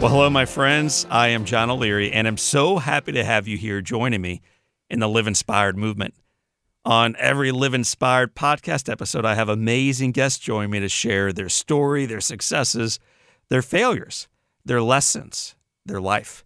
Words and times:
Well, 0.00 0.10
hello, 0.10 0.30
my 0.30 0.44
friends. 0.44 1.08
I 1.10 1.28
am 1.28 1.44
John 1.44 1.70
O'Leary, 1.70 2.12
and 2.12 2.28
I'm 2.28 2.36
so 2.36 2.78
happy 2.78 3.10
to 3.10 3.24
have 3.24 3.48
you 3.48 3.56
here 3.56 3.80
joining 3.80 4.20
me 4.20 4.42
in 4.88 5.00
the 5.00 5.08
Live 5.08 5.26
Inspired 5.26 5.76
movement. 5.76 6.14
On 6.84 7.16
every 7.18 7.50
Live 7.50 7.74
Inspired 7.74 8.36
podcast 8.36 8.88
episode, 8.88 9.24
I 9.24 9.34
have 9.34 9.48
amazing 9.48 10.12
guests 10.12 10.38
join 10.38 10.70
me 10.70 10.78
to 10.78 10.88
share 10.88 11.32
their 11.32 11.48
story, 11.48 12.06
their 12.06 12.20
successes, 12.20 13.00
their 13.50 13.60
failures, 13.60 14.28
their 14.64 14.80
lessons, 14.80 15.56
their 15.84 16.00
life. 16.00 16.44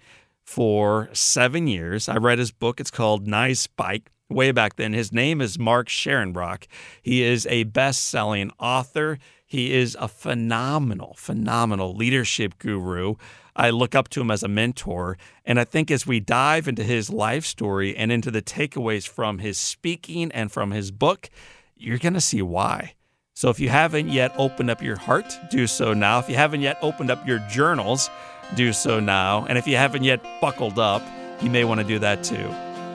for 0.49 1.11
seven 1.13 1.67
years. 1.67 2.09
I 2.09 2.17
read 2.17 2.39
his 2.39 2.53
book. 2.53 2.81
It's 2.81 2.91
called 2.91 3.27
Nice 3.29 3.67
Bike. 3.67 4.11
Way 4.31 4.51
back 4.51 4.77
then, 4.77 4.95
his 4.95 5.13
name 5.13 5.43
is 5.43 5.59
Mark 5.59 5.89
Scharenbroich. 5.89 6.65
He 7.03 7.23
is 7.23 7.47
a 7.49 7.65
best 7.65 8.05
selling 8.05 8.51
author. 8.59 9.19
He 9.45 9.75
is 9.75 9.95
a 10.01 10.09
phenomenal, 10.09 11.15
phenomenal 11.19 11.95
leadership 11.95 12.59
guru. 12.59 13.17
I 13.55 13.69
look 13.69 13.95
up 13.95 14.09
to 14.09 14.23
him 14.23 14.31
as 14.31 14.43
a 14.43 14.49
mentor. 14.49 15.19
And 15.45 15.61
I 15.61 15.65
think 15.65 15.91
as 15.91 16.07
we 16.07 16.19
dive 16.19 16.67
into 16.67 16.83
his 16.83 17.11
life 17.11 17.45
story 17.45 17.95
and 17.95 18.11
into 18.11 18.31
the 18.31 18.41
takeaways 18.41 19.07
from 19.07 19.41
his 19.41 19.59
speaking 19.59 20.33
and 20.33 20.51
from 20.51 20.71
his 20.71 20.91
book, 20.91 21.29
you're 21.77 21.99
going 21.99 22.15
to 22.15 22.23
see 22.23 22.41
why. 22.41 22.95
So 23.35 23.51
if 23.51 23.61
you 23.61 23.69
haven't 23.69 24.09
yet 24.09 24.33
opened 24.39 24.71
up 24.71 24.83
your 24.83 24.97
heart, 24.97 25.31
do 25.51 25.67
so 25.67 25.93
now. 25.93 26.19
If 26.19 26.29
you 26.31 26.37
haven't 26.37 26.63
yet 26.63 26.79
opened 26.81 27.11
up 27.11 27.25
your 27.25 27.39
journals, 27.51 28.09
do 28.55 28.73
so 28.73 29.01
now. 29.01 29.45
And 29.47 29.59
if 29.59 29.67
you 29.67 29.77
haven't 29.77 30.05
yet 30.05 30.21
buckled 30.41 30.79
up, 30.79 31.03
you 31.41 31.51
may 31.51 31.65
want 31.65 31.81
to 31.81 31.87
do 31.87 31.99
that 31.99 32.25
too. 32.25 32.55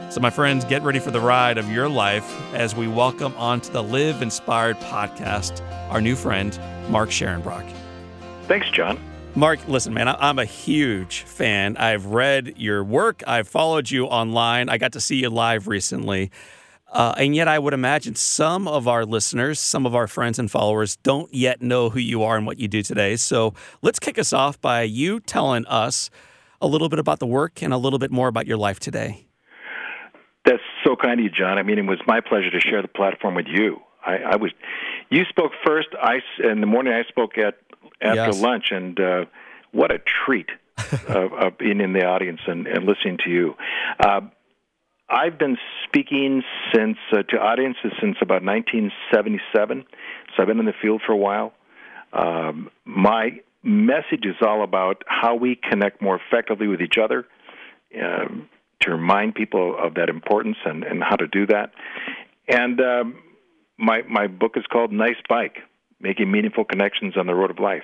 So, 0.10 0.20
my 0.20 0.30
friends, 0.30 0.64
get 0.66 0.84
ready 0.84 1.00
for 1.00 1.12
the 1.12 1.20
ride 1.20 1.58
of 1.58 1.72
your 1.72 1.90
life 1.90 2.30
as 2.54 2.76
we 2.76 2.88
welcome 2.88 3.34
onto 3.36 3.72
the 3.72 3.82
Live 3.82 4.22
Inspired 4.22 4.78
podcast 4.78 5.62
our 5.90 6.02
new 6.02 6.16
friend, 6.16 6.60
Mark 6.90 7.10
Scharenbroich. 7.10 7.72
Thanks, 8.48 8.70
John. 8.70 9.00
Mark, 9.36 9.68
listen, 9.68 9.94
man, 9.94 10.08
I'm 10.08 10.38
a 10.38 10.46
huge 10.46 11.22
fan. 11.22 11.78
I've 11.78 12.06
read 12.06 12.54
your 12.58 12.84
work, 12.84 13.24
I've 13.26 13.48
followed 13.48 13.90
you 13.90 14.06
online. 14.06 14.70
I 14.70 14.78
got 14.78 14.92
to 14.94 15.02
see 15.02 15.16
you 15.16 15.30
live 15.30 15.68
recently. 15.68 16.30
Uh, 16.94 17.14
and 17.18 17.36
yet, 17.36 17.48
I 17.48 17.58
would 17.58 17.74
imagine 17.74 18.14
some 18.16 18.68
of 18.68 18.88
our 18.88 19.04
listeners, 19.04 19.60
some 19.60 19.86
of 19.88 19.96
our 19.96 20.08
friends 20.08 20.38
and 20.38 20.50
followers 20.50 20.96
don't 20.98 21.34
yet 21.34 21.60
know 21.62 21.90
who 21.90 22.00
you 22.00 22.22
are 22.22 22.38
and 22.38 22.46
what 22.46 22.60
you 22.60 22.68
do 22.68 22.84
today. 22.84 23.16
So 23.16 23.56
let's 23.82 23.98
kick 24.00 24.20
us 24.20 24.32
off 24.32 24.62
by 24.62 24.84
you 24.84 25.20
telling 25.20 25.66
us 25.66 26.12
a 26.62 26.68
little 26.68 26.90
bit 26.90 27.00
about 27.00 27.18
the 27.20 27.26
work 27.26 27.64
and 27.64 27.74
a 27.74 27.78
little 27.78 27.98
bit 28.00 28.12
more 28.12 28.28
about 28.28 28.46
your 28.46 28.58
life 28.58 28.80
today. 28.80 29.26
That's 30.46 30.62
so 30.84 30.96
kind 30.96 31.20
of 31.20 31.24
you, 31.24 31.30
John. 31.32 31.58
I 31.58 31.64
mean, 31.64 31.80
it 31.80 31.86
was 31.88 32.00
my 32.06 32.20
pleasure 32.22 32.52
to 32.52 32.60
share 32.60 32.82
the 32.82 32.88
platform 32.88 33.36
with 33.36 33.48
you. 33.48 33.78
I, 34.06 34.18
I 34.18 34.36
was, 34.36 34.52
you 35.10 35.24
spoke 35.30 35.54
first. 35.66 35.88
I 36.00 36.20
in 36.44 36.62
the 36.62 36.68
morning. 36.68 36.94
I 36.94 37.04
spoke 37.10 37.38
at 37.38 37.56
after 38.02 38.26
Yes. 38.28 38.42
lunch, 38.42 38.66
and 38.72 39.00
uh, 39.00 39.26
what 39.72 39.92
a 39.92 40.00
treat 40.26 40.50
of, 41.08 41.34
of 41.34 41.58
being 41.58 41.80
in 41.80 41.94
the 41.94 42.06
audience 42.06 42.42
and, 42.46 42.68
and 42.68 42.86
listening 42.86 43.18
to 43.24 43.30
you. 43.30 43.56
Uh, 44.00 44.22
I've 45.10 45.38
been 45.38 45.58
speaking 45.86 46.44
since 46.74 46.98
uh, 47.12 47.24
to 47.30 47.38
audiences 47.38 47.92
since 48.02 48.18
about 48.22 48.44
1977, 48.44 49.86
so 50.36 50.42
I've 50.42 50.48
been 50.48 50.60
in 50.60 50.66
the 50.66 50.74
field 50.82 51.02
for 51.06 51.12
a 51.12 51.18
while. 51.18 51.54
Um, 52.14 52.70
my 52.86 53.40
message 53.64 54.26
is 54.26 54.36
all 54.42 54.64
about 54.64 55.04
how 55.08 55.36
we 55.36 55.56
connect 55.56 56.02
more 56.02 56.20
effectively 56.20 56.68
with 56.68 56.82
each 56.82 56.98
other, 56.98 57.26
um, 58.02 58.50
to 58.82 58.92
remind 58.92 59.36
people 59.36 59.76
of 59.82 59.96
that 59.96 60.10
importance 60.10 60.58
and, 60.66 60.84
and 60.84 61.04
how 61.04 61.16
to 61.16 61.28
do 61.28 61.46
that. 61.48 61.72
And 62.48 62.80
um, 62.82 63.16
my 63.78 64.02
my 64.10 64.28
book 64.28 64.54
is 64.56 64.66
called 64.72 64.92
Nice 64.92 65.22
Bike: 65.30 65.58
Making 66.00 66.32
Meaningful 66.32 66.66
Connections 66.66 67.18
on 67.18 67.28
the 67.28 67.34
Road 67.34 67.52
of 67.52 67.60
Life. 67.60 67.84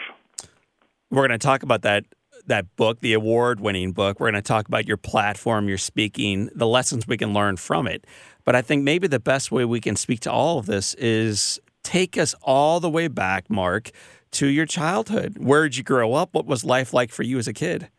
We're 1.10 1.28
going 1.28 1.40
to 1.40 1.44
talk 1.44 1.64
about 1.64 1.82
that 1.84 2.06
that 2.50 2.76
book, 2.76 3.00
the 3.00 3.14
award-winning 3.14 3.94
book. 3.94 4.20
We're 4.20 4.30
going 4.30 4.42
to 4.42 4.48
talk 4.48 4.68
about 4.68 4.88
your 4.88 4.98
platform, 4.98 5.68
your 5.68 5.78
speaking, 5.78 6.50
the 6.54 6.68
lessons 6.68 7.08
we 7.08 7.18
can 7.18 7.34
learn 7.34 7.58
from 7.58 7.88
it. 7.88 8.06
But 8.44 8.56
I 8.56 8.62
think 8.62 8.84
maybe 8.84 9.08
the 9.08 9.20
best 9.20 9.52
way 9.52 9.66
we 9.66 9.80
can 9.80 9.96
speak 9.96 10.20
to 10.22 10.32
all 10.32 10.60
of 10.60 10.66
this 10.66 10.94
is 10.96 11.60
take 11.84 12.18
us 12.18 12.36
all 12.42 12.80
the 12.80 12.90
way 12.90 13.08
back, 13.08 13.50
Mark, 13.50 13.92
to 14.32 14.48
your 14.48 14.66
childhood. 14.66 15.38
Where 15.40 15.64
did 15.64 15.78
you 15.78 15.84
grow 15.84 16.14
up? 16.14 16.34
What 16.34 16.46
was 16.46 16.64
life 16.64 16.94
like 16.94 17.12
for 17.12 17.24
you 17.24 17.38
as 17.38 17.48
a 17.48 17.54
kid? 17.54 17.90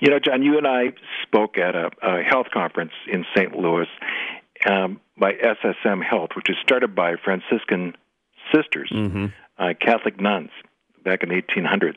You 0.00 0.10
know, 0.10 0.18
John, 0.24 0.42
you 0.42 0.56
and 0.58 0.66
I 0.66 0.92
spoke 1.22 1.58
at 1.58 1.74
a, 1.74 1.90
a 2.02 2.22
health 2.22 2.46
conference 2.52 2.92
in 3.12 3.24
St. 3.36 3.56
Louis 3.56 3.88
um, 4.68 5.00
by 5.18 5.32
SSM 5.32 6.02
Health, 6.04 6.30
which 6.36 6.48
is 6.48 6.56
started 6.62 6.94
by 6.94 7.14
Franciscan 7.22 7.94
sisters, 8.54 8.92
uh, 9.58 9.74
Catholic 9.80 10.20
nuns, 10.20 10.50
back 11.04 11.22
in 11.22 11.30
the 11.30 11.42
1800s. 11.42 11.96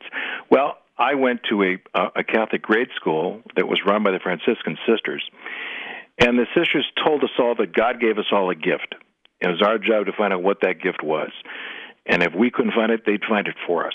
Well, 0.50 0.78
I 0.98 1.14
went 1.14 1.40
to 1.50 1.62
a, 1.62 2.00
a 2.16 2.24
Catholic 2.24 2.62
grade 2.62 2.88
school 2.96 3.42
that 3.56 3.66
was 3.66 3.80
run 3.86 4.02
by 4.02 4.12
the 4.12 4.20
Franciscan 4.22 4.76
sisters, 4.86 5.22
and 6.18 6.38
the 6.38 6.46
sisters 6.54 6.86
told 7.04 7.24
us 7.24 7.30
all 7.38 7.54
that 7.56 7.74
God 7.74 8.00
gave 8.00 8.18
us 8.18 8.26
all 8.30 8.50
a 8.50 8.54
gift. 8.54 8.94
It 9.40 9.48
was 9.48 9.62
our 9.62 9.78
job 9.78 10.06
to 10.06 10.12
find 10.12 10.32
out 10.32 10.42
what 10.42 10.60
that 10.62 10.80
gift 10.80 11.02
was, 11.02 11.30
and 12.06 12.22
if 12.22 12.34
we 12.34 12.50
couldn't 12.50 12.72
find 12.72 12.92
it, 12.92 13.02
they'd 13.06 13.24
find 13.28 13.48
it 13.48 13.56
for 13.66 13.86
us. 13.86 13.94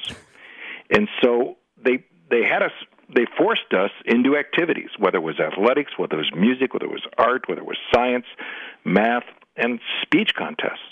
And 0.89 1.07
so 1.21 1.57
they 1.83 2.03
they 2.29 2.43
had 2.43 2.63
us 2.63 2.71
they 3.13 3.25
forced 3.37 3.73
us 3.73 3.91
into 4.05 4.35
activities, 4.35 4.89
whether 4.97 5.17
it 5.17 5.21
was 5.21 5.39
athletics, 5.39 5.91
whether 5.97 6.15
it 6.15 6.17
was 6.17 6.31
music, 6.35 6.73
whether 6.73 6.85
it 6.85 6.91
was 6.91 7.05
art, 7.17 7.47
whether 7.47 7.61
it 7.61 7.67
was 7.67 7.77
science, 7.93 8.25
math, 8.83 9.23
and 9.55 9.79
speech 10.01 10.31
contests. 10.37 10.83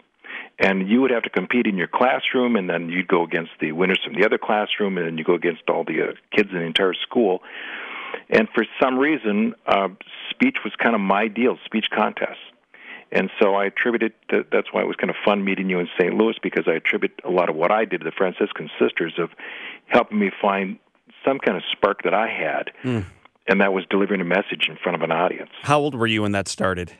And 0.57 0.89
you 0.89 1.01
would 1.01 1.11
have 1.11 1.23
to 1.23 1.29
compete 1.29 1.67
in 1.67 1.75
your 1.75 1.87
classroom, 1.87 2.55
and 2.55 2.69
then 2.69 2.89
you'd 2.89 3.07
go 3.07 3.23
against 3.23 3.51
the 3.59 3.73
winners 3.73 3.99
from 4.03 4.13
the 4.13 4.25
other 4.25 4.37
classroom, 4.37 4.97
and 4.97 5.05
then 5.05 5.17
you 5.17 5.23
go 5.23 5.33
against 5.33 5.63
all 5.69 5.83
the 5.83 6.01
uh, 6.01 6.13
kids 6.35 6.49
in 6.51 6.59
the 6.59 6.63
entire 6.63 6.93
school. 6.93 7.41
And 8.29 8.47
for 8.55 8.65
some 8.81 8.97
reason, 8.97 9.55
uh, 9.67 9.89
speech 10.29 10.57
was 10.63 10.73
kind 10.81 10.95
of 10.95 11.01
my 11.01 11.27
deal, 11.27 11.57
speech 11.65 11.87
contests. 11.93 12.39
And 13.11 13.29
so 13.39 13.55
I 13.55 13.65
attributed 13.65 14.13
to, 14.29 14.45
that's 14.51 14.73
why 14.73 14.81
it 14.81 14.87
was 14.87 14.95
kind 14.95 15.09
of 15.09 15.15
fun 15.23 15.43
meeting 15.43 15.69
you 15.69 15.79
in 15.79 15.87
St. 15.99 16.13
Louis 16.13 16.35
because 16.41 16.65
I 16.67 16.73
attribute 16.73 17.21
a 17.23 17.29
lot 17.29 17.49
of 17.49 17.55
what 17.55 17.71
I 17.71 17.85
did 17.85 17.99
to 17.99 18.03
the 18.03 18.11
Franciscan 18.11 18.69
sisters 18.79 19.13
of 19.17 19.29
helping 19.87 20.19
me 20.19 20.31
find 20.41 20.79
some 21.23 21.39
kind 21.39 21.57
of 21.57 21.63
spark 21.71 22.03
that 22.03 22.13
I 22.13 22.27
had, 22.27 22.71
and 23.47 23.61
that 23.61 23.73
was 23.73 23.83
delivering 23.89 24.21
a 24.21 24.25
message 24.25 24.67
in 24.69 24.77
front 24.81 24.95
of 24.95 25.01
an 25.01 25.11
audience. 25.11 25.49
How 25.63 25.79
old 25.79 25.95
were 25.95 26.07
you 26.07 26.23
when 26.23 26.31
that 26.31 26.47
started? 26.47 26.93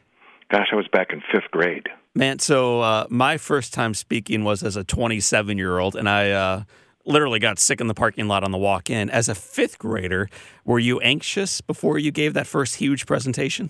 Gosh, 0.50 0.68
I 0.72 0.76
was 0.76 0.88
back 0.88 1.12
in 1.12 1.22
fifth 1.32 1.50
grade. 1.52 1.88
Man, 2.18 2.40
so 2.40 2.80
uh, 2.80 3.08
my 3.10 3.38
first 3.38 3.74
time 3.74 3.94
speaking 3.94 4.46
was 4.46 4.64
as 4.64 4.78
a 4.78 4.86
27 4.86 5.58
year 5.58 5.80
old, 5.80 5.98
and 5.98 6.10
I 6.10 6.32
uh, 6.32 6.64
literally 7.06 7.40
got 7.40 7.60
sick 7.60 7.82
in 7.82 7.88
the 7.88 7.94
parking 7.94 8.30
lot 8.30 8.46
on 8.46 8.52
the 8.52 8.58
walk 8.58 8.90
in. 8.90 9.10
As 9.10 9.28
a 9.28 9.36
fifth 9.36 9.78
grader, 9.78 10.30
were 10.64 10.80
you 10.80 11.02
anxious 11.02 11.60
before 11.60 11.98
you 11.98 12.12
gave 12.12 12.34
that 12.34 12.48
first 12.48 12.76
huge 12.76 13.06
presentation? 13.06 13.70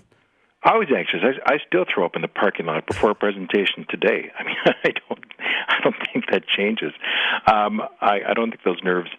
I 0.62 0.76
was 0.76 0.86
anxious. 0.96 1.20
I, 1.22 1.54
I 1.54 1.58
still 1.66 1.84
throw 1.92 2.06
up 2.06 2.14
in 2.14 2.22
the 2.22 2.28
parking 2.28 2.66
lot 2.66 2.86
before 2.86 3.10
a 3.10 3.14
presentation 3.16 3.84
today. 3.88 4.30
I 4.38 4.44
mean, 4.44 4.56
I 4.64 4.92
don't, 5.08 5.24
I 5.68 5.76
don't 5.82 5.96
think 6.12 6.26
that 6.30 6.44
changes. 6.46 6.92
Um, 7.52 7.82
I, 8.00 8.20
I 8.28 8.34
don't 8.34 8.50
think 8.50 8.62
those 8.62 8.82
nerves, 8.84 9.10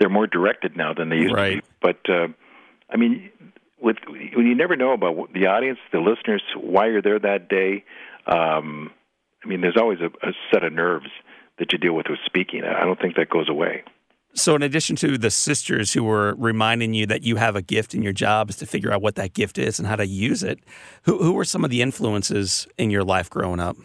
they're 0.00 0.08
more 0.08 0.26
directed 0.26 0.76
now 0.76 0.92
than 0.92 1.08
they 1.08 1.16
used 1.16 1.34
right. 1.34 1.56
to 1.56 1.62
be. 1.62 1.68
But 1.80 2.10
uh, 2.10 2.28
I 2.90 2.96
mean, 2.96 3.30
with 3.80 3.96
when 4.06 4.46
you 4.46 4.54
never 4.54 4.76
know 4.76 4.92
about 4.92 5.32
the 5.32 5.46
audience, 5.46 5.78
the 5.92 5.98
listeners, 5.98 6.42
why 6.56 6.88
you're 6.88 7.02
there 7.02 7.18
that 7.18 7.48
day. 7.48 7.84
Um, 8.26 8.90
I 9.44 9.48
mean, 9.48 9.60
there's 9.60 9.76
always 9.76 9.98
a, 10.00 10.06
a 10.26 10.32
set 10.52 10.64
of 10.64 10.72
nerves 10.72 11.08
that 11.58 11.72
you 11.72 11.78
deal 11.78 11.94
with 11.94 12.06
with 12.08 12.18
speaking. 12.24 12.62
I 12.64 12.84
don't 12.84 13.00
think 13.00 13.16
that 13.16 13.28
goes 13.28 13.48
away. 13.48 13.84
So, 14.34 14.54
in 14.54 14.62
addition 14.62 14.96
to 14.96 15.18
the 15.18 15.30
sisters 15.30 15.92
who 15.92 16.04
were 16.04 16.34
reminding 16.38 16.94
you 16.94 17.04
that 17.06 17.22
you 17.22 17.36
have 17.36 17.54
a 17.54 17.60
gift 17.60 17.92
and 17.92 18.02
your 18.02 18.14
job 18.14 18.48
is 18.48 18.56
to 18.56 18.66
figure 18.66 18.90
out 18.90 19.02
what 19.02 19.16
that 19.16 19.34
gift 19.34 19.58
is 19.58 19.78
and 19.78 19.86
how 19.86 19.96
to 19.96 20.06
use 20.06 20.42
it, 20.42 20.58
who, 21.02 21.22
who 21.22 21.32
were 21.32 21.44
some 21.44 21.64
of 21.64 21.70
the 21.70 21.82
influences 21.82 22.66
in 22.78 22.90
your 22.90 23.04
life 23.04 23.28
growing 23.28 23.60
up? 23.60 23.76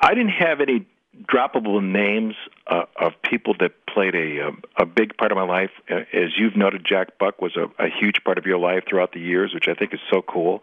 I 0.00 0.14
didn't 0.14 0.30
have 0.30 0.60
any 0.60 0.86
droppable 1.22 1.82
names 1.82 2.34
uh, 2.66 2.84
of 2.96 3.12
people 3.22 3.54
that 3.60 3.72
played 3.86 4.14
a, 4.14 4.38
a 4.38 4.48
um, 4.48 4.62
a 4.76 4.86
big 4.86 5.16
part 5.16 5.32
of 5.32 5.36
my 5.36 5.44
life. 5.44 5.70
Uh, 5.90 6.00
as 6.12 6.30
you've 6.38 6.56
noted, 6.56 6.84
Jack 6.88 7.18
Buck 7.18 7.40
was 7.40 7.56
a, 7.56 7.64
a 7.82 7.88
huge 7.88 8.22
part 8.24 8.38
of 8.38 8.46
your 8.46 8.58
life 8.58 8.84
throughout 8.88 9.12
the 9.12 9.20
years, 9.20 9.52
which 9.54 9.68
I 9.68 9.74
think 9.74 9.94
is 9.94 10.00
so 10.12 10.22
cool. 10.22 10.62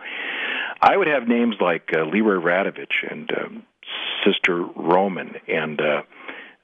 I 0.82 0.96
would 0.96 1.08
have 1.08 1.28
names 1.28 1.56
like 1.60 1.90
uh, 1.96 2.04
Leroy 2.04 2.42
Radovich 2.42 3.10
and 3.10 3.30
um, 3.32 3.64
Sister 4.26 4.64
Roman 4.64 5.36
and 5.48 5.80
uh, 5.82 6.02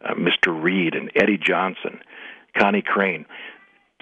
uh, 0.04 0.14
Mr. 0.16 0.62
Reed 0.62 0.96
and 0.96 1.12
Eddie 1.16 1.38
Johnson, 1.38 2.02
Connie 2.58 2.84
Crane, 2.86 3.26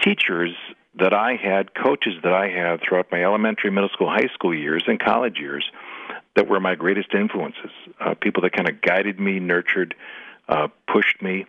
teachers 0.02 0.54
that 0.98 1.12
I 1.12 1.36
had, 1.36 1.74
coaches 1.74 2.14
that 2.22 2.32
I 2.32 2.48
had 2.48 2.80
throughout 2.80 3.12
my 3.12 3.22
elementary, 3.22 3.70
middle 3.70 3.90
school, 3.90 4.08
high 4.08 4.28
school 4.34 4.54
years, 4.54 4.84
and 4.86 4.98
college 4.98 5.38
years 5.38 5.64
that 6.36 6.48
were 6.48 6.60
my 6.60 6.74
greatest 6.74 7.12
influences. 7.14 7.70
Uh, 8.00 8.14
people 8.14 8.42
that 8.42 8.52
kind 8.52 8.68
of 8.68 8.80
guided 8.80 9.18
me, 9.18 9.40
nurtured, 9.40 9.94
uh, 10.48 10.68
pushed 10.86 11.20
me. 11.22 11.46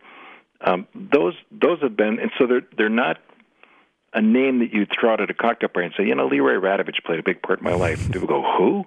Um, 0.62 0.88
those 0.94 1.36
those 1.51 1.81
have 1.81 1.95
been, 1.95 2.19
and 2.19 2.31
so 2.38 2.48
they're 2.48 2.68
they're 2.78 2.89
not 2.89 3.18
a 4.13 4.22
name 4.22 4.60
that 4.60 4.74
you'd 4.74 4.92
throw 4.92 5.13
out 5.13 5.22
at 5.22 5.30
a 5.30 5.33
cocktail 5.33 5.69
party 5.69 5.88
and 5.88 5.95
say, 5.98 6.06
you 6.06 6.16
know, 6.16 6.28
Leroy 6.28 6.56
Radovich 6.56 7.04
played 7.06 7.19
a 7.19 7.24
big 7.24 7.42
part 7.42 7.60
in 7.60 7.66
my 7.66 7.74
life. 7.74 8.12
People 8.12 8.28
go, 8.28 8.44
who? 8.57 8.86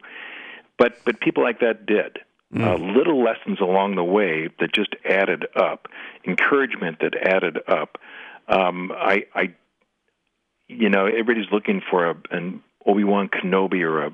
But 0.79 0.99
but 1.05 1.21
people 1.21 1.43
like 1.43 1.61
that 1.61 1.87
did. 1.87 2.19
Mm. 2.55 2.63
Uh, 2.63 2.77
little 2.77 3.23
lessons 3.23 3.61
along 3.61 3.97
the 3.97 4.05
way 4.05 4.49
that 4.61 4.73
just 4.73 4.95
added 5.05 5.47
up, 5.57 5.89
encouragement 6.25 7.01
that 7.01 7.17
added 7.17 7.59
up. 7.67 7.99
Um, 8.47 8.93
I, 8.95 9.25
I, 9.35 9.55
you 10.69 10.89
know, 10.89 11.07
everybody's 11.07 11.51
looking 11.51 11.83
for 11.91 12.11
a, 12.11 12.17
an 12.31 12.63
Obi 12.87 13.03
Wan 13.03 13.29
Kenobi 13.29 13.83
or 13.83 14.05
a 14.05 14.13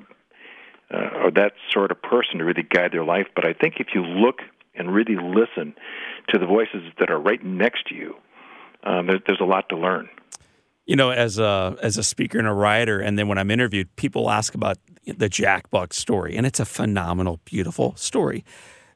uh, 0.93 1.23
or 1.23 1.31
that 1.31 1.53
sort 1.71 1.91
of 1.91 2.01
person 2.01 2.39
to 2.39 2.45
really 2.45 2.63
guide 2.63 2.91
their 2.91 3.03
life. 3.03 3.27
But 3.35 3.45
I 3.45 3.53
think 3.53 3.75
if 3.79 3.87
you 3.93 4.03
look 4.03 4.39
and 4.75 4.93
really 4.93 5.15
listen 5.15 5.73
to 6.29 6.39
the 6.39 6.45
voices 6.45 6.83
that 6.99 7.09
are 7.09 7.19
right 7.19 7.43
next 7.43 7.87
to 7.87 7.95
you, 7.95 8.15
um, 8.83 9.07
there, 9.07 9.19
there's 9.25 9.41
a 9.41 9.45
lot 9.45 9.69
to 9.69 9.77
learn. 9.77 10.09
You 10.85 10.95
know, 10.95 11.11
as 11.11 11.37
a 11.37 11.77
as 11.81 11.97
a 11.97 12.03
speaker 12.03 12.39
and 12.39 12.47
a 12.47 12.53
writer, 12.53 12.99
and 12.99 13.17
then 13.17 13.27
when 13.27 13.37
I'm 13.37 13.51
interviewed, 13.51 13.95
people 13.95 14.29
ask 14.29 14.55
about 14.55 14.77
the 15.05 15.29
Jack 15.29 15.69
Buck 15.69 15.93
story, 15.93 16.35
and 16.35 16.45
it's 16.45 16.59
a 16.59 16.65
phenomenal, 16.65 17.39
beautiful 17.45 17.95
story. 17.95 18.43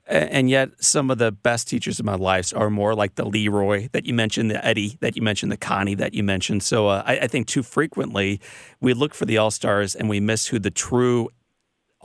And 0.08 0.52
yet, 0.52 0.70
some 0.84 1.10
of 1.10 1.18
the 1.18 1.32
best 1.32 1.68
teachers 1.68 2.00
of 2.00 2.06
my 2.06 2.14
life 2.14 2.54
are 2.56 2.70
more 2.70 2.94
like 2.94 3.16
the 3.16 3.26
Leroy 3.26 3.88
that 3.92 4.06
you 4.06 4.14
mentioned, 4.14 4.52
the 4.52 4.64
Eddie 4.64 4.98
that 5.00 5.16
you 5.16 5.24
mentioned, 5.24 5.52
the 5.52 5.58
Connie 5.58 5.96
that 5.96 6.14
you 6.14 6.24
mentioned. 6.24 6.62
So 6.62 6.90
uh, 6.90 7.02
I, 7.04 7.20
I 7.20 7.28
think 7.28 7.48
too 7.48 7.64
frequently 7.64 8.40
we 8.80 8.94
look 8.94 9.16
for 9.16 9.26
the 9.26 9.40
all 9.40 9.50
stars 9.50 9.96
and 9.96 10.08
we 10.08 10.20
miss 10.20 10.48
who 10.48 10.60
the 10.60 10.70
true 10.70 11.30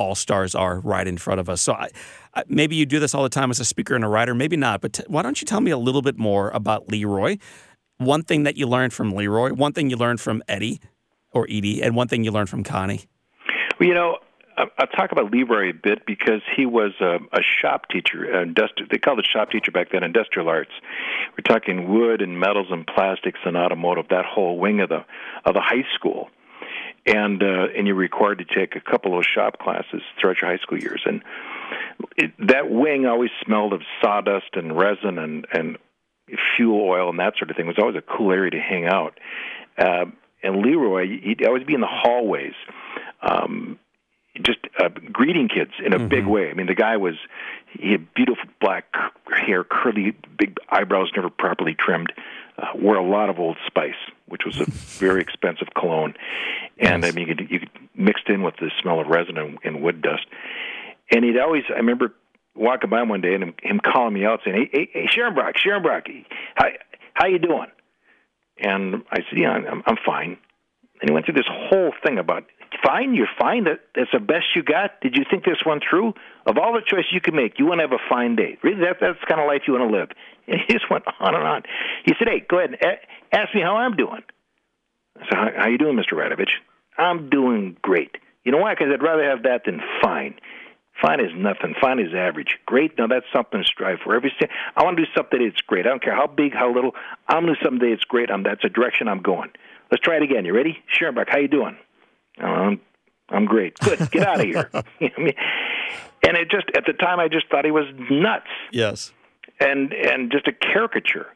all 0.00 0.14
stars 0.14 0.54
are 0.54 0.80
right 0.80 1.06
in 1.06 1.18
front 1.18 1.40
of 1.40 1.50
us. 1.50 1.60
So 1.60 1.74
I, 1.74 1.90
I, 2.34 2.42
maybe 2.48 2.74
you 2.74 2.86
do 2.86 2.98
this 2.98 3.14
all 3.14 3.22
the 3.22 3.28
time 3.28 3.50
as 3.50 3.60
a 3.60 3.66
speaker 3.66 3.94
and 3.94 4.02
a 4.02 4.08
writer, 4.08 4.34
maybe 4.34 4.56
not. 4.56 4.80
But 4.80 4.94
t- 4.94 5.04
why 5.08 5.20
don't 5.20 5.42
you 5.42 5.44
tell 5.44 5.60
me 5.60 5.70
a 5.70 5.76
little 5.76 6.00
bit 6.00 6.16
more 6.16 6.48
about 6.50 6.88
Leroy? 6.88 7.36
One 7.98 8.22
thing 8.22 8.44
that 8.44 8.56
you 8.56 8.66
learned 8.66 8.94
from 8.94 9.12
Leroy, 9.12 9.52
one 9.52 9.74
thing 9.74 9.90
you 9.90 9.96
learned 9.98 10.22
from 10.22 10.42
Eddie 10.48 10.80
or 11.32 11.44
Edie, 11.50 11.82
and 11.82 11.94
one 11.94 12.08
thing 12.08 12.24
you 12.24 12.30
learned 12.30 12.48
from 12.48 12.64
Connie. 12.64 13.02
Well, 13.78 13.88
you 13.90 13.94
know, 13.94 14.16
I'll 14.56 14.86
talk 14.86 15.12
about 15.12 15.30
Leroy 15.30 15.70
a 15.70 15.74
bit 15.74 16.06
because 16.06 16.40
he 16.56 16.64
was 16.64 16.92
a, 17.00 17.16
a 17.32 17.42
shop 17.60 17.88
teacher. 17.90 18.24
Uh, 18.34 18.44
Industri- 18.44 18.90
they 18.90 18.98
called 18.98 19.18
it 19.18 19.26
shop 19.30 19.50
teacher 19.50 19.70
back 19.70 19.92
then, 19.92 20.02
industrial 20.02 20.48
arts. 20.48 20.72
We're 21.32 21.42
talking 21.46 21.88
wood 21.88 22.22
and 22.22 22.40
metals 22.40 22.68
and 22.70 22.86
plastics 22.86 23.40
and 23.44 23.54
automotive. 23.56 24.06
That 24.08 24.24
whole 24.24 24.58
wing 24.58 24.80
of 24.80 24.88
the 24.88 25.04
of 25.44 25.54
the 25.54 25.60
high 25.60 25.86
school, 25.94 26.30
and 27.10 27.42
uh, 27.42 27.66
and 27.76 27.86
you're 27.86 27.96
required 27.96 28.38
to 28.38 28.44
take 28.44 28.76
a 28.76 28.80
couple 28.80 29.18
of 29.18 29.24
shop 29.24 29.58
classes 29.58 30.02
throughout 30.20 30.40
your 30.40 30.50
high 30.50 30.58
school 30.58 30.78
years. 30.78 31.02
And 31.04 31.22
it, 32.16 32.32
that 32.46 32.70
wing 32.70 33.06
always 33.06 33.30
smelled 33.44 33.72
of 33.72 33.82
sawdust 34.00 34.54
and 34.54 34.76
resin 34.76 35.18
and 35.18 35.46
and 35.52 35.78
fuel 36.56 36.80
oil 36.88 37.10
and 37.10 37.18
that 37.18 37.34
sort 37.38 37.50
of 37.50 37.56
thing. 37.56 37.66
It 37.66 37.76
was 37.76 37.78
always 37.78 37.96
a 37.96 38.02
cool 38.02 38.32
area 38.32 38.50
to 38.52 38.60
hang 38.60 38.86
out. 38.86 39.18
Uh, 39.76 40.06
and 40.42 40.62
Leroy, 40.62 41.06
he'd 41.22 41.44
always 41.44 41.64
be 41.64 41.74
in 41.74 41.80
the 41.80 41.88
hallways. 41.88 42.54
Um, 43.22 43.78
just 44.42 44.58
uh, 44.78 44.88
greeting 45.12 45.48
kids 45.48 45.72
in 45.84 45.92
a 45.92 45.98
mm-hmm. 45.98 46.08
big 46.08 46.26
way. 46.26 46.50
I 46.50 46.54
mean, 46.54 46.66
the 46.66 46.74
guy 46.74 46.96
was 46.96 47.14
he 47.72 47.92
had 47.92 48.12
beautiful 48.14 48.44
black 48.60 48.84
hair, 49.34 49.64
curly, 49.64 50.16
big 50.38 50.56
eyebrows, 50.70 51.10
never 51.16 51.30
properly 51.30 51.74
trimmed. 51.74 52.12
Uh, 52.58 52.66
wore 52.74 52.96
a 52.96 53.04
lot 53.04 53.30
of 53.30 53.38
Old 53.38 53.56
Spice, 53.66 53.94
which 54.26 54.42
was 54.44 54.60
a 54.60 54.64
very 54.70 55.22
expensive 55.22 55.68
cologne, 55.74 56.14
and. 56.80 57.04
I 57.04 57.10
mean, 57.12 57.28
you 57.28 57.34
could, 57.34 57.50
you 57.50 57.60
could 57.60 57.70
mixed 57.94 58.28
in 58.28 58.42
with 58.42 58.54
the 58.56 58.70
smell 58.80 59.00
of 59.00 59.06
resin 59.06 59.38
and, 59.38 59.58
and 59.64 59.82
wood 59.82 60.02
dust. 60.02 60.26
And 61.10 61.24
he'd 61.24 61.38
always, 61.38 61.64
I 61.68 61.78
remember 61.78 62.14
walking 62.54 62.90
by 62.90 63.02
him 63.02 63.08
one 63.08 63.20
day 63.20 63.34
and 63.34 63.42
him, 63.42 63.54
him 63.62 63.80
calling 63.80 64.14
me 64.14 64.24
out 64.24 64.40
saying, 64.44 64.68
"Hey, 64.72 64.88
hey, 64.92 65.00
hey 65.00 65.06
Scharenbroich, 65.06 65.56
Sharon 65.56 65.82
Brock, 65.82 66.06
how 66.54 66.66
how 67.14 67.26
you 67.26 67.38
doing?" 67.38 67.66
And 68.58 69.02
I 69.10 69.18
said, 69.28 69.38
"Yeah, 69.38 69.50
I'm, 69.50 69.82
I'm 69.86 69.96
fine." 70.04 70.38
And 71.00 71.10
he 71.10 71.12
went 71.12 71.26
through 71.26 71.34
this 71.34 71.48
whole 71.48 71.92
thing 72.04 72.18
about 72.18 72.44
fine, 72.84 73.14
you're 73.14 73.28
fine. 73.38 73.64
That 73.64 73.80
that's 73.94 74.10
the 74.12 74.20
best 74.20 74.46
you 74.54 74.62
got. 74.62 75.00
Did 75.00 75.16
you 75.16 75.24
think 75.28 75.44
this 75.44 75.64
one 75.64 75.80
through? 75.80 76.14
Of 76.46 76.58
all 76.58 76.72
the 76.72 76.82
choices 76.86 77.10
you 77.12 77.20
can 77.20 77.34
make, 77.34 77.58
you 77.58 77.66
want 77.66 77.80
to 77.80 77.88
have 77.88 77.92
a 77.92 78.08
fine 78.08 78.36
day. 78.36 78.58
Really, 78.62 78.80
that 78.80 78.98
that's 79.00 79.18
the 79.20 79.26
kind 79.26 79.40
of 79.40 79.46
life 79.46 79.62
you 79.66 79.74
want 79.74 79.90
to 79.90 79.98
live. 79.98 80.08
And 80.50 80.58
he 80.66 80.72
just 80.72 80.90
went 80.90 81.04
on 81.20 81.34
and 81.36 81.44
on. 81.44 81.62
He 82.04 82.12
said, 82.18 82.26
"Hey, 82.26 82.40
go 82.40 82.58
ahead 82.58 82.70
and 82.70 82.98
ask 83.30 83.54
me 83.54 83.60
how 83.60 83.76
I'm 83.76 83.94
doing." 83.94 84.22
I 85.16 85.24
said, 85.24 85.34
"How, 85.34 85.48
how 85.56 85.68
you 85.68 85.78
doing, 85.78 85.96
Mr. 85.96 86.14
Radovich?" 86.14 86.50
"I'm 87.00 87.30
doing 87.30 87.76
great." 87.82 88.16
You 88.44 88.52
know 88.52 88.58
why? 88.58 88.74
Because 88.74 88.88
I'd 88.92 89.02
rather 89.02 89.24
have 89.24 89.42
that 89.42 89.64
than 89.66 89.80
fine. 90.02 90.34
Fine 91.00 91.20
is 91.20 91.30
nothing. 91.34 91.74
Fine 91.80 91.98
is 91.98 92.14
average. 92.14 92.58
Great, 92.66 92.98
now 92.98 93.06
that's 93.06 93.26
something 93.32 93.62
to 93.62 93.66
strive 93.66 93.98
for. 94.04 94.14
Every 94.14 94.32
I 94.76 94.84
want 94.84 94.96
to 94.98 95.04
do 95.04 95.10
something 95.16 95.42
that's 95.42 95.60
great. 95.62 95.86
I 95.86 95.90
don't 95.90 96.02
care 96.02 96.14
how 96.14 96.26
big, 96.26 96.52
how 96.52 96.72
little. 96.72 96.92
I'm 97.26 97.44
going 97.44 97.54
to 97.54 97.60
do 97.60 97.64
something 97.64 97.90
that's 97.90 98.04
great. 98.04 98.30
I'm, 98.30 98.42
that's 98.42 98.64
a 98.64 98.68
direction 98.68 99.08
I'm 99.08 99.22
going. 99.22 99.50
Let's 99.90 100.02
try 100.02 100.16
it 100.16 100.22
again. 100.22 100.44
You 100.44 100.54
ready? 100.54 100.78
Buck. 101.14 101.28
How 101.30 101.38
you 101.38 101.48
doing? 101.48 101.76
Oh, 102.40 102.46
I'm 102.46 102.80
I'm 103.28 103.46
great. 103.46 103.78
Good. 103.78 104.10
Get 104.10 104.26
out 104.26 104.40
of 104.40 104.46
here. 104.46 104.70
and 105.00 106.36
it 106.36 106.50
just 106.50 106.66
at 106.76 106.84
the 106.86 106.92
time 106.92 107.18
I 107.20 107.28
just 107.28 107.48
thought 107.50 107.64
he 107.64 107.70
was 107.70 107.86
nuts. 108.10 108.46
Yes. 108.72 109.12
And 109.58 109.92
and 109.92 110.30
just 110.30 110.46
a 110.48 110.52
caricature. 110.52 111.26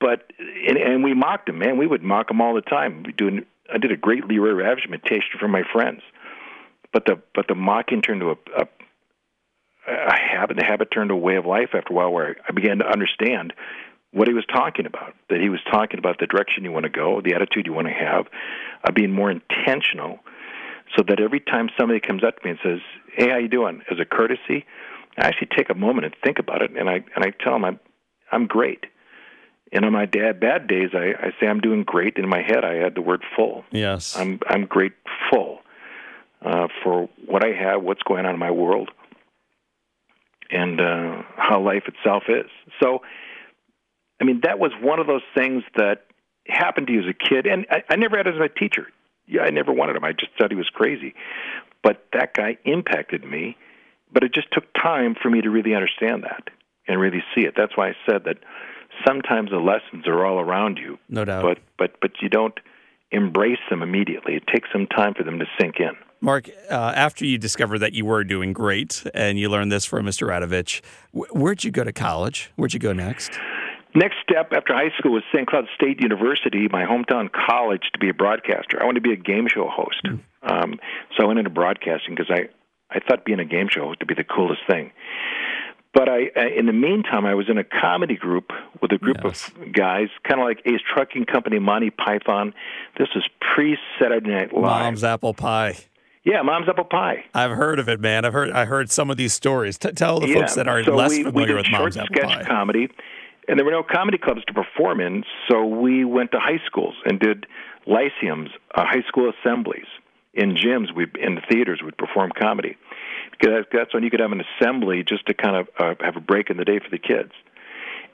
But 0.00 0.32
and, 0.38 0.76
and 0.76 1.04
we 1.04 1.14
mocked 1.14 1.48
him, 1.48 1.58
man. 1.58 1.78
We 1.78 1.86
would 1.86 2.02
mock 2.02 2.30
him 2.30 2.40
all 2.40 2.54
the 2.54 2.60
time. 2.60 3.04
We 3.04 3.12
doing 3.12 3.46
I 3.72 3.78
did 3.78 3.92
a 3.92 3.96
great 3.96 4.26
Leroy 4.26 4.50
Radovich 4.50 4.86
imitation 4.86 5.38
for 5.38 5.48
my 5.48 5.62
friends. 5.72 6.02
But 6.92 7.06
the 7.06 7.20
but 7.34 7.48
the 7.48 7.54
mocking 7.54 8.02
turned 8.02 8.20
to 8.20 8.30
a, 8.30 8.36
a 8.56 8.66
a 9.86 10.16
habit. 10.16 10.56
The 10.56 10.64
habit 10.64 10.90
turned 10.90 11.10
to 11.10 11.14
a 11.14 11.18
way 11.18 11.36
of 11.36 11.46
life 11.46 11.70
after 11.74 11.92
a 11.92 11.96
while, 11.96 12.12
where 12.12 12.36
I 12.48 12.52
began 12.52 12.78
to 12.78 12.86
understand 12.86 13.52
what 14.12 14.28
he 14.28 14.34
was 14.34 14.46
talking 14.46 14.86
about. 14.86 15.14
That 15.28 15.40
he 15.40 15.48
was 15.48 15.60
talking 15.70 15.98
about 15.98 16.18
the 16.18 16.26
direction 16.26 16.64
you 16.64 16.72
want 16.72 16.84
to 16.84 16.90
go, 16.90 17.20
the 17.20 17.34
attitude 17.34 17.66
you 17.66 17.72
want 17.72 17.88
to 17.88 17.92
have, 17.92 18.26
uh, 18.84 18.92
being 18.92 19.10
more 19.10 19.30
intentional, 19.30 20.20
so 20.96 21.02
that 21.08 21.20
every 21.20 21.40
time 21.40 21.68
somebody 21.78 22.00
comes 22.00 22.22
up 22.22 22.38
to 22.38 22.44
me 22.44 22.50
and 22.52 22.60
says, 22.62 22.80
"Hey, 23.12 23.30
how 23.30 23.38
you 23.38 23.48
doing?" 23.48 23.82
as 23.90 23.98
a 23.98 24.04
courtesy, 24.04 24.64
I 25.18 25.26
actually 25.26 25.48
take 25.56 25.70
a 25.70 25.74
moment 25.74 26.06
and 26.06 26.14
think 26.22 26.38
about 26.38 26.62
it, 26.62 26.70
and 26.76 26.88
I 26.88 27.04
and 27.14 27.24
I 27.24 27.30
tell 27.30 27.54
them 27.54 27.64
I'm 27.64 27.80
I'm 28.30 28.46
great. 28.46 28.86
And 29.72 29.84
on 29.84 29.92
my 29.92 30.06
dad 30.06 30.40
bad 30.40 30.68
days, 30.68 30.90
I, 30.94 31.14
I 31.18 31.30
say 31.40 31.46
I'm 31.46 31.60
doing 31.60 31.82
great. 31.82 32.16
In 32.16 32.28
my 32.28 32.42
head, 32.42 32.64
I 32.64 32.78
add 32.78 32.94
the 32.94 33.02
word 33.02 33.22
full. 33.36 33.64
Yes, 33.70 34.16
I'm 34.16 34.38
I'm 34.46 34.66
grateful 34.66 35.60
uh, 36.42 36.68
for 36.82 37.08
what 37.26 37.44
I 37.44 37.52
have, 37.52 37.82
what's 37.82 38.02
going 38.02 38.24
on 38.26 38.34
in 38.34 38.38
my 38.38 38.50
world, 38.50 38.90
and 40.50 40.80
uh, 40.80 41.22
how 41.36 41.60
life 41.60 41.84
itself 41.88 42.24
is. 42.28 42.50
So 42.80 43.00
I 44.20 44.24
mean, 44.24 44.40
that 44.44 44.58
was 44.58 44.72
one 44.80 45.00
of 45.00 45.06
those 45.06 45.22
things 45.34 45.64
that 45.76 46.06
happened 46.46 46.86
to 46.88 46.92
you 46.92 47.00
as 47.00 47.06
a 47.08 47.28
kid, 47.28 47.46
and 47.46 47.66
I, 47.70 47.82
I 47.90 47.96
never 47.96 48.16
had 48.16 48.26
it 48.26 48.34
as 48.34 48.40
a 48.40 48.48
teacher. 48.48 48.88
Yeah, 49.26 49.42
I 49.42 49.50
never 49.50 49.72
wanted 49.72 49.96
him. 49.96 50.04
I 50.04 50.12
just 50.12 50.32
thought 50.38 50.50
he 50.50 50.56
was 50.56 50.68
crazy. 50.68 51.14
But 51.82 52.06
that 52.12 52.34
guy 52.34 52.58
impacted 52.64 53.24
me. 53.24 53.56
But 54.12 54.22
it 54.22 54.32
just 54.32 54.48
took 54.52 54.64
time 54.74 55.16
for 55.20 55.28
me 55.28 55.40
to 55.40 55.50
really 55.50 55.74
understand 55.74 56.22
that 56.22 56.48
and 56.86 57.00
really 57.00 57.22
see 57.34 57.42
it. 57.42 57.54
That's 57.56 57.76
why 57.76 57.88
I 57.88 57.96
said 58.08 58.24
that 58.24 58.38
sometimes 59.06 59.50
the 59.50 59.58
lessons 59.58 60.06
are 60.06 60.24
all 60.24 60.40
around 60.40 60.78
you. 60.78 60.98
No 61.08 61.24
doubt. 61.24 61.42
But 61.42 61.58
but 61.78 62.00
but 62.00 62.10
you 62.22 62.28
don't 62.28 62.58
embrace 63.10 63.58
them 63.70 63.82
immediately. 63.82 64.34
It 64.34 64.46
takes 64.46 64.68
some 64.72 64.86
time 64.86 65.14
for 65.14 65.22
them 65.22 65.38
to 65.38 65.46
sink 65.58 65.76
in. 65.78 65.92
Mark, 66.20 66.48
uh, 66.70 66.92
after 66.96 67.26
you 67.26 67.36
discovered 67.36 67.80
that 67.80 67.92
you 67.92 68.04
were 68.06 68.24
doing 68.24 68.52
great 68.52 69.04
and 69.12 69.38
you 69.38 69.50
learned 69.50 69.70
this 69.70 69.84
from 69.84 70.06
Mr. 70.06 70.26
Radovich, 70.26 70.80
where'd 71.12 71.64
you 71.64 71.70
go 71.70 71.84
to 71.84 71.92
college? 71.92 72.50
Where'd 72.56 72.72
you 72.72 72.80
go 72.80 72.94
next? 72.94 73.38
Next 73.94 74.16
step 74.28 74.52
after 74.52 74.74
high 74.74 74.90
school 74.98 75.12
was 75.12 75.22
St. 75.32 75.46
Cloud 75.46 75.66
State 75.74 76.00
University, 76.00 76.66
my 76.70 76.84
hometown 76.84 77.30
college, 77.30 77.82
to 77.92 77.98
be 77.98 78.08
a 78.08 78.14
broadcaster. 78.14 78.82
I 78.82 78.86
wanted 78.86 79.04
to 79.04 79.08
be 79.08 79.12
a 79.12 79.16
game 79.16 79.46
show 79.48 79.68
host. 79.68 80.02
Mm. 80.04 80.20
Um, 80.42 80.80
so 81.16 81.24
I 81.24 81.26
went 81.26 81.38
into 81.38 81.50
broadcasting 81.50 82.16
because 82.16 82.30
I, 82.30 82.48
I 82.90 82.98
thought 82.98 83.24
being 83.24 83.38
a 83.38 83.44
game 83.44 83.68
show 83.70 83.84
host 83.84 84.00
would 84.00 84.08
be 84.08 84.14
the 84.14 84.24
coolest 84.24 84.62
thing. 84.68 84.90
But 85.94 86.08
I, 86.08 86.28
in 86.56 86.66
the 86.66 86.72
meantime, 86.72 87.24
I 87.24 87.34
was 87.34 87.48
in 87.48 87.56
a 87.56 87.62
comedy 87.62 88.16
group 88.16 88.50
with 88.82 88.90
a 88.90 88.98
group 88.98 89.18
yes. 89.22 89.48
of 89.48 89.72
guys, 89.72 90.08
kind 90.28 90.40
of 90.40 90.44
like 90.44 90.60
Ace 90.66 90.80
Trucking 90.92 91.26
Company, 91.26 91.60
Monty 91.60 91.90
Python. 91.90 92.52
This 92.98 93.08
was 93.14 93.24
pre 93.40 93.78
Saturday 94.00 94.28
Night 94.28 94.52
Live. 94.52 94.62
Mom's 94.62 95.04
Apple 95.04 95.34
Pie. 95.34 95.78
Yeah, 96.24 96.42
Mom's 96.42 96.68
Apple 96.68 96.84
Pie. 96.84 97.24
I've 97.32 97.52
heard 97.52 97.78
of 97.78 97.88
it, 97.88 98.00
man. 98.00 98.24
I've 98.24 98.32
heard 98.32 98.50
I 98.50 98.64
heard 98.64 98.90
some 98.90 99.08
of 99.08 99.16
these 99.16 99.32
stories. 99.32 99.78
T- 99.78 99.92
tell 99.92 100.18
the 100.18 100.28
yeah. 100.28 100.40
folks 100.40 100.56
that 100.56 100.66
are 100.66 100.82
so 100.82 100.96
less 100.96 101.10
we, 101.10 101.22
familiar 101.22 101.54
we 101.54 101.62
with 101.62 101.70
Mom's 101.70 101.96
Apple 101.96 102.16
sketch 102.16 102.38
Pie. 102.38 102.44
comedy, 102.44 102.88
and 103.46 103.56
there 103.56 103.64
were 103.64 103.70
no 103.70 103.84
comedy 103.84 104.18
clubs 104.18 104.44
to 104.46 104.52
perform 104.52 105.00
in, 105.00 105.22
so 105.48 105.64
we 105.64 106.04
went 106.04 106.32
to 106.32 106.40
high 106.40 106.60
schools 106.66 106.94
and 107.04 107.20
did 107.20 107.46
lyceums, 107.86 108.50
uh, 108.74 108.84
high 108.84 109.02
school 109.06 109.30
assemblies. 109.30 109.86
In 110.32 110.56
gyms, 110.56 110.92
we 110.92 111.06
in 111.20 111.36
the 111.36 111.42
theaters, 111.48 111.82
we'd 111.84 111.96
perform 111.96 112.32
comedy 112.36 112.76
that's 113.72 113.92
when 113.92 114.02
you 114.02 114.10
could 114.10 114.20
have 114.20 114.32
an 114.32 114.42
assembly 114.60 115.04
just 115.06 115.26
to 115.26 115.34
kind 115.34 115.56
of 115.56 115.68
uh, 115.78 115.94
have 116.04 116.16
a 116.16 116.20
break 116.20 116.50
in 116.50 116.56
the 116.56 116.64
day 116.64 116.78
for 116.78 116.90
the 116.90 116.98
kids. 116.98 117.32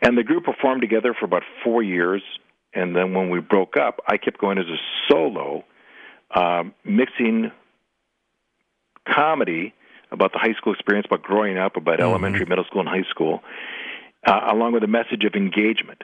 And 0.03 0.17
the 0.17 0.23
group 0.23 0.45
performed 0.45 0.81
together 0.81 1.15
for 1.19 1.27
about 1.27 1.43
four 1.63 1.83
years, 1.83 2.23
and 2.75 2.97
then 2.97 3.13
when 3.15 3.31
we 3.31 3.41
broke 3.41 3.77
up, 3.77 4.01
I 4.07 4.17
kept 4.17 4.39
going 4.39 4.59
as 4.59 4.67
a 4.67 4.77
solo, 5.09 5.65
um, 6.35 6.75
mixing 6.85 7.51
comedy 9.07 9.75
about 10.11 10.33
the 10.33 10.39
high 10.39 10.55
school 10.55 10.73
experience, 10.73 11.07
about 11.07 11.23
growing 11.23 11.59
up, 11.59 11.77
about 11.77 11.99
mm-hmm. 11.99 12.09
elementary, 12.09 12.47
middle 12.47 12.65
school, 12.65 12.81
and 12.81 12.89
high 12.89 13.09
school, 13.11 13.41
uh, 14.27 14.41
along 14.53 14.73
with 14.73 14.83
a 14.85 14.89
message 14.89 15.25
of 15.25 15.35
engagement. 15.35 16.03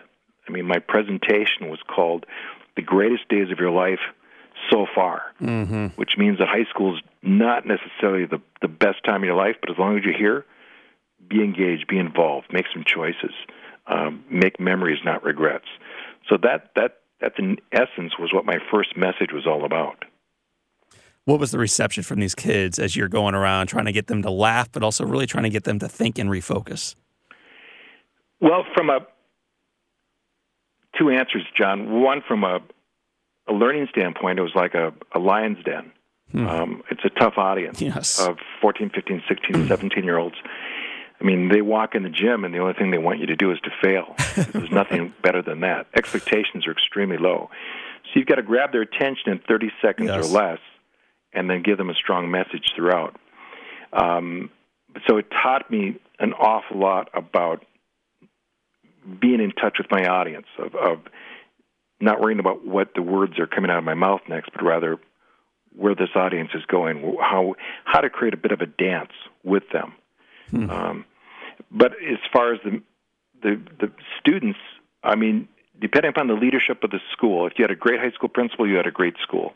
I 0.48 0.52
mean, 0.52 0.66
my 0.66 0.78
presentation 0.78 1.68
was 1.68 1.78
called 1.86 2.26
"The 2.76 2.82
Greatest 2.82 3.28
Days 3.28 3.50
of 3.50 3.58
Your 3.58 3.70
Life." 3.70 4.00
So 4.70 4.86
far, 4.94 5.22
mm-hmm. 5.40 5.86
which 5.96 6.12
means 6.18 6.38
that 6.38 6.48
high 6.48 6.68
school 6.70 6.96
is 6.96 7.02
not 7.22 7.64
necessarily 7.66 8.26
the 8.26 8.40
the 8.62 8.68
best 8.68 9.04
time 9.04 9.22
of 9.22 9.24
your 9.24 9.36
life, 9.36 9.56
but 9.60 9.70
as 9.70 9.78
long 9.78 9.96
as 9.98 10.04
you're 10.04 10.16
here, 10.16 10.44
be 11.28 11.42
engaged, 11.42 11.86
be 11.88 11.98
involved, 11.98 12.46
make 12.52 12.66
some 12.72 12.84
choices, 12.84 13.32
um, 13.86 14.24
make 14.30 14.60
memories, 14.60 14.98
not 15.04 15.22
regrets. 15.24 15.66
So 16.28 16.36
that 16.42 16.70
that 16.76 16.98
that 17.20 17.32
in 17.38 17.56
essence 17.72 18.18
was 18.18 18.32
what 18.32 18.44
my 18.44 18.58
first 18.70 18.96
message 18.96 19.32
was 19.32 19.46
all 19.46 19.64
about. 19.64 20.04
What 21.24 21.40
was 21.40 21.50
the 21.50 21.58
reception 21.58 22.04
from 22.04 22.20
these 22.20 22.36
kids 22.36 22.78
as 22.78 22.94
you're 22.94 23.08
going 23.08 23.34
around 23.34 23.66
trying 23.66 23.86
to 23.86 23.92
get 23.92 24.06
them 24.06 24.22
to 24.22 24.30
laugh, 24.30 24.70
but 24.70 24.84
also 24.84 25.04
really 25.04 25.26
trying 25.26 25.42
to 25.42 25.50
get 25.50 25.64
them 25.64 25.80
to 25.80 25.88
think 25.88 26.18
and 26.18 26.30
refocus? 26.30 26.94
Well, 28.40 28.64
from 28.74 28.90
a 28.90 29.00
two 30.98 31.10
answers, 31.10 31.44
John. 31.56 32.00
One 32.02 32.22
from 32.26 32.44
a 32.44 32.60
a 33.48 33.52
learning 33.52 33.88
standpoint, 33.90 34.38
it 34.38 34.42
was 34.42 34.54
like 34.54 34.74
a, 34.74 34.92
a 35.12 35.18
lion's 35.18 35.62
den. 35.64 35.92
Hmm. 36.32 36.46
Um, 36.46 36.82
it's 36.90 37.04
a 37.04 37.10
tough 37.10 37.34
audience 37.36 37.80
yes. 37.80 38.20
of 38.20 38.38
14, 38.60 38.90
15, 38.90 39.22
16, 39.28 39.68
17 39.68 40.04
year 40.04 40.18
olds. 40.18 40.36
I 41.20 41.24
mean, 41.24 41.48
they 41.48 41.62
walk 41.62 41.94
in 41.94 42.02
the 42.02 42.10
gym, 42.10 42.44
and 42.44 42.52
the 42.52 42.58
only 42.58 42.74
thing 42.74 42.90
they 42.90 42.98
want 42.98 43.20
you 43.20 43.26
to 43.26 43.36
do 43.36 43.50
is 43.50 43.58
to 43.60 43.70
fail. 43.82 44.14
There's 44.52 44.70
nothing 44.70 45.14
better 45.22 45.40
than 45.40 45.60
that. 45.60 45.86
Expectations 45.96 46.66
are 46.66 46.72
extremely 46.72 47.16
low. 47.16 47.48
So 48.04 48.10
you've 48.18 48.26
got 48.26 48.34
to 48.34 48.42
grab 48.42 48.72
their 48.72 48.82
attention 48.82 49.30
in 49.32 49.40
30 49.48 49.70
seconds 49.80 50.08
yes. 50.08 50.28
or 50.28 50.32
less, 50.32 50.58
and 51.32 51.48
then 51.48 51.62
give 51.62 51.78
them 51.78 51.88
a 51.88 51.94
strong 51.94 52.30
message 52.30 52.72
throughout. 52.76 53.16
Um, 53.92 54.50
so 55.06 55.16
it 55.16 55.26
taught 55.30 55.70
me 55.70 55.96
an 56.18 56.32
awful 56.34 56.78
lot 56.78 57.08
about 57.14 57.64
being 59.20 59.40
in 59.40 59.52
touch 59.52 59.78
with 59.78 59.90
my 59.90 60.06
audience, 60.06 60.46
of, 60.58 60.74
of 60.74 60.98
not 62.00 62.20
worrying 62.20 62.40
about 62.40 62.66
what 62.66 62.94
the 62.94 63.02
words 63.02 63.38
are 63.38 63.46
coming 63.46 63.70
out 63.70 63.78
of 63.78 63.84
my 63.84 63.94
mouth 63.94 64.20
next, 64.28 64.50
but 64.52 64.62
rather 64.62 64.98
where 65.74 65.94
this 65.94 66.10
audience 66.14 66.50
is 66.54 66.64
going, 66.66 67.16
how 67.20 67.54
how 67.84 68.00
to 68.00 68.10
create 68.10 68.34
a 68.34 68.36
bit 68.36 68.52
of 68.52 68.60
a 68.60 68.66
dance 68.66 69.12
with 69.44 69.64
them. 69.72 69.92
Hmm. 70.50 70.70
Um, 70.70 71.04
but 71.70 71.92
as 71.92 72.18
far 72.32 72.54
as 72.54 72.60
the, 72.64 72.82
the 73.42 73.60
the 73.80 73.92
students, 74.20 74.58
I 75.02 75.16
mean, 75.16 75.48
depending 75.80 76.10
upon 76.10 76.28
the 76.28 76.34
leadership 76.34 76.82
of 76.84 76.90
the 76.90 77.00
school, 77.12 77.46
if 77.46 77.54
you 77.58 77.62
had 77.62 77.70
a 77.70 77.76
great 77.76 78.00
high 78.00 78.12
school 78.12 78.28
principal, 78.28 78.68
you 78.68 78.76
had 78.76 78.86
a 78.86 78.90
great 78.90 79.16
school. 79.22 79.52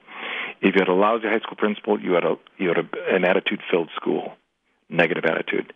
If 0.60 0.74
you 0.74 0.80
had 0.80 0.88
a 0.88 0.94
lousy 0.94 1.28
high 1.28 1.40
school 1.40 1.56
principal, 1.56 2.00
you 2.00 2.12
had 2.12 2.24
a 2.24 2.36
you 2.58 2.68
had 2.68 2.78
a, 2.78 3.14
an 3.14 3.24
attitude-filled 3.24 3.90
school, 3.96 4.34
negative 4.88 5.24
attitude. 5.24 5.72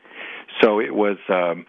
So 0.60 0.78
it 0.78 0.94
was, 0.94 1.16
um, 1.28 1.66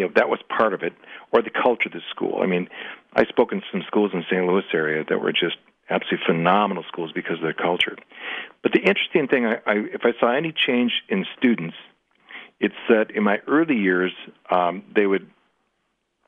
you 0.00 0.06
know, 0.06 0.12
that 0.16 0.30
was 0.30 0.40
part 0.48 0.72
of 0.72 0.82
it, 0.82 0.94
or 1.30 1.42
the 1.42 1.50
culture 1.50 1.88
of 1.88 1.92
the 1.92 2.00
school. 2.08 2.40
I 2.42 2.46
mean, 2.46 2.68
I 3.12 3.26
spoke 3.26 3.52
in 3.52 3.62
some 3.70 3.82
schools 3.86 4.12
in 4.14 4.20
the 4.20 4.24
St. 4.30 4.46
Louis 4.46 4.64
area 4.72 5.04
that 5.06 5.20
were 5.20 5.32
just 5.32 5.56
absolutely 5.90 6.24
phenomenal 6.26 6.84
schools 6.88 7.12
because 7.14 7.36
of 7.36 7.42
their 7.42 7.52
culture. 7.52 7.96
But 8.62 8.72
the 8.72 8.78
interesting 8.78 9.28
thing, 9.28 9.44
I, 9.44 9.56
I, 9.66 9.74
if 9.92 10.02
I 10.04 10.12
saw 10.18 10.32
any 10.32 10.54
change 10.54 10.92
in 11.10 11.26
students, 11.36 11.76
it's 12.60 12.74
that 12.88 13.10
in 13.10 13.22
my 13.24 13.40
early 13.46 13.76
years, 13.76 14.12
um, 14.50 14.84
they 14.94 15.06
would 15.06 15.28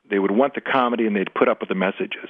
they 0.07 0.19
would 0.19 0.31
want 0.31 0.53
the 0.53 0.61
comedy 0.61 1.07
and 1.07 1.15
they'd 1.15 1.33
put 1.33 1.47
up 1.47 1.61
with 1.61 1.69
the 1.69 1.75
messages. 1.75 2.29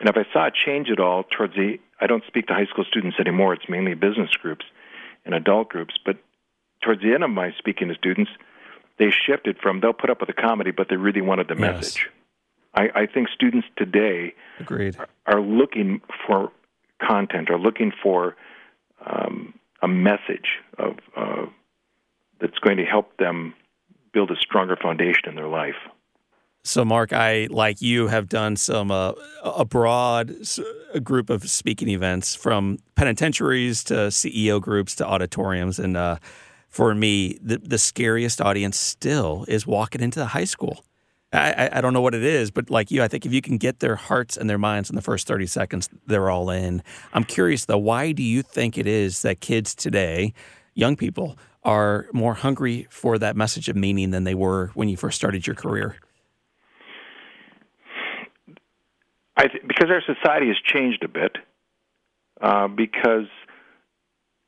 And 0.00 0.10
if 0.10 0.16
I 0.16 0.30
saw 0.32 0.48
a 0.48 0.50
change 0.50 0.90
at 0.90 1.00
all 1.00 1.22
towards 1.22 1.54
the, 1.54 1.78
I 2.00 2.06
don't 2.06 2.24
speak 2.26 2.48
to 2.48 2.52
high 2.52 2.66
school 2.66 2.84
students 2.84 3.16
anymore. 3.18 3.54
It's 3.54 3.68
mainly 3.68 3.94
business 3.94 4.30
groups 4.32 4.66
and 5.24 5.34
adult 5.34 5.70
groups. 5.70 5.94
But 6.04 6.16
towards 6.82 7.00
the 7.00 7.14
end 7.14 7.24
of 7.24 7.30
my 7.30 7.52
speaking 7.56 7.88
to 7.88 7.94
students, 7.94 8.30
they 8.98 9.10
shifted 9.10 9.58
from 9.58 9.80
they'll 9.80 9.92
put 9.92 10.10
up 10.10 10.20
with 10.20 10.28
the 10.28 10.32
comedy, 10.32 10.70
but 10.70 10.88
they 10.88 10.96
really 10.96 11.20
wanted 11.20 11.48
the 11.48 11.54
yes. 11.54 11.60
message. 11.60 12.10
I, 12.74 12.88
I 12.94 13.06
think 13.06 13.28
students 13.28 13.66
today 13.76 14.34
Agreed. 14.60 14.96
Are, 14.98 15.08
are 15.26 15.40
looking 15.40 16.00
for 16.26 16.52
content, 17.00 17.50
are 17.50 17.58
looking 17.58 17.92
for 18.02 18.36
um, 19.04 19.54
a 19.82 19.88
message 19.88 20.60
of 20.78 20.96
uh, 21.16 21.46
that's 22.40 22.58
going 22.58 22.76
to 22.76 22.84
help 22.84 23.16
them 23.16 23.54
build 24.12 24.30
a 24.30 24.36
stronger 24.36 24.76
foundation 24.76 25.28
in 25.28 25.34
their 25.34 25.48
life. 25.48 25.76
So, 26.64 26.84
Mark, 26.84 27.12
I 27.12 27.46
like 27.50 27.80
you 27.80 28.08
have 28.08 28.28
done 28.28 28.56
some 28.56 28.90
uh, 28.90 29.12
a 29.44 29.64
broad 29.64 30.34
a 30.92 30.98
group 30.98 31.30
of 31.30 31.48
speaking 31.48 31.88
events 31.88 32.34
from 32.34 32.78
penitentiaries 32.96 33.84
to 33.84 33.94
CEO 34.08 34.60
groups 34.60 34.96
to 34.96 35.06
auditoriums, 35.06 35.78
and 35.78 35.96
uh, 35.96 36.16
for 36.76 36.94
me, 36.94 37.38
the 37.40 37.56
the 37.56 37.78
scariest 37.78 38.38
audience 38.38 38.78
still 38.78 39.46
is 39.48 39.66
walking 39.66 40.02
into 40.02 40.18
the 40.18 40.26
high 40.26 40.44
school. 40.44 40.84
I, 41.32 41.70
I 41.72 41.80
don't 41.80 41.94
know 41.94 42.02
what 42.02 42.14
it 42.14 42.22
is, 42.22 42.50
but 42.50 42.68
like 42.68 42.90
you, 42.90 43.02
I 43.02 43.08
think 43.08 43.24
if 43.24 43.32
you 43.32 43.40
can 43.40 43.56
get 43.56 43.80
their 43.80 43.96
hearts 43.96 44.36
and 44.36 44.48
their 44.48 44.58
minds 44.58 44.90
in 44.90 44.96
the 44.96 45.00
first 45.00 45.26
30 45.26 45.46
seconds, 45.46 45.88
they're 46.06 46.28
all 46.28 46.50
in. 46.50 46.82
I'm 47.14 47.24
curious 47.24 47.64
though, 47.64 47.78
why 47.78 48.12
do 48.12 48.22
you 48.22 48.42
think 48.42 48.76
it 48.76 48.86
is 48.86 49.22
that 49.22 49.40
kids 49.40 49.74
today, 49.74 50.34
young 50.74 50.96
people, 50.96 51.38
are 51.62 52.08
more 52.12 52.34
hungry 52.34 52.86
for 52.90 53.18
that 53.18 53.36
message 53.36 53.70
of 53.70 53.76
meaning 53.76 54.10
than 54.10 54.24
they 54.24 54.34
were 54.34 54.70
when 54.74 54.90
you 54.90 54.98
first 54.98 55.16
started 55.16 55.46
your 55.46 55.56
career? 55.56 55.96
I 59.34 59.46
th- 59.48 59.66
because 59.66 59.88
our 59.90 60.02
society 60.02 60.48
has 60.48 60.58
changed 60.62 61.02
a 61.04 61.08
bit. 61.08 61.38
Uh, 62.38 62.68
because 62.68 63.28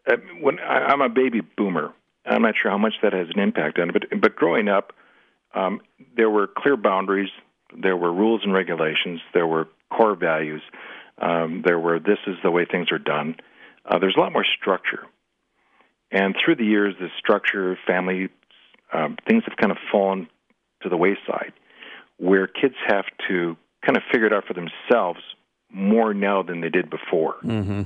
uh, 0.06 0.16
when 0.42 0.58
I, 0.60 0.88
I'm 0.90 1.00
a 1.00 1.08
baby 1.08 1.40
boomer, 1.40 1.94
I'm 2.28 2.42
not 2.42 2.54
sure 2.60 2.70
how 2.70 2.78
much 2.78 2.94
that 3.02 3.12
has 3.12 3.28
an 3.34 3.40
impact 3.40 3.78
on 3.78 3.90
it. 3.90 3.92
But 3.92 4.20
but 4.20 4.36
growing 4.36 4.68
up, 4.68 4.92
um, 5.54 5.80
there 6.16 6.30
were 6.30 6.46
clear 6.46 6.76
boundaries, 6.76 7.30
there 7.76 7.96
were 7.96 8.12
rules 8.12 8.42
and 8.44 8.52
regulations, 8.52 9.20
there 9.34 9.46
were 9.46 9.68
core 9.90 10.14
values, 10.14 10.62
um, 11.20 11.62
there 11.64 11.78
were 11.78 11.98
this 11.98 12.18
is 12.26 12.36
the 12.42 12.50
way 12.50 12.64
things 12.64 12.92
are 12.92 12.98
done. 12.98 13.36
Uh, 13.84 13.98
there's 13.98 14.16
a 14.16 14.20
lot 14.20 14.32
more 14.32 14.44
structure. 14.60 15.06
And 16.10 16.34
through 16.42 16.56
the 16.56 16.64
years, 16.64 16.94
the 16.98 17.08
structure, 17.18 17.78
family, 17.86 18.28
um, 18.92 19.16
things 19.26 19.42
have 19.46 19.56
kind 19.56 19.70
of 19.70 19.78
fallen 19.92 20.28
to 20.82 20.88
the 20.88 20.96
wayside, 20.96 21.52
where 22.16 22.46
kids 22.46 22.74
have 22.86 23.04
to 23.28 23.56
kind 23.84 23.96
of 23.96 24.02
figure 24.10 24.26
it 24.26 24.32
out 24.32 24.44
for 24.46 24.54
themselves 24.54 25.20
more 25.70 26.14
now 26.14 26.42
than 26.42 26.60
they 26.60 26.70
did 26.70 26.88
before. 26.88 27.36
Mm-hmm. 27.44 27.82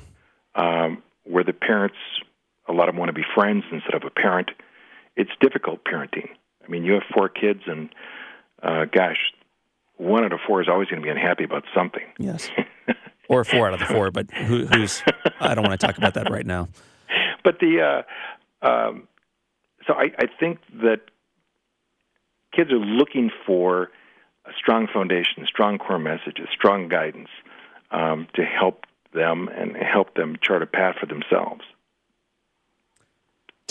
Um, 0.54 1.02
where 1.24 1.44
the 1.44 1.52
parents, 1.52 1.96
a 2.72 2.76
lot 2.76 2.88
of 2.88 2.94
them 2.94 3.00
want 3.00 3.10
to 3.10 3.14
be 3.14 3.24
friends 3.34 3.64
instead 3.70 3.94
of 3.94 4.02
a 4.04 4.10
parent. 4.10 4.50
It's 5.16 5.30
difficult 5.40 5.84
parenting. 5.84 6.28
I 6.64 6.68
mean, 6.68 6.84
you 6.84 6.94
have 6.94 7.02
four 7.12 7.28
kids, 7.28 7.60
and 7.66 7.90
uh, 8.62 8.86
gosh, 8.86 9.18
one 9.96 10.24
out 10.24 10.32
of 10.32 10.40
four 10.46 10.62
is 10.62 10.68
always 10.68 10.88
going 10.88 11.02
to 11.02 11.04
be 11.04 11.10
unhappy 11.10 11.44
about 11.44 11.64
something. 11.74 12.04
Yes. 12.18 12.50
or 13.28 13.44
four 13.44 13.68
out 13.68 13.74
of 13.74 13.80
the 13.80 13.86
four, 13.86 14.10
but 14.10 14.30
who, 14.30 14.66
who's? 14.66 15.02
I 15.40 15.54
don't 15.54 15.66
want 15.66 15.78
to 15.78 15.86
talk 15.86 15.98
about 15.98 16.14
that 16.14 16.30
right 16.30 16.46
now. 16.46 16.68
But 17.44 17.58
the 17.58 18.04
uh, 18.62 18.66
um, 18.66 19.08
so 19.86 19.94
I, 19.94 20.12
I 20.18 20.26
think 20.38 20.58
that 20.82 21.00
kids 22.52 22.70
are 22.70 22.78
looking 22.78 23.30
for 23.46 23.90
a 24.44 24.50
strong 24.56 24.86
foundation, 24.92 25.46
strong 25.46 25.78
core 25.78 25.98
messages, 25.98 26.48
strong 26.52 26.88
guidance 26.88 27.28
um, 27.90 28.26
to 28.34 28.44
help 28.44 28.84
them 29.14 29.48
and 29.48 29.76
help 29.76 30.14
them 30.14 30.36
chart 30.42 30.62
a 30.62 30.66
path 30.66 30.96
for 31.00 31.06
themselves. 31.06 31.62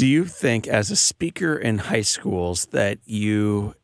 Do 0.01 0.07
you 0.07 0.25
think, 0.25 0.67
as 0.67 0.89
a 0.89 0.95
speaker 0.95 1.55
in 1.55 1.77
high 1.77 2.01
schools, 2.01 2.65
that 2.71 2.97
you 3.05 3.75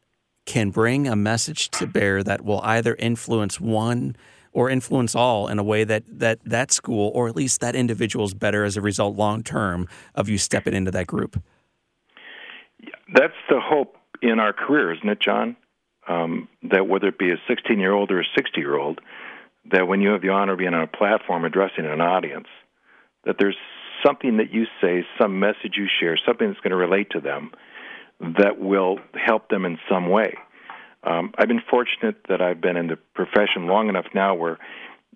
can 0.48 0.72
bring 0.72 1.08
a 1.08 1.16
message 1.16 1.70
to 1.70 1.86
bear 1.86 2.24
that 2.24 2.44
will 2.44 2.60
either 2.64 2.96
influence 2.96 3.62
one 3.62 4.16
or 4.52 4.68
influence 4.68 5.14
all 5.14 5.48
in 5.48 5.60
a 5.60 5.64
way 5.64 5.84
that 5.84 6.06
that 6.08 6.40
that 6.44 6.72
school 6.72 7.12
or 7.14 7.28
at 7.28 7.36
least 7.36 7.62
that 7.62 7.76
individual 7.76 8.26
is 8.26 8.34
better 8.34 8.64
as 8.64 8.76
a 8.76 8.82
result 8.82 9.16
long 9.16 9.44
term 9.44 9.88
of 10.16 10.28
you 10.28 10.40
stepping 10.40 10.74
into 10.74 10.90
that 10.90 11.06
group? 11.06 11.40
That's 13.14 13.38
the 13.48 13.60
hope 13.60 13.96
in 14.24 14.40
our 14.40 14.54
career, 14.54 14.96
isn't 14.96 15.08
it, 15.08 15.20
John? 15.20 15.56
Um, 16.08 16.48
that 16.64 16.88
whether 16.88 17.10
it 17.10 17.20
be 17.20 17.30
a 17.30 17.38
16 17.48 17.80
year 17.80 17.94
old 17.94 18.10
or 18.10 18.22
a 18.22 18.26
60 18.36 18.60
year 18.60 18.76
old, 18.76 19.02
that 19.72 19.88
when 19.88 20.02
you 20.02 20.10
have 20.10 20.24
the 20.24 20.30
honor 20.30 20.54
of 20.54 20.58
being 20.58 20.74
on 20.74 20.82
a 20.82 20.88
platform 20.88 21.46
addressing 21.46 21.86
an 21.86 22.02
audience, 22.02 22.48
that 23.24 23.36
there's 23.38 23.56
something 24.08 24.38
that 24.38 24.54
you 24.54 24.66
say, 24.82 25.06
some 25.20 25.40
message 25.40 25.74
you 25.76 25.88
share, 26.00 26.18
something 26.26 26.48
that's 26.48 26.60
going 26.62 26.72
to 26.72 26.78
relate 26.78 27.10
to 27.12 27.20
them 27.20 27.52
that 28.20 28.60
will 28.60 29.00
help 29.14 29.50
them 29.50 29.66
in 29.66 29.78
some 29.90 30.10
way. 30.10 30.36
Um, 31.04 31.34
I've 31.38 31.48
been 31.48 31.62
fortunate 31.70 32.16
that 32.30 32.42
I've 32.42 32.62
been 32.62 32.78
in 32.78 32.88
the 32.88 32.98
profession 33.14 33.68
long 33.68 33.90
enough 33.90 34.08
now 34.16 34.34
where 34.36 34.58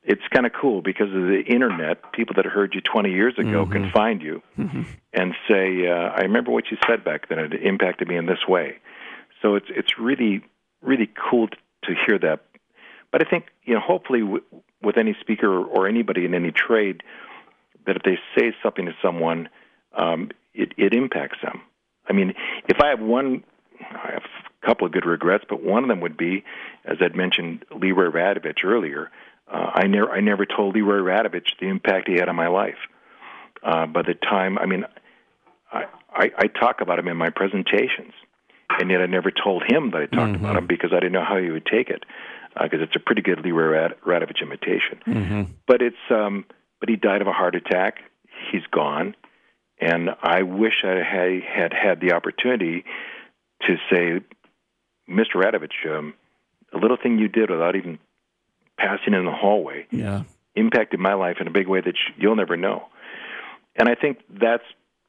it's 0.03 0.21
kind 0.33 0.45
of 0.45 0.51
cool 0.59 0.81
because 0.81 1.07
of 1.07 1.23
the 1.23 1.43
internet. 1.47 2.11
People 2.13 2.35
that 2.37 2.45
heard 2.45 2.73
you 2.73 2.81
20 2.81 3.11
years 3.11 3.33
ago 3.37 3.65
mm-hmm. 3.65 3.71
can 3.71 3.91
find 3.91 4.21
you 4.21 4.41
mm-hmm. 4.57 4.83
and 5.13 5.33
say, 5.47 5.87
uh, 5.87 6.11
"I 6.15 6.21
remember 6.21 6.51
what 6.51 6.65
you 6.71 6.77
said 6.87 7.03
back 7.03 7.29
then. 7.29 7.39
It 7.39 7.53
impacted 7.63 8.07
me 8.07 8.17
in 8.17 8.25
this 8.25 8.47
way." 8.47 8.77
So 9.41 9.55
it's 9.55 9.67
it's 9.69 9.99
really 9.99 10.41
really 10.81 11.09
cool 11.29 11.47
to 11.49 11.93
hear 12.07 12.17
that. 12.19 12.39
But 13.11 13.25
I 13.25 13.29
think 13.29 13.45
you 13.63 13.73
know, 13.75 13.79
hopefully, 13.79 14.21
w- 14.21 14.43
with 14.81 14.97
any 14.97 15.15
speaker 15.19 15.63
or 15.63 15.87
anybody 15.87 16.25
in 16.25 16.33
any 16.33 16.51
trade, 16.51 17.03
that 17.85 17.95
if 17.95 18.03
they 18.03 18.17
say 18.37 18.53
something 18.63 18.85
to 18.85 18.93
someone, 19.01 19.49
um, 19.97 20.31
it, 20.53 20.73
it 20.77 20.93
impacts 20.93 21.37
them. 21.43 21.61
I 22.07 22.13
mean, 22.13 22.33
if 22.67 22.79
I 22.81 22.89
have 22.89 22.99
one, 22.99 23.43
I 23.79 24.11
have 24.13 24.23
a 24.23 24.65
couple 24.65 24.85
of 24.85 24.93
good 24.93 25.05
regrets, 25.05 25.45
but 25.47 25.63
one 25.63 25.83
of 25.83 25.89
them 25.89 26.01
would 26.01 26.17
be, 26.17 26.43
as 26.85 26.97
I'd 27.01 27.15
mentioned, 27.15 27.65
Leroy 27.75 28.11
Radovich 28.11 28.63
earlier. 28.63 29.09
Uh, 29.51 29.71
I 29.73 29.87
never, 29.87 30.11
I 30.11 30.19
never 30.21 30.45
told 30.45 30.75
Leroy 30.75 30.99
Radovich 30.99 31.57
the 31.59 31.67
impact 31.67 32.07
he 32.07 32.15
had 32.15 32.29
on 32.29 32.35
my 32.35 32.47
life. 32.47 32.77
Uh, 33.63 33.85
by 33.85 34.01
the 34.01 34.13
time, 34.13 34.57
I 34.57 34.65
mean, 34.65 34.85
I, 35.71 35.85
I, 36.13 36.31
I 36.37 36.47
talk 36.47 36.81
about 36.81 36.99
him 36.99 37.07
in 37.07 37.17
my 37.17 37.29
presentations, 37.29 38.13
and 38.79 38.89
yet 38.89 39.01
I 39.01 39.05
never 39.05 39.31
told 39.31 39.63
him 39.67 39.91
that 39.91 40.01
I 40.01 40.05
talked 40.05 40.33
mm-hmm. 40.33 40.45
about 40.45 40.57
him 40.57 40.67
because 40.67 40.91
I 40.93 40.95
didn't 40.95 41.13
know 41.13 41.23
how 41.23 41.37
he 41.37 41.49
would 41.49 41.65
take 41.65 41.89
it, 41.89 42.03
because 42.53 42.79
uh, 42.79 42.83
it's 42.83 42.95
a 42.95 42.99
pretty 42.99 43.21
good 43.21 43.41
Leroy 43.41 43.65
Rad- 43.65 43.95
Radovich 44.05 44.41
imitation. 44.41 44.99
Mm-hmm. 45.05 45.41
But 45.67 45.81
it's, 45.81 45.95
um, 46.09 46.45
but 46.81 46.89
he 46.89 46.97
died 46.97 47.21
of 47.21 47.27
a 47.27 47.31
heart 47.31 47.55
attack. 47.55 47.99
He's 48.51 48.65
gone, 48.73 49.15
and 49.79 50.09
I 50.21 50.41
wish 50.41 50.83
I 50.83 51.01
had 51.01 51.43
had, 51.43 51.73
had 51.73 52.01
the 52.01 52.11
opportunity 52.13 52.83
to 53.61 53.75
say, 53.89 54.19
Mr. 55.09 55.35
Radovich, 55.35 55.89
um, 55.89 56.13
a 56.73 56.77
little 56.77 56.97
thing 57.01 57.19
you 57.19 57.29
did 57.29 57.49
without 57.49 57.75
even 57.77 57.99
passing 58.77 59.13
in 59.13 59.25
the 59.25 59.31
hallway 59.31 59.85
yeah. 59.91 60.23
impacted 60.55 60.99
my 60.99 61.13
life 61.13 61.37
in 61.39 61.47
a 61.47 61.51
big 61.51 61.67
way 61.67 61.79
that 61.81 61.95
you'll 62.17 62.35
never 62.35 62.57
know. 62.57 62.87
And 63.75 63.87
I 63.87 63.95
think 63.95 64.19
that's 64.29 64.63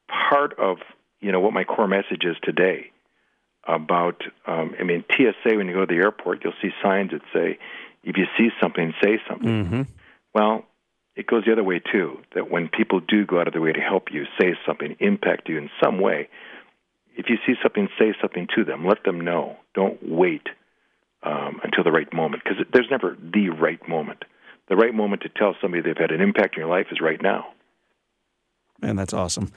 part 0.09 0.59
of 0.59 0.79
you 1.21 1.33
know 1.33 1.41
what 1.41 1.53
my 1.53 1.65
core 1.65 1.89
message 1.89 2.25
is 2.25 2.37
today 2.43 2.91
about. 3.67 4.23
Um, 4.47 4.75
I 4.79 4.85
mean, 4.85 5.05
TSA 5.11 5.57
when 5.57 5.69
you 5.69 5.75
go 5.75 5.87
to 5.87 5.87
the 5.87 6.01
airport, 6.01 6.45
you'll 6.45 6.53
see 6.61 6.71
signs 6.83 7.13
that 7.13 7.23
say, 7.33 7.59
"If 8.05 8.17
you 8.17 8.27
see 8.37 8.51
something, 8.61 8.93
say 9.03 9.21
something." 9.29 9.65
Mm-hmm. 9.65 9.83
Well, 10.35 10.65
it 11.15 11.27
goes 11.27 11.45
the 11.45 11.53
other 11.53 11.65
way 11.65 11.81
too. 11.81 12.19
That 12.35 12.51
when 12.51 12.69
people 12.69 13.01
do 13.01 13.27
go 13.27 13.41
out 13.41 13.47
of 13.47 13.53
their 13.53 13.63
way 13.63 13.73
to 13.73 13.81
help 13.81 14.09
you, 14.13 14.25
say 14.41 14.55
something, 14.67 14.97
impact 15.01 15.49
you 15.49 15.59
in 15.59 15.71
some 15.83 16.01
way, 16.01 16.29
if 17.17 17.27
you 17.29 17.37
see 17.47 17.55
something, 17.63 17.89
say 17.99 18.15
something 18.21 18.49
to 18.57 18.65
them. 18.65 18.87
Let 18.87 19.05
them 19.05 19.21
know. 19.21 19.57
Don't 19.75 19.99
wait 20.03 20.49
um, 21.23 21.61
until 21.63 21.85
the 21.85 21.93
right 21.93 22.11
moment 22.13 22.43
because 22.43 22.65
there's 22.73 22.89
never 22.91 23.17
the 23.21 23.51
right 23.51 23.87
moment. 23.89 24.25
The 24.69 24.77
right 24.77 24.95
moment 24.95 25.23
to 25.23 25.29
tell 25.29 25.55
somebody 25.61 25.83
they've 25.83 25.97
had 25.97 26.13
an 26.13 26.21
impact 26.21 26.57
in 26.57 26.61
your 26.61 26.71
life 26.71 26.87
is 26.91 27.01
right 27.01 27.21
now. 27.21 27.49
Man, 28.81 28.97
that's 28.97 29.13
awesome. 29.13 29.53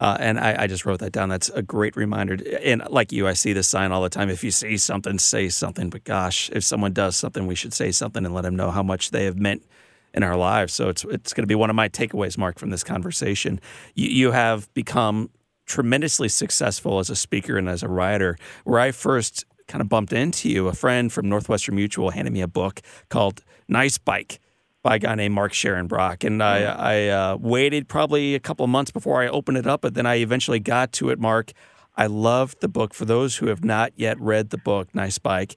Uh, 0.00 0.16
and 0.20 0.38
I, 0.38 0.62
I, 0.62 0.66
just 0.68 0.86
wrote 0.86 1.00
that 1.00 1.10
down. 1.10 1.28
That's 1.28 1.48
a 1.48 1.62
great 1.62 1.96
reminder. 1.96 2.38
And 2.62 2.84
like 2.88 3.10
you, 3.10 3.26
I 3.26 3.32
see 3.32 3.52
this 3.52 3.66
sign 3.66 3.90
all 3.90 4.00
the 4.00 4.08
time. 4.08 4.30
If 4.30 4.44
you 4.44 4.52
see 4.52 4.76
something, 4.76 5.18
say 5.18 5.48
something. 5.48 5.90
But 5.90 6.04
gosh, 6.04 6.50
if 6.52 6.62
someone 6.62 6.92
does 6.92 7.16
something, 7.16 7.48
we 7.48 7.56
should 7.56 7.72
say 7.72 7.90
something 7.90 8.24
and 8.24 8.32
let 8.32 8.42
them 8.42 8.54
know 8.54 8.70
how 8.70 8.84
much 8.84 9.10
they 9.10 9.24
have 9.24 9.36
meant 9.36 9.64
in 10.14 10.22
our 10.22 10.36
lives. 10.36 10.72
So 10.72 10.88
it's 10.88 11.04
it's 11.04 11.32
going 11.32 11.42
to 11.42 11.48
be 11.48 11.54
one 11.54 11.70
of 11.70 11.76
my 11.76 11.88
takeaways, 11.88 12.38
Mark, 12.38 12.58
from 12.58 12.70
this 12.70 12.84
conversation. 12.84 13.60
You, 13.94 14.08
you 14.08 14.30
have 14.32 14.72
become 14.74 15.30
tremendously 15.66 16.28
successful 16.28 16.98
as 16.98 17.10
a 17.10 17.16
speaker 17.16 17.58
and 17.58 17.68
as 17.68 17.82
a 17.82 17.88
writer. 17.88 18.36
Where 18.64 18.80
I 18.80 18.90
first 18.90 19.44
kind 19.66 19.82
of 19.82 19.88
bumped 19.88 20.12
into 20.12 20.48
you, 20.48 20.66
a 20.68 20.72
friend 20.72 21.12
from 21.12 21.28
Northwestern 21.28 21.74
Mutual 21.76 22.10
handed 22.10 22.32
me 22.32 22.40
a 22.40 22.48
book 22.48 22.80
called 23.10 23.44
Nice 23.68 23.98
Bike 23.98 24.40
by 24.82 24.96
a 24.96 24.98
guy 24.98 25.14
named 25.14 25.34
Mark 25.34 25.52
Scharenbroich. 25.52 26.24
And 26.24 26.42
I, 26.42 26.62
I 26.62 27.08
uh, 27.08 27.36
waited 27.36 27.88
probably 27.88 28.34
a 28.34 28.40
couple 28.40 28.64
of 28.64 28.70
months 28.70 28.90
before 28.90 29.22
I 29.22 29.28
opened 29.28 29.58
it 29.58 29.66
up, 29.66 29.82
but 29.82 29.94
then 29.94 30.06
I 30.06 30.16
eventually 30.16 30.60
got 30.60 30.92
to 30.92 31.10
it, 31.10 31.18
Mark. 31.18 31.52
I 31.96 32.06
loved 32.06 32.60
the 32.60 32.68
book. 32.68 32.94
For 32.94 33.04
those 33.04 33.36
who 33.36 33.48
have 33.48 33.64
not 33.64 33.92
yet 33.96 34.18
read 34.20 34.50
the 34.50 34.58
book, 34.58 34.94
Nice 34.94 35.18
Bike, 35.18 35.56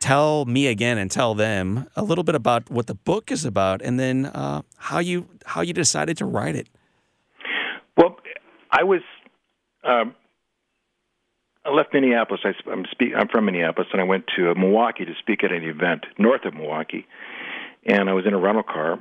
tell 0.00 0.44
me 0.46 0.66
again 0.66 0.98
and 0.98 1.10
tell 1.10 1.34
them 1.34 1.86
a 1.94 2.02
little 2.02 2.24
bit 2.24 2.34
about 2.34 2.70
what 2.70 2.86
the 2.86 2.94
book 2.94 3.30
is 3.30 3.44
about, 3.44 3.80
and 3.82 4.00
then 4.00 4.26
uh, 4.26 4.62
how 4.76 4.98
you 4.98 5.28
how 5.44 5.60
you 5.60 5.72
decided 5.72 6.16
to 6.16 6.24
write 6.24 6.56
it. 6.56 6.68
Well, 7.96 8.16
I 8.70 8.82
was. 8.82 9.02
Um, 9.84 10.14
I 11.64 11.70
left 11.70 11.92
Minneapolis. 11.92 12.40
I, 12.44 12.54
am 12.70 12.84
speak, 12.90 13.12
I'm 13.16 13.28
from 13.28 13.44
Minneapolis, 13.44 13.88
and 13.92 14.00
I 14.00 14.04
went 14.04 14.24
to 14.36 14.54
Milwaukee 14.54 15.04
to 15.04 15.14
speak 15.18 15.44
at 15.44 15.52
an 15.52 15.62
event 15.62 16.06
north 16.18 16.46
of 16.46 16.54
Milwaukee. 16.54 17.06
And 17.84 18.08
I 18.08 18.14
was 18.14 18.26
in 18.26 18.32
a 18.32 18.38
rental 18.38 18.62
car, 18.62 18.92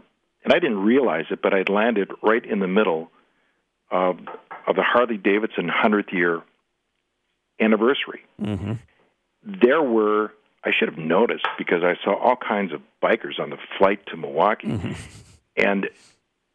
and 0.43 0.53
I 0.53 0.59
didn't 0.59 0.79
realize 0.79 1.25
it, 1.31 1.41
but 1.41 1.53
I'd 1.53 1.69
landed 1.69 2.11
right 2.21 2.45
in 2.45 2.59
the 2.59 2.67
middle 2.67 3.11
of 3.91 4.19
of 4.67 4.75
the 4.75 4.83
Harley 4.83 5.17
Davidson 5.17 5.69
hundredth 5.69 6.11
year 6.11 6.41
anniversary. 7.59 8.21
Mm-hmm. 8.41 8.73
There 9.43 9.81
were 9.81 10.33
I 10.63 10.71
should 10.77 10.89
have 10.89 10.97
noticed 10.97 11.47
because 11.57 11.83
I 11.83 11.95
saw 12.03 12.15
all 12.15 12.35
kinds 12.35 12.73
of 12.73 12.81
bikers 13.01 13.39
on 13.39 13.49
the 13.49 13.57
flight 13.77 14.05
to 14.07 14.17
Milwaukee. 14.17 14.67
Mm-hmm. 14.67 14.93
And 15.55 15.89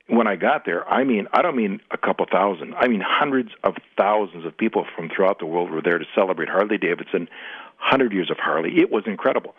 when 0.08 0.26
I 0.26 0.36
got 0.36 0.66
there, 0.66 0.86
I 0.88 1.04
mean, 1.04 1.26
I 1.32 1.42
don't 1.42 1.56
mean 1.56 1.80
a 1.90 1.96
couple 1.96 2.26
thousand. 2.30 2.74
I 2.74 2.88
mean 2.88 3.02
hundreds 3.04 3.50
of 3.62 3.76
thousands 3.96 4.44
of 4.44 4.56
people 4.56 4.86
from 4.94 5.08
throughout 5.08 5.38
the 5.38 5.46
world 5.46 5.70
were 5.70 5.80
there 5.82 5.98
to 5.98 6.04
celebrate 6.14 6.48
Harley 6.48 6.78
Davidson, 6.78 7.28
100 7.78 8.12
years 8.12 8.30
of 8.30 8.36
Harley. 8.38 8.78
It 8.78 8.90
was 8.90 9.04
incredible. 9.06 9.54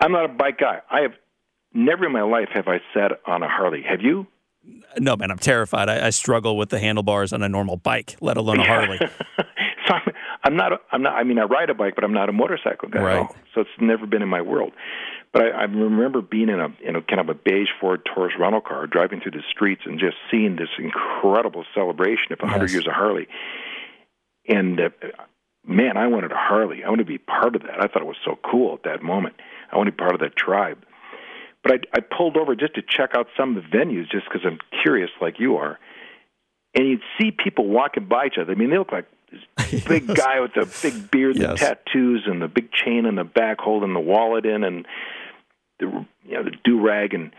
I'm 0.00 0.12
not 0.12 0.24
a 0.24 0.28
bike 0.28 0.58
guy. 0.58 0.80
I 0.90 1.00
have 1.00 1.12
never 1.74 2.06
in 2.06 2.12
my 2.12 2.22
life 2.22 2.48
have 2.54 2.68
I 2.68 2.80
sat 2.94 3.20
on 3.26 3.42
a 3.42 3.48
Harley. 3.48 3.82
Have 3.82 4.00
you? 4.00 4.26
No, 4.98 5.14
man, 5.16 5.30
I'm 5.30 5.38
terrified. 5.38 5.90
I, 5.90 6.06
I 6.06 6.10
struggle 6.10 6.56
with 6.56 6.70
the 6.70 6.78
handlebars 6.78 7.34
on 7.34 7.42
a 7.42 7.48
normal 7.48 7.76
bike, 7.76 8.16
let 8.22 8.38
alone 8.38 8.60
a 8.60 8.64
Harley. 8.64 8.98
I'm 10.44 10.56
not. 10.56 10.72
I'm 10.92 11.02
not. 11.02 11.14
I 11.14 11.24
mean, 11.24 11.38
I 11.38 11.44
ride 11.44 11.70
a 11.70 11.74
bike, 11.74 11.94
but 11.94 12.04
I'm 12.04 12.12
not 12.12 12.28
a 12.28 12.32
motorcycle 12.32 12.88
guy. 12.90 13.02
Right. 13.02 13.28
So 13.54 13.62
it's 13.62 13.70
never 13.80 14.06
been 14.06 14.20
in 14.20 14.28
my 14.28 14.42
world. 14.42 14.72
But 15.32 15.42
I, 15.42 15.48
I 15.48 15.62
remember 15.62 16.20
being 16.20 16.50
in 16.50 16.60
a 16.60 16.68
in 16.86 16.96
a 16.96 17.02
kind 17.02 17.18
of 17.18 17.30
a 17.30 17.34
beige 17.34 17.68
Ford 17.80 18.02
Taurus 18.04 18.34
rental 18.38 18.60
car, 18.60 18.86
driving 18.86 19.20
through 19.20 19.32
the 19.32 19.42
streets, 19.50 19.82
and 19.86 19.98
just 19.98 20.16
seeing 20.30 20.56
this 20.56 20.68
incredible 20.78 21.64
celebration 21.74 22.32
of 22.32 22.40
100 22.40 22.64
yes. 22.64 22.72
years 22.72 22.86
of 22.86 22.92
Harley. 22.92 23.26
And 24.46 24.78
uh, 24.78 24.90
man, 25.66 25.96
I 25.96 26.08
wanted 26.08 26.30
a 26.30 26.36
Harley. 26.36 26.84
I 26.84 26.90
wanted 26.90 27.04
to 27.04 27.12
be 27.12 27.18
part 27.18 27.56
of 27.56 27.62
that. 27.62 27.80
I 27.80 27.88
thought 27.88 28.02
it 28.02 28.06
was 28.06 28.20
so 28.24 28.38
cool 28.48 28.74
at 28.74 28.82
that 28.84 29.02
moment. 29.02 29.36
I 29.72 29.78
wanted 29.78 29.92
to 29.92 29.96
be 29.96 30.00
part 30.00 30.14
of 30.14 30.20
that 30.20 30.36
tribe. 30.36 30.84
But 31.62 31.72
I, 31.72 31.98
I 31.98 32.00
pulled 32.00 32.36
over 32.36 32.54
just 32.54 32.74
to 32.74 32.82
check 32.82 33.12
out 33.16 33.28
some 33.36 33.56
of 33.56 33.62
the 33.62 33.68
venues, 33.76 34.10
just 34.10 34.26
because 34.26 34.42
I'm 34.44 34.58
curious, 34.82 35.10
like 35.22 35.40
you 35.40 35.56
are. 35.56 35.78
And 36.74 36.86
you'd 36.86 37.00
see 37.18 37.30
people 37.30 37.66
walking 37.66 38.06
by 38.06 38.26
each 38.26 38.34
other. 38.38 38.52
I 38.52 38.56
mean, 38.56 38.68
they 38.68 38.76
look 38.76 38.92
like 38.92 39.06
big 39.88 40.06
guy 40.06 40.40
with 40.40 40.54
the 40.54 40.66
big 40.82 41.10
beard, 41.10 41.36
yes. 41.36 41.52
the 41.60 41.66
tattoos, 41.66 42.24
and 42.26 42.40
the 42.40 42.48
big 42.48 42.72
chain 42.72 43.06
in 43.06 43.16
the 43.16 43.24
back, 43.24 43.60
holding 43.60 43.94
the 43.94 44.00
wallet 44.00 44.46
in, 44.46 44.64
and 44.64 44.86
the 45.80 46.06
you 46.26 46.34
know 46.34 46.44
the 46.44 46.52
do 46.64 46.80
rag, 46.80 47.14
and 47.14 47.32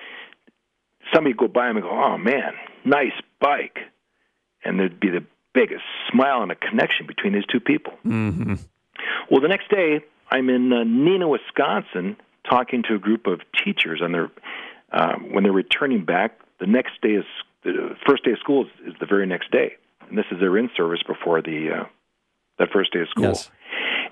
somebody 1.14 1.34
would 1.34 1.40
go 1.40 1.48
by 1.48 1.70
him 1.70 1.78
and 1.78 1.84
go, 1.84 1.90
"Oh 1.90 2.18
man, 2.18 2.54
nice 2.84 3.14
bike," 3.40 3.80
and 4.64 4.80
there'd 4.80 5.00
be 5.00 5.10
the 5.10 5.24
biggest 5.54 5.84
smile 6.12 6.42
and 6.42 6.52
a 6.52 6.56
connection 6.56 7.08
between 7.08 7.34
these 7.34 7.46
two 7.46 7.60
people. 7.60 7.94
Mm-hmm. 8.06 8.56
Well, 9.32 9.42
the 9.42 9.48
next 9.48 9.70
day, 9.70 10.02
I'm 10.30 10.50
in 10.50 10.72
uh, 10.74 10.84
Neenah, 10.84 11.30
Wisconsin, 11.30 12.18
talking 12.50 12.84
to 12.90 12.96
a 12.96 13.00
group 13.00 13.28
of 13.28 13.42
teachers, 13.64 14.02
and 14.02 14.14
they're 14.14 14.32
uh, 14.92 15.16
when 15.16 15.44
they're 15.44 15.54
returning 15.54 16.06
back. 16.06 16.40
The 16.60 16.68
next 16.68 17.02
day 17.02 17.16
is 17.16 17.26
the 17.64 17.96
first 18.08 18.24
day 18.24 18.32
of 18.32 18.40
school 18.40 18.66
is, 18.66 18.94
is 18.94 18.94
the 19.00 19.06
very 19.06 19.26
next 19.26 19.52
day 19.52 19.76
and 20.10 20.18
this 20.18 20.26
is 20.32 20.40
their 20.40 20.58
in 20.58 20.70
service 20.76 21.02
before 21.06 21.42
the 21.42 21.70
uh, 21.82 21.84
that 22.60 22.70
first 22.72 22.94
day 22.94 23.02
of 23.02 23.10
school. 23.10 23.26
Yes. 23.26 23.50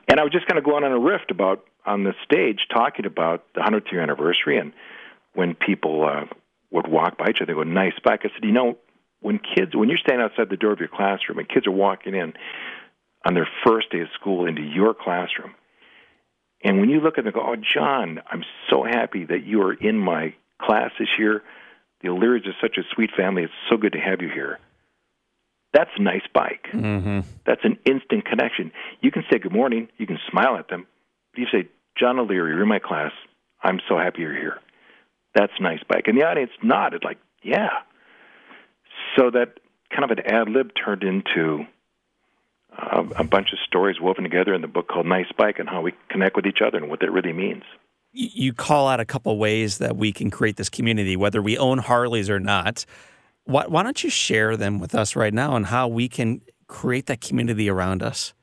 And 0.07 0.19
I 0.19 0.23
was 0.23 0.31
just 0.31 0.47
kind 0.47 0.57
of 0.57 0.65
going 0.65 0.83
on 0.83 0.91
a 0.91 0.99
rift 0.99 1.31
about 1.31 1.65
on 1.85 2.03
the 2.03 2.13
stage 2.23 2.59
talking 2.73 3.05
about 3.05 3.45
the 3.55 3.61
100th 3.61 3.91
year 3.91 4.01
anniversary 4.01 4.57
and 4.57 4.73
when 5.33 5.55
people 5.55 6.05
uh, 6.05 6.25
would 6.71 6.87
walk 6.87 7.17
by 7.17 7.29
each 7.29 7.37
other, 7.41 7.53
they 7.53 7.53
go, 7.53 7.63
nice 7.63 7.93
bike. 8.03 8.21
I 8.23 8.29
said, 8.29 8.43
you 8.43 8.51
know, 8.51 8.77
when 9.21 9.39
kids, 9.39 9.75
when 9.75 9.89
you're 9.89 9.97
standing 9.97 10.23
outside 10.23 10.49
the 10.49 10.57
door 10.57 10.73
of 10.73 10.79
your 10.79 10.89
classroom 10.89 11.39
and 11.39 11.47
kids 11.47 11.67
are 11.67 11.71
walking 11.71 12.13
in 12.13 12.33
on 13.25 13.33
their 13.33 13.47
first 13.65 13.91
day 13.91 14.01
of 14.01 14.07
school 14.19 14.45
into 14.45 14.61
your 14.61 14.93
classroom, 14.93 15.53
and 16.63 16.79
when 16.79 16.89
you 16.89 16.99
look 16.99 17.17
at 17.17 17.25
them 17.25 17.27
and 17.27 17.35
go, 17.35 17.41
oh, 17.41 17.55
John, 17.55 18.21
I'm 18.29 18.43
so 18.69 18.83
happy 18.83 19.25
that 19.25 19.45
you 19.45 19.61
are 19.63 19.73
in 19.73 19.97
my 19.97 20.33
class 20.61 20.91
this 20.97 21.09
year. 21.17 21.43
The 22.01 22.09
O'Learys 22.09 22.43
is 22.45 22.53
such 22.61 22.77
a 22.77 22.83
sweet 22.93 23.11
family. 23.15 23.43
It's 23.43 23.53
so 23.69 23.77
good 23.77 23.93
to 23.93 23.99
have 23.99 24.21
you 24.21 24.29
here. 24.29 24.59
That's 25.73 25.89
a 25.97 26.01
nice 26.01 26.21
bike. 26.33 26.67
Mm-hmm. 26.71 27.21
That's 27.45 27.61
an 27.63 27.79
instant 27.85 28.25
connection. 28.25 28.71
You 29.01 29.11
can 29.11 29.23
say 29.31 29.39
good 29.39 29.51
morning. 29.51 29.89
You 29.97 30.05
can 30.05 30.19
smile 30.29 30.55
at 30.57 30.69
them. 30.69 30.85
You 31.35 31.47
say, 31.51 31.67
John 31.97 32.19
O'Leary, 32.19 32.51
you're 32.51 32.61
in 32.61 32.69
my 32.69 32.79
class. 32.79 33.11
I'm 33.63 33.79
so 33.89 33.97
happy 33.97 34.21
you're 34.21 34.35
here. 34.35 34.59
That's 35.33 35.53
a 35.57 35.63
nice 35.63 35.79
bike. 35.87 36.03
And 36.05 36.17
the 36.17 36.25
audience 36.25 36.51
nodded, 36.61 37.03
like, 37.03 37.17
yeah. 37.41 37.69
So 39.17 39.31
that 39.31 39.59
kind 39.89 40.03
of 40.03 40.11
an 40.11 40.19
ad 40.25 40.49
lib 40.49 40.71
turned 40.73 41.03
into 41.03 41.65
uh, 42.77 43.03
a 43.15 43.23
bunch 43.23 43.51
of 43.51 43.59
stories 43.65 43.99
woven 43.99 44.23
together 44.23 44.53
in 44.53 44.61
the 44.61 44.67
book 44.67 44.87
called 44.87 45.07
Nice 45.07 45.31
Bike 45.35 45.57
and 45.57 45.67
how 45.67 45.81
we 45.81 45.93
connect 46.09 46.35
with 46.35 46.45
each 46.45 46.59
other 46.65 46.77
and 46.77 46.89
what 46.89 46.99
that 46.99 47.11
really 47.11 47.33
means. 47.33 47.63
You 48.11 48.53
call 48.53 48.87
out 48.87 48.99
a 48.99 49.05
couple 49.05 49.35
ways 49.39 49.79
that 49.79 49.97
we 49.97 50.11
can 50.11 50.29
create 50.29 50.57
this 50.57 50.69
community, 50.69 51.15
whether 51.15 51.41
we 51.41 51.57
own 51.57 51.79
Harleys 51.79 52.29
or 52.29 52.39
not. 52.39 52.85
Why, 53.45 53.65
why 53.67 53.83
don't 53.83 54.03
you 54.03 54.09
share 54.09 54.55
them 54.55 54.79
with 54.79 54.95
us 54.95 55.15
right 55.15 55.33
now 55.33 55.55
and 55.55 55.65
how 55.65 55.87
we 55.87 56.07
can 56.07 56.41
create 56.67 57.07
that 57.07 57.21
community 57.21 57.69
around 57.69 58.01
us? 58.01 58.33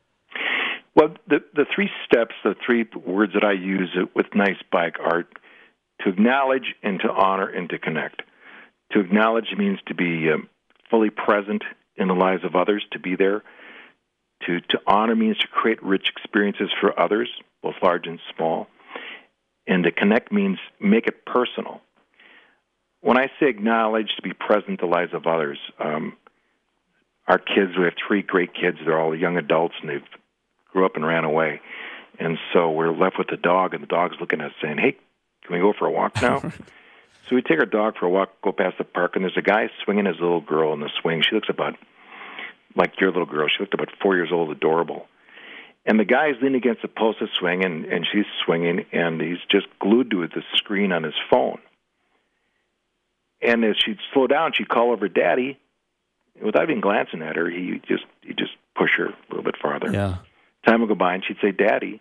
Well, 0.94 1.14
the, 1.28 1.38
the 1.54 1.66
three 1.74 1.90
steps, 2.04 2.34
the 2.44 2.54
three 2.64 2.86
words 3.06 3.32
that 3.34 3.44
I 3.44 3.52
use 3.52 3.96
with 4.14 4.26
Nice 4.34 4.62
Bike 4.70 4.96
are 5.00 5.24
to 6.02 6.08
acknowledge 6.08 6.74
and 6.82 7.00
to 7.00 7.10
honor 7.10 7.48
and 7.48 7.70
to 7.70 7.78
connect. 7.78 8.22
To 8.92 9.00
acknowledge 9.00 9.54
means 9.56 9.78
to 9.86 9.94
be 9.94 10.30
um, 10.30 10.48
fully 10.90 11.10
present 11.10 11.62
in 11.96 12.08
the 12.08 12.14
lives 12.14 12.44
of 12.44 12.56
others, 12.56 12.84
to 12.92 12.98
be 12.98 13.14
there. 13.14 13.42
To, 14.46 14.60
to 14.60 14.80
honor 14.86 15.14
means 15.14 15.38
to 15.38 15.48
create 15.48 15.82
rich 15.82 16.08
experiences 16.16 16.70
for 16.80 16.98
others, 16.98 17.28
both 17.62 17.74
large 17.82 18.06
and 18.06 18.18
small. 18.34 18.66
And 19.66 19.84
to 19.84 19.92
connect 19.92 20.32
means 20.32 20.58
make 20.80 21.06
it 21.06 21.24
personal. 21.24 21.82
When 23.02 23.16
I 23.16 23.26
say 23.40 23.48
acknowledge, 23.48 24.10
to 24.16 24.22
be 24.22 24.32
present 24.34 24.80
in 24.80 24.88
the 24.88 24.94
lives 24.94 25.14
of 25.14 25.26
others, 25.26 25.58
um, 25.78 26.16
our 27.26 27.38
kids, 27.38 27.72
we 27.78 27.84
have 27.84 27.94
three 28.06 28.22
great 28.22 28.52
kids. 28.54 28.78
They're 28.84 29.00
all 29.00 29.14
young 29.16 29.36
adults, 29.36 29.74
and 29.80 29.88
they've 29.88 30.08
grew 30.72 30.84
up 30.84 30.96
and 30.96 31.06
ran 31.06 31.24
away. 31.24 31.60
And 32.18 32.38
so 32.52 32.70
we're 32.70 32.92
left 32.92 33.16
with 33.18 33.28
the 33.28 33.36
dog, 33.36 33.72
and 33.72 33.82
the 33.82 33.86
dog's 33.86 34.16
looking 34.20 34.40
at 34.40 34.48
us 34.48 34.52
saying, 34.60 34.78
"Hey, 34.78 34.96
can 35.44 35.54
we 35.54 35.60
go 35.60 35.72
for 35.72 35.86
a 35.86 35.90
walk 35.90 36.20
now?" 36.20 36.40
so 37.28 37.34
we 37.34 37.40
take 37.40 37.58
our 37.58 37.66
dog 37.66 37.96
for 37.98 38.06
a 38.06 38.10
walk, 38.10 38.30
go 38.42 38.52
past 38.52 38.76
the 38.78 38.84
park, 38.84 39.16
and 39.16 39.24
there's 39.24 39.36
a 39.36 39.42
guy 39.42 39.70
swinging 39.84 40.06
his 40.06 40.20
little 40.20 40.40
girl 40.40 40.72
in 40.74 40.80
the 40.80 40.90
swing. 41.00 41.22
She 41.22 41.34
looks 41.34 41.48
about 41.48 41.76
like 42.76 43.00
your 43.00 43.10
little 43.10 43.26
girl. 43.26 43.48
She 43.48 43.62
looked 43.62 43.74
about 43.74 43.88
four 44.02 44.16
years 44.16 44.30
old, 44.32 44.50
adorable. 44.50 45.06
And 45.86 45.98
the 45.98 46.04
guy's 46.04 46.34
leaning 46.42 46.56
against 46.56 46.82
the 46.82 46.88
post 46.88 47.22
of 47.22 47.28
swing, 47.38 47.64
and, 47.64 47.86
and 47.86 48.06
she's 48.12 48.26
swinging, 48.44 48.84
and 48.92 49.20
he's 49.20 49.38
just 49.50 49.66
glued 49.78 50.10
to 50.10 50.26
the 50.28 50.42
screen 50.54 50.92
on 50.92 51.04
his 51.04 51.14
phone. 51.30 51.58
And 53.42 53.64
as 53.64 53.76
she'd 53.84 53.98
slow 54.12 54.26
down, 54.26 54.52
she'd 54.54 54.68
call 54.68 54.92
over 54.92 55.08
Daddy. 55.08 55.58
Without 56.42 56.64
even 56.64 56.80
glancing 56.80 57.22
at 57.22 57.36
her, 57.36 57.50
he 57.50 57.80
just 57.86 58.04
he 58.22 58.32
just 58.34 58.52
push 58.74 58.90
her 58.96 59.06
a 59.06 59.14
little 59.28 59.44
bit 59.44 59.56
farther. 59.60 59.92
Yeah. 59.92 60.16
Time 60.66 60.80
would 60.80 60.88
go 60.88 60.94
by, 60.94 61.14
and 61.14 61.24
she'd 61.26 61.38
say, 61.42 61.52
"Daddy," 61.52 62.00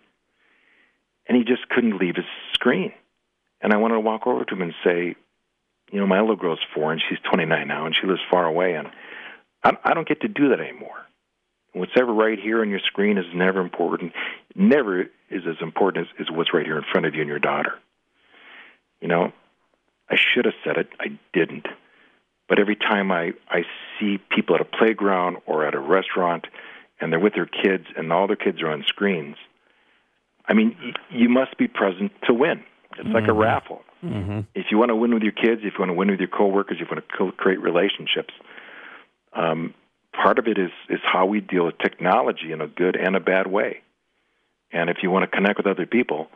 and 1.26 1.36
he 1.36 1.44
just 1.44 1.68
couldn't 1.68 1.98
leave 1.98 2.16
his 2.16 2.24
screen. 2.54 2.92
And 3.60 3.72
I 3.72 3.76
wanted 3.76 3.94
to 3.94 4.00
walk 4.00 4.26
over 4.26 4.44
to 4.44 4.54
him 4.54 4.62
and 4.62 4.74
say, 4.84 5.14
"You 5.90 6.00
know, 6.00 6.06
my 6.06 6.20
little 6.20 6.36
girl's 6.36 6.60
four, 6.74 6.92
and 6.92 7.02
she's 7.06 7.18
29 7.30 7.68
now, 7.68 7.86
and 7.86 7.94
she 7.94 8.06
lives 8.06 8.20
far 8.30 8.46
away, 8.46 8.74
and 8.74 8.88
I, 9.62 9.76
I 9.84 9.94
don't 9.94 10.08
get 10.08 10.22
to 10.22 10.28
do 10.28 10.50
that 10.50 10.60
anymore. 10.60 11.06
What's 11.72 11.92
ever 11.96 12.12
right 12.12 12.38
here 12.38 12.62
on 12.62 12.70
your 12.70 12.80
screen 12.80 13.16
is 13.16 13.26
never 13.34 13.60
important. 13.60 14.12
Never 14.54 15.02
is 15.30 15.42
as 15.48 15.56
important 15.60 16.08
as, 16.08 16.26
as 16.26 16.30
what's 16.34 16.52
right 16.52 16.66
here 16.66 16.76
in 16.76 16.84
front 16.90 17.06
of 17.06 17.14
you 17.14 17.20
and 17.20 17.28
your 17.28 17.38
daughter. 17.38 17.74
You 19.00 19.08
know, 19.08 19.32
I 20.10 20.16
should 20.16 20.44
have 20.44 20.54
said 20.64 20.76
it. 20.76 20.88
I 20.98 21.18
didn't. 21.32 21.66
But 22.48 22.58
every 22.58 22.76
time 22.76 23.12
I, 23.12 23.32
I 23.48 23.62
see 23.98 24.18
people 24.18 24.56
at 24.56 24.60
a 24.60 24.64
playground 24.64 25.38
or 25.46 25.64
at 25.64 25.74
a 25.74 25.78
restaurant 25.78 26.46
and 27.00 27.12
they're 27.12 27.20
with 27.20 27.34
their 27.34 27.46
kids 27.46 27.84
and 27.96 28.12
all 28.12 28.26
their 28.26 28.36
kids 28.36 28.60
are 28.60 28.70
on 28.70 28.84
screens, 28.86 29.36
I 30.46 30.54
mean, 30.54 30.76
y- 30.82 30.92
you 31.10 31.28
must 31.28 31.56
be 31.56 31.68
present 31.68 32.10
to 32.24 32.34
win. 32.34 32.64
It's 32.92 33.02
mm-hmm. 33.02 33.12
like 33.12 33.24
a 33.24 33.28
mm-hmm. 33.28 33.38
raffle. 33.38 33.82
Mm-hmm. 34.04 34.40
If 34.54 34.66
you 34.70 34.78
want 34.78 34.88
to 34.88 34.96
win 34.96 35.14
with 35.14 35.22
your 35.22 35.32
kids, 35.32 35.60
if 35.62 35.74
you 35.74 35.78
want 35.78 35.90
to 35.90 35.94
win 35.94 36.10
with 36.10 36.18
your 36.18 36.28
coworkers, 36.28 36.78
if 36.80 36.88
you 36.88 36.96
want 36.96 37.08
to 37.08 37.16
co- 37.16 37.32
create 37.32 37.60
relationships, 37.60 38.34
um, 39.32 39.74
part 40.12 40.38
of 40.38 40.48
it 40.48 40.58
is 40.58 40.70
is 40.88 40.98
how 41.04 41.26
we 41.26 41.40
deal 41.40 41.66
with 41.66 41.78
technology 41.78 42.50
in 42.50 42.60
a 42.60 42.66
good 42.66 42.96
and 42.96 43.14
a 43.14 43.20
bad 43.20 43.46
way. 43.46 43.82
And 44.72 44.90
if 44.90 44.98
you 45.02 45.10
want 45.10 45.30
to 45.30 45.36
connect 45.36 45.58
with 45.58 45.66
other 45.66 45.86
people, 45.86 46.28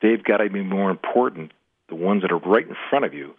they've 0.00 0.22
got 0.22 0.38
to 0.38 0.50
be 0.50 0.62
more 0.62 0.90
important, 0.90 1.52
the 1.88 1.94
ones 1.94 2.22
that 2.22 2.32
are 2.32 2.38
right 2.38 2.66
in 2.66 2.76
front 2.90 3.04
of 3.04 3.14
you, 3.14 3.34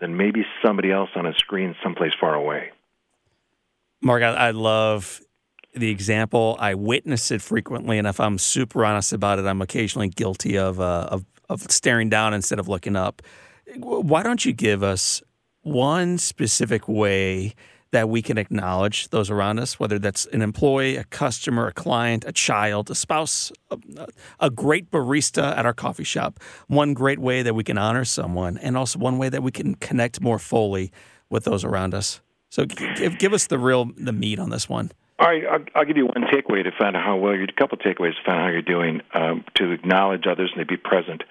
than 0.00 0.16
maybe 0.16 0.44
somebody 0.64 0.92
else 0.92 1.10
on 1.16 1.26
a 1.26 1.34
screen 1.34 1.74
someplace 1.82 2.12
far 2.20 2.34
away. 2.34 2.70
Mark, 4.02 4.22
I, 4.22 4.28
I 4.28 4.50
love 4.50 5.20
the 5.74 5.90
example. 5.90 6.56
I 6.58 6.74
witness 6.74 7.30
it 7.30 7.42
frequently, 7.42 7.98
and 7.98 8.06
if 8.06 8.20
I'm 8.20 8.38
super 8.38 8.84
honest 8.84 9.12
about 9.12 9.38
it, 9.38 9.46
I'm 9.46 9.62
occasionally 9.62 10.08
guilty 10.08 10.58
of 10.58 10.80
uh, 10.80 11.08
of, 11.10 11.24
of 11.48 11.62
staring 11.70 12.08
down 12.08 12.34
instead 12.34 12.58
of 12.58 12.68
looking 12.68 12.96
up. 12.96 13.22
Why 13.76 14.22
don't 14.22 14.44
you 14.44 14.52
give 14.52 14.82
us 14.82 15.22
one 15.62 16.18
specific 16.18 16.88
way? 16.88 17.54
That 17.92 18.08
we 18.08 18.20
can 18.22 18.36
acknowledge 18.36 19.08
those 19.08 19.30
around 19.30 19.58
us, 19.58 19.78
whether 19.78 19.98
that's 19.98 20.26
an 20.26 20.42
employee, 20.42 20.96
a 20.96 21.04
customer, 21.04 21.68
a 21.68 21.72
client, 21.72 22.24
a 22.26 22.32
child, 22.32 22.90
a 22.90 22.94
spouse, 22.94 23.52
a, 23.70 23.78
a, 24.40 24.50
great 24.50 24.90
barista 24.90 25.56
at 25.56 25.64
our 25.64 25.72
coffee 25.72 26.04
shop. 26.04 26.40
One 26.66 26.94
great 26.94 27.18
way 27.18 27.42
that 27.42 27.54
we 27.54 27.64
can 27.64 27.78
honor 27.78 28.04
someone, 28.04 28.58
and 28.58 28.76
also 28.76 28.98
one 28.98 29.18
way 29.18 29.28
that 29.28 29.42
we 29.42 29.52
can 29.52 29.76
connect 29.76 30.20
more 30.20 30.38
fully 30.38 30.92
with 31.30 31.44
those 31.44 31.64
around 31.64 31.94
us. 31.94 32.20
So, 32.50 32.64
give, 32.64 33.18
give 33.18 33.32
us 33.32 33.46
the 33.46 33.58
real 33.58 33.90
the 33.96 34.12
meat 34.12 34.38
on 34.38 34.50
this 34.50 34.68
one. 34.68 34.90
All 35.18 35.28
right, 35.28 35.44
I'll, 35.50 35.64
I'll 35.74 35.84
give 35.84 35.96
you 35.96 36.06
one 36.06 36.24
takeaway 36.30 36.62
to 36.64 36.72
find 36.78 36.96
out 36.96 37.02
how 37.02 37.16
well 37.16 37.34
you're. 37.34 37.44
A 37.44 37.52
couple 37.52 37.78
takeaways 37.78 38.16
to 38.16 38.22
find 38.24 38.38
out 38.38 38.44
how 38.44 38.48
you're 38.48 38.62
doing. 38.62 39.00
Um, 39.14 39.44
to 39.54 39.70
acknowledge 39.70 40.24
others 40.30 40.50
and 40.54 40.60
to 40.60 40.66
be 40.66 40.76
present. 40.76 41.22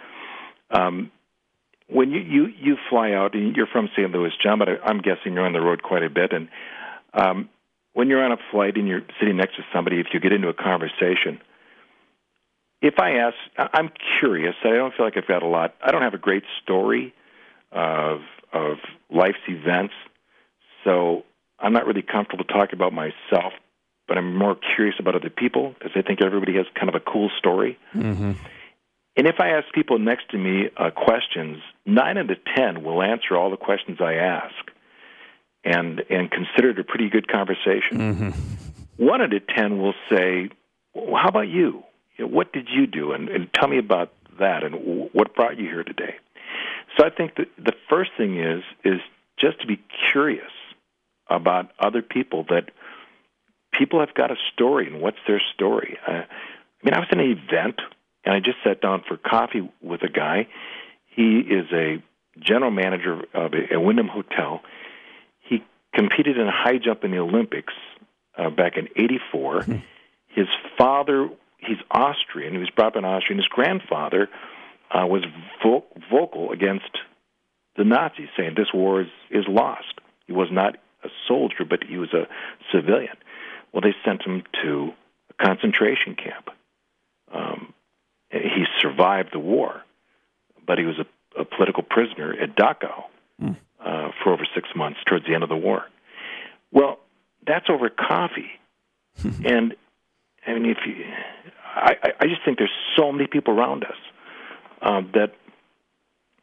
Um, 0.72 1.12
when 1.88 2.12
you, 2.12 2.20
you, 2.22 2.48
you 2.60 2.78
fly 2.90 3.12
out, 3.12 3.36
and 3.36 3.56
you're 3.56 3.68
from 3.68 3.90
St. 3.96 4.12
Louis, 4.12 4.32
John, 4.42 4.60
but 4.60 4.70
I, 4.70 4.74
I'm 4.84 5.00
guessing 5.00 5.34
you're 5.34 5.46
on 5.46 5.54
the 5.54 5.62
road 5.62 5.84
quite 5.84 6.04
a 6.04 6.10
bit. 6.10 6.32
And 6.34 6.50
um, 7.14 7.50
when 7.94 8.10
you're 8.10 8.24
on 8.24 8.32
a 8.32 8.38
flight 8.52 8.76
and 8.76 8.88
you're 8.88 9.04
sitting 9.20 9.38
next 9.38 9.56
to 9.58 9.64
somebody, 9.74 10.00
if 10.00 10.08
you 10.14 10.20
get 10.20 10.32
into 10.32 10.50
a 10.50 10.54
conversation, 10.54 11.40
if 12.82 13.00
I 13.00 13.18
ask, 13.18 13.36
I'm 13.58 13.90
curious. 14.20 14.56
I 14.64 14.70
don't 14.70 14.94
feel 14.96 15.06
like 15.06 15.18
I've 15.18 15.28
got 15.28 15.44
a 15.44 15.48
lot. 15.48 15.76
I 15.82 15.92
don't 15.92 16.02
have 16.02 16.14
a 16.14 16.20
great 16.20 16.44
story 16.64 17.14
of 17.72 18.22
of 18.54 18.78
life's 19.10 19.38
events, 19.48 19.94
so 20.84 21.24
I'm 21.60 21.74
not 21.74 21.86
really 21.86 22.04
comfortable 22.04 22.46
talking 22.46 22.76
about 22.76 22.94
myself. 22.94 23.54
But 24.08 24.20
I'm 24.20 24.36
more 24.36 24.56
curious 24.76 24.96
about 25.00 25.16
other 25.16 25.32
people 25.32 25.74
because 25.74 25.94
I 25.96 26.04
think 26.04 26.22
everybody 26.22 26.56
has 26.58 26.68
kind 26.76 26.90
of 26.90 26.96
a 26.96 27.00
cool 27.00 27.32
story. 27.40 27.80
Mm-hmm. 27.96 28.34
And 29.18 29.28
if 29.28 29.36
I 29.40 29.50
ask 29.50 29.72
people 29.74 29.98
next 29.98 30.30
to 30.32 30.38
me 30.38 30.70
uh, 30.76 30.90
questions, 30.92 31.62
nine 31.86 32.18
out 32.18 32.30
of 32.30 32.38
ten 32.56 32.84
will 32.84 33.02
answer 33.02 33.38
all 33.38 33.50
the 33.50 33.58
questions 33.58 34.00
I 34.02 34.16
ask, 34.16 34.72
and 35.64 36.02
and 36.10 36.30
consider 36.30 36.72
it 36.72 36.80
a 36.80 36.84
pretty 36.84 37.10
good 37.10 37.28
conversation. 37.28 37.98
Mm-hmm. 37.98 38.30
One 38.98 39.22
out 39.22 39.34
of 39.34 39.48
ten 39.48 39.78
will 39.78 39.94
say, 40.10 40.50
well, 40.94 41.22
"How 41.22 41.30
about 41.30 41.48
you? 41.48 41.84
you 42.18 42.26
know, 42.26 42.32
what 42.32 42.54
did 42.54 42.68
you 42.70 42.88
do? 42.88 43.12
And, 43.12 43.30
and 43.30 43.54
tell 43.54 43.68
me 43.68 43.78
about 43.78 44.14
that. 44.40 44.64
And 44.64 45.10
what 45.14 45.34
brought 45.34 45.58
you 45.58 45.66
here 45.66 45.84
today?" 45.84 46.16
So 46.98 47.06
I 47.06 47.10
think 47.10 47.36
that 47.36 47.48
the 47.58 47.74
first 47.90 48.12
thing 48.18 48.40
is 48.40 48.64
is 48.84 49.00
just 49.40 49.62
to 49.62 49.68
be 49.68 49.82
curious 50.12 50.52
about 51.30 51.72
other 51.80 52.02
people. 52.02 52.46
That 52.50 52.72
people 53.72 54.02
have 54.02 54.14
got 54.14 54.30
a 54.30 54.36
story, 54.54 54.88
and 54.88 55.02
what's 55.02 55.20
their 55.26 55.42
story? 55.54 55.98
Uh, 56.06 56.12
I 56.12 56.26
mean, 56.84 56.94
I 56.94 57.00
was 57.00 57.08
in 57.14 57.20
an 57.20 57.32
event 57.32 57.80
and 58.26 58.34
I 58.34 58.40
just 58.40 58.58
sat 58.64 58.82
down 58.82 59.04
for 59.08 59.18
coffee 59.18 59.70
with 59.82 60.02
a 60.04 60.10
guy. 60.10 60.48
He 61.06 61.40
is 61.40 61.66
a 61.72 62.04
general 62.40 62.72
manager 62.72 63.24
of 63.34 63.54
a, 63.54 63.76
a 63.76 63.80
Wyndham 63.80 64.08
Hotel. 64.08 64.62
He 65.40 65.64
competed 65.94 66.38
in 66.38 66.48
high 66.48 66.78
jump 66.84 67.04
in 67.04 67.12
the 67.12 67.20
Olympics 67.20 67.74
uh, 68.38 68.50
back 68.50 68.74
in 68.78 68.90
'84. 68.96 69.64
Hmm. 69.64 69.76
His 70.28 70.48
father, 70.78 71.30
he's 71.60 71.78
Austrian. 71.90 72.52
He 72.54 72.60
was 72.60 72.70
brought 72.70 72.88
up 72.88 72.96
in 72.98 73.06
Austria. 73.06 73.36
And 73.36 73.40
his 73.40 73.48
grandfather 73.48 74.28
uh, 74.92 75.06
was 75.08 75.24
vo- 75.64 75.86
vocal 76.12 76.52
against 76.52 76.90
the 77.78 77.86
Nazis, 77.86 78.28
saying 78.38 78.56
this 78.58 78.74
war 78.74 79.02
is, 79.02 79.08
is 79.30 79.46
lost. 79.48 80.00
He 80.28 80.34
was 80.34 80.50
not 80.52 80.76
a 81.04 81.10
soldier, 81.28 81.64
but 81.70 81.84
he 81.84 81.98
was 81.98 82.14
a 82.14 82.28
civilian. 82.74 83.16
Well, 83.72 83.82
they 83.82 83.96
sent 84.04 84.24
him 84.24 84.44
to 84.64 84.92
a 85.30 85.44
concentration 85.46 86.16
camp 86.16 86.50
Um, 87.34 87.74
he 88.30 88.66
survived 88.82 89.30
the 89.34 89.40
war, 89.40 89.82
but 90.66 90.78
he 90.78 90.86
was 90.86 90.96
a, 91.00 91.42
a 91.42 91.46
political 91.46 91.84
prisoner 91.84 92.34
at 92.34 92.56
Dachau 92.56 93.04
mm. 93.42 93.56
uh, 93.80 94.10
for 94.24 94.34
over 94.34 94.48
six 94.54 94.70
months 94.76 95.00
towards 95.08 95.26
the 95.26 95.34
end 95.34 95.44
of 95.44 95.50
the 95.50 95.56
war. 95.56 95.86
Well, 96.72 97.00
that's 97.46 97.70
over 97.70 97.90
coffee, 97.90 98.52
and 99.46 99.76
I 100.46 100.54
mean, 100.54 100.66
if 100.66 100.78
you, 100.86 101.06
I, 101.64 101.96
I 102.20 102.28
just 102.28 102.44
think 102.46 102.58
there's 102.58 102.70
so 102.96 103.12
many 103.12 103.28
people 103.28 103.58
around 103.58 103.84
us 103.84 103.98
um, 104.82 105.12
that 105.14 105.34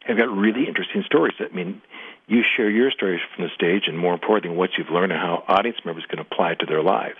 have 0.05 0.17
got 0.17 0.29
really 0.29 0.67
interesting 0.67 1.03
stories. 1.07 1.35
I 1.39 1.55
mean, 1.55 1.81
you 2.27 2.43
share 2.57 2.71
your 2.71 2.91
stories 2.91 3.21
from 3.35 3.45
the 3.45 3.51
stage, 3.55 3.85
and 3.87 3.99
more 3.99 4.15
importantly, 4.15 4.57
what 4.57 4.71
you've 4.77 4.91
learned 4.91 5.13
and 5.13 5.21
how 5.21 5.45
audience 5.49 5.79
members 5.85 6.05
can 6.09 6.19
apply 6.19 6.53
it 6.53 6.61
to 6.61 6.67
their 6.67 6.83
lives. 6.83 7.19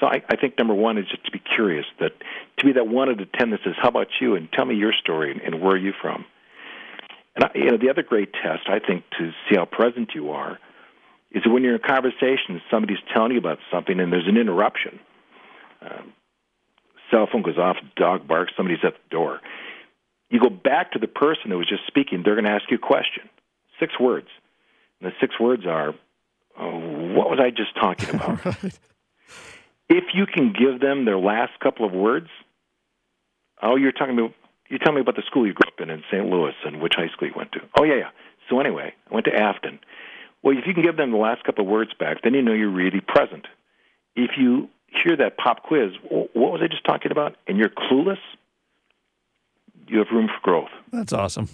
So 0.00 0.06
I, 0.06 0.22
I 0.28 0.36
think 0.36 0.56
number 0.58 0.74
one 0.74 0.96
is 0.98 1.06
just 1.08 1.24
to 1.26 1.32
be 1.32 1.40
curious. 1.40 1.86
That 1.98 2.12
to 2.58 2.64
be 2.64 2.72
that 2.72 2.86
one 2.86 3.08
of 3.08 3.18
the 3.18 3.26
ten 3.26 3.50
that 3.50 3.60
says, 3.64 3.74
"How 3.80 3.88
about 3.88 4.08
you?" 4.20 4.36
and 4.36 4.50
tell 4.52 4.64
me 4.64 4.76
your 4.76 4.92
story 4.92 5.32
and, 5.32 5.40
and 5.40 5.60
where 5.60 5.74
are 5.74 5.78
you 5.78 5.92
from. 6.00 6.24
And 7.34 7.44
I, 7.44 7.50
you 7.54 7.70
know, 7.70 7.78
the 7.78 7.90
other 7.90 8.02
great 8.02 8.32
test 8.32 8.68
I 8.68 8.78
think 8.78 9.04
to 9.18 9.30
see 9.48 9.56
how 9.56 9.64
present 9.64 10.10
you 10.14 10.30
are 10.30 10.58
is 11.30 11.42
when 11.46 11.62
you're 11.62 11.74
in 11.74 11.80
a 11.82 11.86
conversation, 11.86 12.60
somebody's 12.70 12.98
telling 13.12 13.32
you 13.32 13.38
about 13.38 13.58
something, 13.70 13.98
and 14.00 14.12
there's 14.12 14.28
an 14.28 14.36
interruption. 14.36 14.98
Um, 15.82 16.12
cell 17.10 17.28
phone 17.30 17.42
goes 17.42 17.58
off, 17.58 17.76
dog 17.96 18.26
barks, 18.26 18.52
somebody's 18.56 18.84
at 18.84 18.94
the 18.94 19.10
door. 19.10 19.40
You 20.30 20.40
go 20.40 20.50
back 20.50 20.92
to 20.92 20.98
the 20.98 21.06
person 21.06 21.50
that 21.50 21.56
was 21.56 21.68
just 21.68 21.86
speaking. 21.86 22.22
They're 22.24 22.34
going 22.34 22.44
to 22.44 22.50
ask 22.50 22.64
you 22.70 22.76
a 22.76 22.80
question, 22.80 23.28
six 23.80 23.98
words, 23.98 24.28
and 25.00 25.10
the 25.10 25.14
six 25.20 25.38
words 25.40 25.66
are, 25.66 25.94
oh, 26.58 26.78
"What 27.14 27.30
was 27.30 27.40
I 27.42 27.50
just 27.50 27.74
talking 27.74 28.14
about?" 28.14 28.44
right 28.62 28.78
if 29.88 30.04
you 30.14 30.26
can 30.26 30.52
give 30.52 30.80
them 30.80 31.04
their 31.04 31.18
last 31.18 31.52
couple 31.60 31.86
of 31.86 31.92
words, 31.92 32.28
oh, 33.62 33.76
you're 33.76 33.92
talking 33.92 34.18
about, 34.18 34.32
you 34.68 34.78
tell 34.78 34.92
me 34.92 35.00
about 35.00 35.16
the 35.16 35.22
school 35.26 35.46
you 35.46 35.54
grew 35.54 35.68
up 35.68 35.80
in 35.80 35.90
in 35.90 36.02
St. 36.10 36.26
Louis 36.26 36.54
and 36.64 36.80
which 36.80 36.94
high 36.96 37.08
school 37.08 37.28
you 37.28 37.34
went 37.36 37.52
to. 37.52 37.60
Oh, 37.78 37.84
yeah, 37.84 37.96
yeah. 37.96 38.10
So 38.48 38.60
anyway, 38.60 38.92
I 39.10 39.14
went 39.14 39.26
to 39.26 39.34
Afton. 39.34 39.78
Well, 40.42 40.56
if 40.56 40.66
you 40.66 40.74
can 40.74 40.82
give 40.82 40.96
them 40.96 41.10
the 41.10 41.16
last 41.16 41.44
couple 41.44 41.64
of 41.64 41.70
words 41.70 41.90
back, 41.98 42.22
then 42.22 42.34
you 42.34 42.42
know 42.42 42.52
you're 42.52 42.70
really 42.70 43.00
present. 43.00 43.46
If 44.14 44.32
you 44.38 44.68
hear 45.04 45.16
that 45.16 45.36
pop 45.36 45.62
quiz, 45.62 45.92
what 46.10 46.34
was 46.34 46.60
I 46.62 46.68
just 46.68 46.84
talking 46.84 47.10
about? 47.10 47.36
And 47.46 47.58
you're 47.58 47.68
clueless, 47.68 48.18
you 49.86 49.98
have 49.98 50.08
room 50.12 50.28
for 50.28 50.40
growth. 50.42 50.70
That's 50.92 51.12
awesome. 51.12 51.48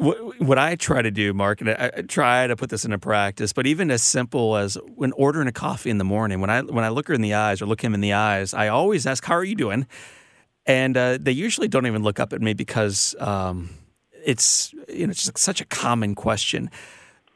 What, 0.00 0.40
what 0.40 0.56
I 0.56 0.76
try 0.76 1.02
to 1.02 1.10
do, 1.10 1.34
Mark, 1.34 1.60
and 1.60 1.68
I, 1.68 1.90
I 1.94 2.00
try 2.00 2.46
to 2.46 2.56
put 2.56 2.70
this 2.70 2.86
into 2.86 2.98
practice, 2.98 3.52
but 3.52 3.66
even 3.66 3.90
as 3.90 4.02
simple 4.02 4.56
as 4.56 4.78
when 4.94 5.12
ordering 5.12 5.46
a 5.46 5.52
coffee 5.52 5.90
in 5.90 5.98
the 5.98 6.04
morning, 6.04 6.40
when 6.40 6.48
I 6.48 6.62
when 6.62 6.84
I 6.84 6.88
look 6.88 7.08
her 7.08 7.12
in 7.12 7.20
the 7.20 7.34
eyes 7.34 7.60
or 7.60 7.66
look 7.66 7.82
him 7.82 7.92
in 7.92 8.00
the 8.00 8.14
eyes, 8.14 8.54
I 8.54 8.68
always 8.68 9.06
ask, 9.06 9.22
"How 9.22 9.34
are 9.34 9.44
you 9.44 9.54
doing?" 9.54 9.86
And 10.64 10.96
uh, 10.96 11.18
they 11.20 11.32
usually 11.32 11.68
don't 11.68 11.86
even 11.86 12.02
look 12.02 12.18
up 12.18 12.32
at 12.32 12.40
me 12.40 12.54
because 12.54 13.14
um, 13.20 13.68
it's 14.24 14.72
you 14.88 15.06
know 15.06 15.10
it's 15.10 15.26
just 15.26 15.36
such 15.36 15.60
a 15.60 15.66
common 15.66 16.14
question. 16.14 16.70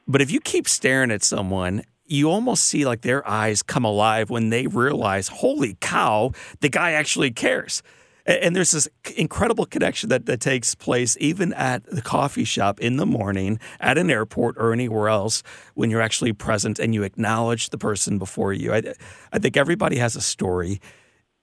But 0.09 0.23
if 0.23 0.31
you 0.31 0.41
keep 0.41 0.67
staring 0.67 1.11
at 1.11 1.23
someone, 1.23 1.83
you 2.07 2.31
almost 2.31 2.65
see 2.65 2.87
like 2.87 3.03
their 3.03 3.29
eyes 3.29 3.63
come 3.63 3.85
alive 3.85 4.31
when 4.31 4.49
they 4.49 4.69
realize, 4.69 5.29
"Holy 5.29 5.77
cow, 5.83 6.33
the 6.61 6.71
guy 6.71 6.93
actually 6.93 7.31
cares." 7.31 7.83
And 8.27 8.57
there's 8.57 8.71
this 8.71 8.89
incredible 9.17 9.67
connection 9.67 10.09
that, 10.09 10.25
that 10.27 10.41
takes 10.41 10.75
place 10.75 11.17
even 11.21 11.53
at 11.53 11.85
the 11.85 12.01
coffee 12.01 12.45
shop 12.45 12.81
in 12.81 12.97
the 12.97 13.05
morning, 13.05 13.59
at 13.81 13.99
an 13.99 14.11
airport, 14.11 14.57
or 14.59 14.73
anywhere 14.73 15.09
else 15.09 15.43
when 15.75 15.91
you're 15.91 16.01
actually 16.01 16.33
present 16.33 16.79
and 16.79 16.95
you 16.95 17.03
acknowledge 17.03 17.69
the 17.69 17.79
person 17.79 18.19
before 18.19 18.53
you. 18.53 18.73
I, 18.73 18.95
I 19.33 19.39
think 19.39 19.57
everybody 19.57 19.99
has 19.99 20.17
a 20.17 20.23
story, 20.23 20.81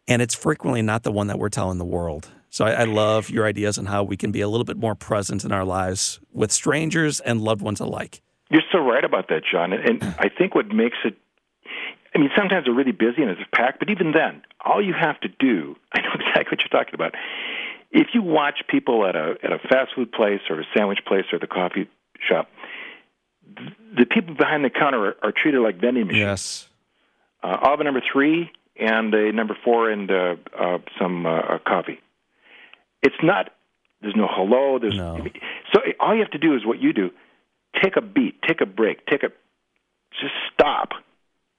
and 0.08 0.22
it's 0.22 0.34
frequently 0.34 0.82
not 0.82 1.04
the 1.04 1.12
one 1.12 1.28
that 1.28 1.38
we're 1.38 1.50
telling 1.50 1.78
the 1.78 1.86
world. 1.86 2.30
So 2.50 2.66
I, 2.66 2.72
I 2.72 2.84
love 2.86 3.30
your 3.30 3.46
ideas 3.46 3.78
on 3.78 3.86
how 3.86 4.04
we 4.04 4.18
can 4.18 4.32
be 4.32 4.42
a 4.42 4.48
little 4.48 4.66
bit 4.66 4.78
more 4.78 4.96
present 4.96 5.46
in 5.46 5.52
our 5.52 5.64
lives 5.64 6.20
with 6.34 6.52
strangers 6.52 7.20
and 7.20 7.42
loved 7.42 7.62
ones 7.62 7.80
alike. 7.80 8.22
You're 8.50 8.64
so 8.72 8.80
right 8.80 9.06
about 9.06 9.30
that, 9.30 9.44
John. 9.50 9.72
And 9.72 10.04
I 10.20 10.30
think 10.30 10.56
what 10.56 10.68
makes 10.68 10.98
it 11.06 11.16
I 12.14 12.20
mean, 12.20 12.30
sometimes 12.36 12.66
they're 12.66 12.74
really 12.74 12.92
busy 12.92 13.22
and 13.22 13.32
it's 13.32 13.42
packed, 13.54 13.80
but 13.80 13.90
even 13.90 14.12
then, 14.12 14.42
all 14.64 14.84
you 14.84 14.94
have 14.94 15.20
to 15.22 15.30
do, 15.30 15.76
I 15.94 16.02
know 16.02 16.14
exactly 16.14 16.58
what 16.58 16.60
you're 16.60 16.82
talking 16.84 16.94
about. 16.96 17.16
If 17.92 18.08
you 18.14 18.22
watch 18.22 18.64
people 18.70 19.06
at 19.06 19.16
a 19.16 19.36
at 19.44 19.52
a 19.52 19.60
fast 19.60 19.96
food 19.96 20.12
place 20.12 20.42
or 20.50 20.62
a 20.62 20.66
sandwich 20.76 21.00
place 21.06 21.26
or 21.34 21.40
the 21.40 21.48
coffee 21.48 21.90
shop, 22.26 22.50
the 23.98 24.06
people 24.06 24.34
behind 24.36 24.64
the 24.64 24.70
counter 24.70 25.08
are, 25.08 25.16
are 25.24 25.34
treated 25.36 25.60
like 25.60 25.80
vending 25.80 26.08
machines. 26.08 26.22
Yes. 26.22 26.68
Uh, 27.44 27.58
I'll 27.60 27.72
have 27.72 27.80
a 27.82 27.84
number 27.84 28.02
three 28.12 28.50
and 28.80 29.14
a 29.14 29.32
number 29.34 29.58
four 29.64 29.90
and 29.90 30.10
uh, 30.10 30.36
uh, 30.58 30.78
some 31.00 31.26
uh, 31.26 31.58
coffee. 31.68 32.00
It's 33.04 33.16
not. 33.22 33.50
There's 34.02 34.16
no 34.16 34.28
hello. 34.30 34.80
There's 34.80 34.96
no. 34.96 35.20
so 35.74 35.82
all 36.00 36.16
you 36.16 36.22
have 36.22 36.32
to 36.32 36.38
do 36.40 36.56
is 36.56 36.66
what 36.66 36.80
you 36.82 36.94
do: 36.94 37.12
take 37.82 37.98
a 37.98 38.02
beat, 38.02 38.42
take 38.42 38.62
a 38.62 38.66
break, 38.66 39.06
take 39.06 39.24
a 39.24 39.30
just 40.20 40.34
stop 40.54 40.92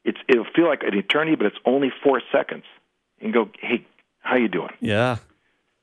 it's 0.04 0.18
it'll 0.28 0.46
feel 0.54 0.66
like 0.66 0.82
an 0.82 0.96
eternity, 0.96 1.36
but 1.36 1.46
it's 1.46 1.58
only 1.64 1.92
four 2.02 2.20
seconds. 2.32 2.64
And 3.20 3.32
go, 3.32 3.48
hey, 3.60 3.86
how 4.18 4.34
you 4.34 4.48
doing? 4.48 4.72
Yeah, 4.80 5.18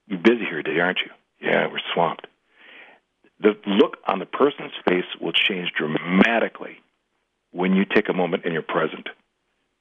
you're 0.08 0.20
busy 0.20 0.40
here 0.40 0.62
today, 0.62 0.80
aren't 0.80 1.00
you? 1.00 1.12
Yeah, 1.48 1.68
we're 1.68 1.80
swamped. 1.94 2.28
The 3.40 3.58
look 3.66 3.98
on 4.08 4.20
the 4.20 4.26
person's 4.26 4.74
face 4.86 5.06
will 5.22 5.32
change 5.32 5.72
dramatically 5.72 6.78
when 7.52 7.74
you 7.74 7.86
take 7.86 8.10
a 8.10 8.14
moment 8.14 8.44
and 8.44 8.54
you're 8.54 8.62
present, 8.62 9.08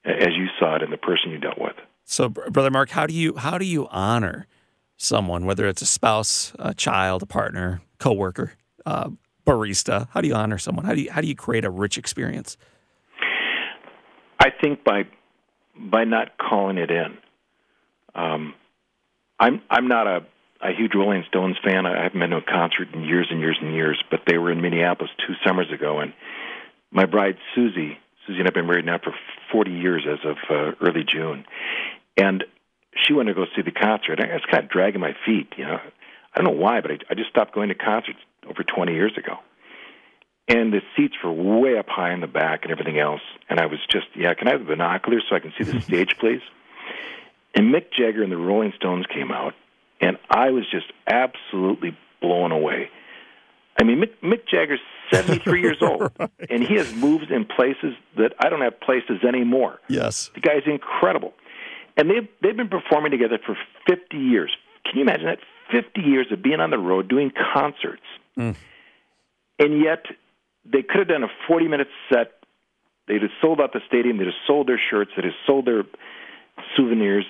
as 0.04 0.36
you 0.36 0.46
saw 0.58 0.76
it 0.76 0.82
in 0.82 0.90
the 0.90 0.96
person 0.96 1.30
you 1.30 1.38
dealt 1.38 1.58
with. 1.58 1.74
So, 2.04 2.28
brother 2.28 2.70
Mark, 2.70 2.90
how 2.90 3.06
do 3.06 3.14
you 3.14 3.36
how 3.36 3.58
do 3.58 3.64
you 3.64 3.88
honor 3.88 4.46
someone, 4.96 5.44
whether 5.44 5.66
it's 5.66 5.82
a 5.82 5.86
spouse, 5.86 6.52
a 6.58 6.74
child, 6.74 7.22
a 7.22 7.26
partner, 7.26 7.82
coworker, 7.98 8.52
uh, 8.86 9.10
barista? 9.44 10.08
How 10.12 10.20
do 10.20 10.28
you 10.28 10.34
honor 10.34 10.58
someone? 10.58 10.84
How 10.84 10.94
do 10.94 11.00
you 11.00 11.10
how 11.10 11.20
do 11.20 11.26
you 11.26 11.34
create 11.34 11.64
a 11.64 11.70
rich 11.70 11.98
experience? 11.98 12.56
I 14.38 14.50
think 14.50 14.84
by 14.84 15.04
by 15.76 16.04
not 16.04 16.38
calling 16.38 16.78
it 16.78 16.90
in. 16.90 17.18
Um, 18.14 18.54
I'm 19.38 19.62
I'm 19.70 19.88
not 19.88 20.06
a, 20.06 20.26
a 20.60 20.72
huge 20.76 20.92
Rolling 20.94 21.24
Stones 21.28 21.56
fan. 21.64 21.86
I 21.86 22.02
haven't 22.02 22.18
been 22.18 22.30
to 22.30 22.38
a 22.38 22.42
concert 22.42 22.88
in 22.92 23.04
years 23.04 23.28
and 23.30 23.40
years 23.40 23.58
and 23.60 23.74
years, 23.74 24.02
but 24.10 24.20
they 24.26 24.38
were 24.38 24.50
in 24.50 24.60
Minneapolis 24.60 25.10
two 25.26 25.34
summers 25.46 25.70
ago, 25.72 26.00
and 26.00 26.12
my 26.90 27.06
bride 27.06 27.36
Susie, 27.54 27.98
Susie 28.26 28.40
and 28.40 28.48
I've 28.48 28.54
been 28.54 28.66
married 28.66 28.86
now 28.86 28.98
for 28.98 29.14
40 29.52 29.70
years 29.70 30.06
as 30.10 30.18
of 30.24 30.36
uh, 30.50 30.72
early 30.80 31.04
June, 31.04 31.44
and 32.16 32.44
she 32.96 33.12
wanted 33.12 33.34
to 33.34 33.40
go 33.40 33.46
see 33.54 33.62
the 33.62 33.70
concert. 33.70 34.20
I 34.20 34.32
was 34.32 34.42
kind 34.50 34.64
of 34.64 34.70
dragging 34.70 35.00
my 35.00 35.14
feet, 35.24 35.52
you 35.56 35.64
know. 35.64 35.78
I 36.34 36.42
don't 36.42 36.52
know 36.54 36.60
why, 36.60 36.80
but 36.80 36.90
I, 36.90 36.98
I 37.10 37.14
just 37.14 37.30
stopped 37.30 37.54
going 37.54 37.68
to 37.68 37.74
concerts 37.74 38.18
over 38.48 38.62
20 38.62 38.92
years 38.92 39.16
ago 39.16 39.38
and 40.48 40.72
the 40.72 40.80
seats 40.96 41.14
were 41.22 41.32
way 41.32 41.78
up 41.78 41.88
high 41.88 42.12
in 42.12 42.20
the 42.20 42.26
back 42.26 42.62
and 42.62 42.72
everything 42.72 42.98
else. 42.98 43.20
And 43.48 43.60
I 43.60 43.66
was 43.66 43.78
just, 43.90 44.06
yeah, 44.16 44.32
can 44.34 44.48
I 44.48 44.52
have 44.52 44.60
the 44.60 44.66
binoculars 44.66 45.24
so 45.28 45.36
I 45.36 45.40
can 45.40 45.52
see 45.58 45.64
the 45.64 45.80
stage, 45.82 46.16
please? 46.18 46.40
And 47.54 47.72
Mick 47.74 47.92
Jagger 47.92 48.22
and 48.22 48.32
the 48.32 48.36
Rolling 48.36 48.72
Stones 48.76 49.06
came 49.12 49.30
out, 49.30 49.54
and 50.00 50.16
I 50.30 50.50
was 50.50 50.64
just 50.70 50.86
absolutely 51.06 51.96
blown 52.20 52.52
away. 52.52 52.88
I 53.80 53.84
mean, 53.84 54.00
Mick, 54.00 54.12
Mick 54.22 54.48
Jagger's 54.48 54.80
73 55.12 55.60
years 55.60 55.78
old, 55.80 56.12
right. 56.18 56.30
and 56.50 56.62
he 56.62 56.74
has 56.74 56.92
moves 56.94 57.26
in 57.30 57.44
places 57.44 57.94
that 58.16 58.34
I 58.38 58.48
don't 58.48 58.60
have 58.60 58.78
places 58.80 59.24
anymore. 59.26 59.80
Yes. 59.88 60.30
The 60.34 60.40
guy's 60.40 60.64
incredible. 60.66 61.32
And 61.96 62.10
they've, 62.10 62.28
they've 62.42 62.56
been 62.56 62.68
performing 62.68 63.10
together 63.10 63.38
for 63.44 63.56
50 63.88 64.16
years. 64.16 64.54
Can 64.84 64.96
you 64.96 65.02
imagine 65.02 65.26
that? 65.26 65.38
50 65.72 66.00
years 66.00 66.26
of 66.30 66.42
being 66.42 66.60
on 66.60 66.70
the 66.70 66.78
road 66.78 67.08
doing 67.08 67.32
concerts. 67.54 68.02
Mm. 68.36 68.54
And 69.58 69.82
yet, 69.82 70.04
they 70.70 70.82
could 70.82 70.98
have 70.98 71.08
done 71.08 71.24
a 71.24 71.28
40 71.46 71.68
minute 71.68 71.88
set. 72.12 72.32
They'd 73.06 73.22
have 73.22 73.30
sold 73.40 73.60
out 73.60 73.72
the 73.72 73.80
stadium. 73.86 74.18
They'd 74.18 74.26
have 74.26 74.42
sold 74.46 74.68
their 74.68 74.80
shirts. 74.90 75.10
They'd 75.16 75.24
have 75.24 75.34
sold 75.46 75.64
their 75.66 75.84
souvenirs, 76.76 77.24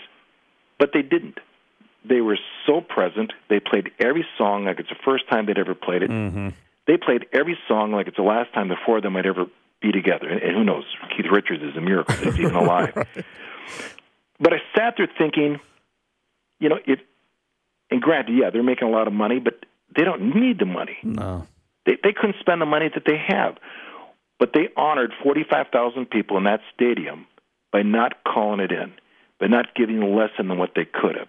but 0.78 0.90
they 0.92 1.02
didn't. 1.02 1.38
They 2.08 2.20
were 2.20 2.38
so 2.66 2.80
present. 2.80 3.32
They 3.48 3.60
played 3.60 3.90
every 4.00 4.26
song 4.36 4.64
like 4.64 4.80
it's 4.80 4.88
the 4.88 4.96
first 5.04 5.28
time 5.28 5.46
they'd 5.46 5.58
ever 5.58 5.74
played 5.74 6.02
it. 6.02 6.10
Mm-hmm. 6.10 6.48
They 6.86 6.96
played 6.96 7.26
every 7.32 7.58
song 7.68 7.92
like 7.92 8.08
it's 8.08 8.16
the 8.16 8.22
last 8.22 8.52
time 8.54 8.68
the 8.68 8.76
four 8.86 8.96
of 8.96 9.02
them 9.02 9.12
might 9.12 9.26
ever 9.26 9.44
be 9.80 9.92
together. 9.92 10.28
And, 10.28 10.42
and 10.42 10.56
who 10.56 10.64
knows? 10.64 10.84
Keith 11.16 11.26
Richards 11.30 11.62
is 11.62 11.76
a 11.76 11.80
miracle 11.80 12.14
that 12.16 12.24
he's 12.24 12.40
even 12.40 12.54
alive. 12.64 12.96
right. 12.96 13.06
But 14.40 14.52
I 14.52 14.58
sat 14.74 14.94
there 14.96 15.08
thinking, 15.18 15.60
you 16.60 16.68
know, 16.68 16.78
it. 16.86 17.00
And 17.90 18.00
granted, 18.02 18.36
yeah, 18.36 18.50
they're 18.50 18.62
making 18.62 18.86
a 18.88 18.90
lot 18.90 19.06
of 19.06 19.12
money, 19.12 19.38
but 19.38 19.64
they 19.96 20.04
don't 20.04 20.34
need 20.34 20.58
the 20.58 20.66
money. 20.66 20.98
No. 21.02 21.46
They, 21.88 21.96
they 22.02 22.12
couldn't 22.12 22.36
spend 22.38 22.60
the 22.60 22.66
money 22.66 22.90
that 22.92 23.04
they 23.06 23.16
have. 23.16 23.56
But 24.38 24.52
they 24.52 24.68
honored 24.76 25.14
45,000 25.22 26.10
people 26.10 26.36
in 26.36 26.44
that 26.44 26.60
stadium 26.74 27.26
by 27.72 27.82
not 27.82 28.22
calling 28.24 28.60
it 28.60 28.70
in, 28.70 28.92
by 29.40 29.46
not 29.46 29.74
giving 29.74 30.14
less 30.14 30.30
than 30.36 30.58
what 30.58 30.72
they 30.76 30.84
could 30.84 31.16
have, 31.16 31.28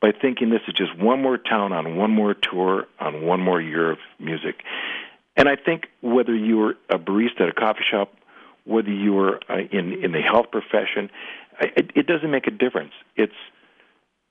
by 0.00 0.12
thinking 0.12 0.50
this 0.50 0.62
is 0.68 0.74
just 0.74 0.96
one 0.96 1.20
more 1.20 1.36
town 1.36 1.72
on 1.72 1.96
one 1.96 2.12
more 2.12 2.34
tour 2.34 2.86
on 3.00 3.26
one 3.26 3.40
more 3.40 3.60
year 3.60 3.90
of 3.90 3.98
music. 4.20 4.62
And 5.36 5.48
I 5.48 5.56
think 5.56 5.88
whether 6.02 6.34
you 6.34 6.56
were 6.56 6.76
a 6.88 6.98
barista 6.98 7.40
at 7.40 7.48
a 7.48 7.52
coffee 7.52 7.84
shop, 7.90 8.14
whether 8.64 8.90
you 8.90 9.12
were 9.12 9.40
uh, 9.50 9.58
in 9.70 10.04
in 10.04 10.12
the 10.12 10.22
health 10.22 10.50
profession, 10.50 11.10
it, 11.60 11.90
it 11.94 12.06
doesn't 12.06 12.30
make 12.30 12.46
a 12.46 12.50
difference. 12.50 12.92
It's 13.16 13.34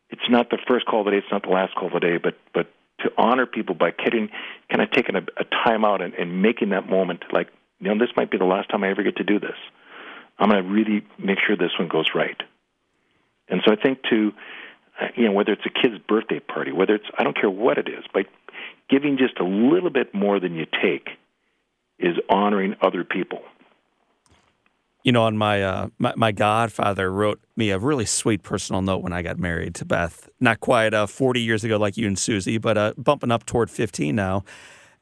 it's 0.09 0.29
not 0.29 0.49
the 0.49 0.57
first 0.67 0.85
call 0.85 1.01
of 1.01 1.05
the 1.05 1.11
day, 1.11 1.17
it's 1.17 1.31
not 1.31 1.43
the 1.43 1.49
last 1.49 1.75
call 1.75 1.87
of 1.87 1.93
the 1.93 1.99
day, 1.99 2.17
but 2.17 2.37
but 2.53 2.67
to 2.99 3.11
honor 3.17 3.45
people 3.45 3.75
by 3.75 3.91
getting 3.91 4.29
kind 4.69 4.81
of 4.81 4.91
taking 4.91 5.15
a, 5.15 5.21
a 5.37 5.43
time 5.43 5.83
out 5.83 6.01
and, 6.01 6.13
and 6.13 6.41
making 6.41 6.69
that 6.69 6.89
moment 6.89 7.23
like 7.31 7.47
you 7.79 7.89
know 7.89 7.99
this 7.99 8.15
might 8.15 8.31
be 8.31 8.37
the 8.37 8.45
last 8.45 8.69
time 8.69 8.83
I 8.83 8.89
ever 8.89 9.03
get 9.03 9.17
to 9.17 9.23
do 9.23 9.39
this. 9.39 9.57
I'm 10.37 10.49
going 10.49 10.63
to 10.63 10.69
really 10.69 11.05
make 11.17 11.37
sure 11.45 11.55
this 11.55 11.77
one 11.79 11.87
goes 11.87 12.09
right. 12.13 12.41
And 13.47 13.61
so 13.65 13.71
I 13.71 13.75
think 13.75 13.99
to 14.09 14.33
uh, 14.99 15.07
you 15.15 15.25
know 15.25 15.31
whether 15.31 15.51
it's 15.51 15.65
a 15.65 15.69
kid's 15.69 15.97
birthday 16.07 16.39
party, 16.39 16.71
whether 16.71 16.95
it's 16.95 17.05
I 17.17 17.23
don't 17.23 17.35
care 17.39 17.49
what 17.49 17.77
it 17.77 17.87
is, 17.87 18.03
but 18.13 18.25
giving 18.89 19.17
just 19.17 19.39
a 19.39 19.45
little 19.45 19.89
bit 19.89 20.13
more 20.13 20.39
than 20.39 20.55
you 20.55 20.65
take 20.65 21.09
is 21.99 22.15
honoring 22.29 22.75
other 22.81 23.03
people. 23.03 23.41
You 25.05 25.11
know, 25.11 25.23
on 25.25 25.37
my, 25.37 25.61
uh, 25.61 25.89
my, 25.99 26.13
my 26.15 26.31
godfather 26.31 27.11
wrote 27.11 27.39
me 27.55 27.69
a 27.69 27.77
really 27.77 28.05
sweet 28.05 28.41
personal 28.41 28.81
note 28.81 29.03
when 29.03 29.13
I 29.13 29.21
got 29.21 29.37
married 29.37 29.75
to 29.75 29.85
Beth. 29.85 30.27
Not 30.39 30.61
quite 30.61 30.95
uh, 30.95 31.05
40 31.05 31.41
years 31.41 31.63
ago, 31.63 31.77
like 31.77 31.95
you 31.95 32.07
and 32.07 32.17
Susie, 32.17 32.57
but 32.57 32.75
uh, 32.75 32.93
bumping 32.97 33.29
up 33.29 33.45
toward 33.45 33.69
15 33.69 34.15
now. 34.15 34.43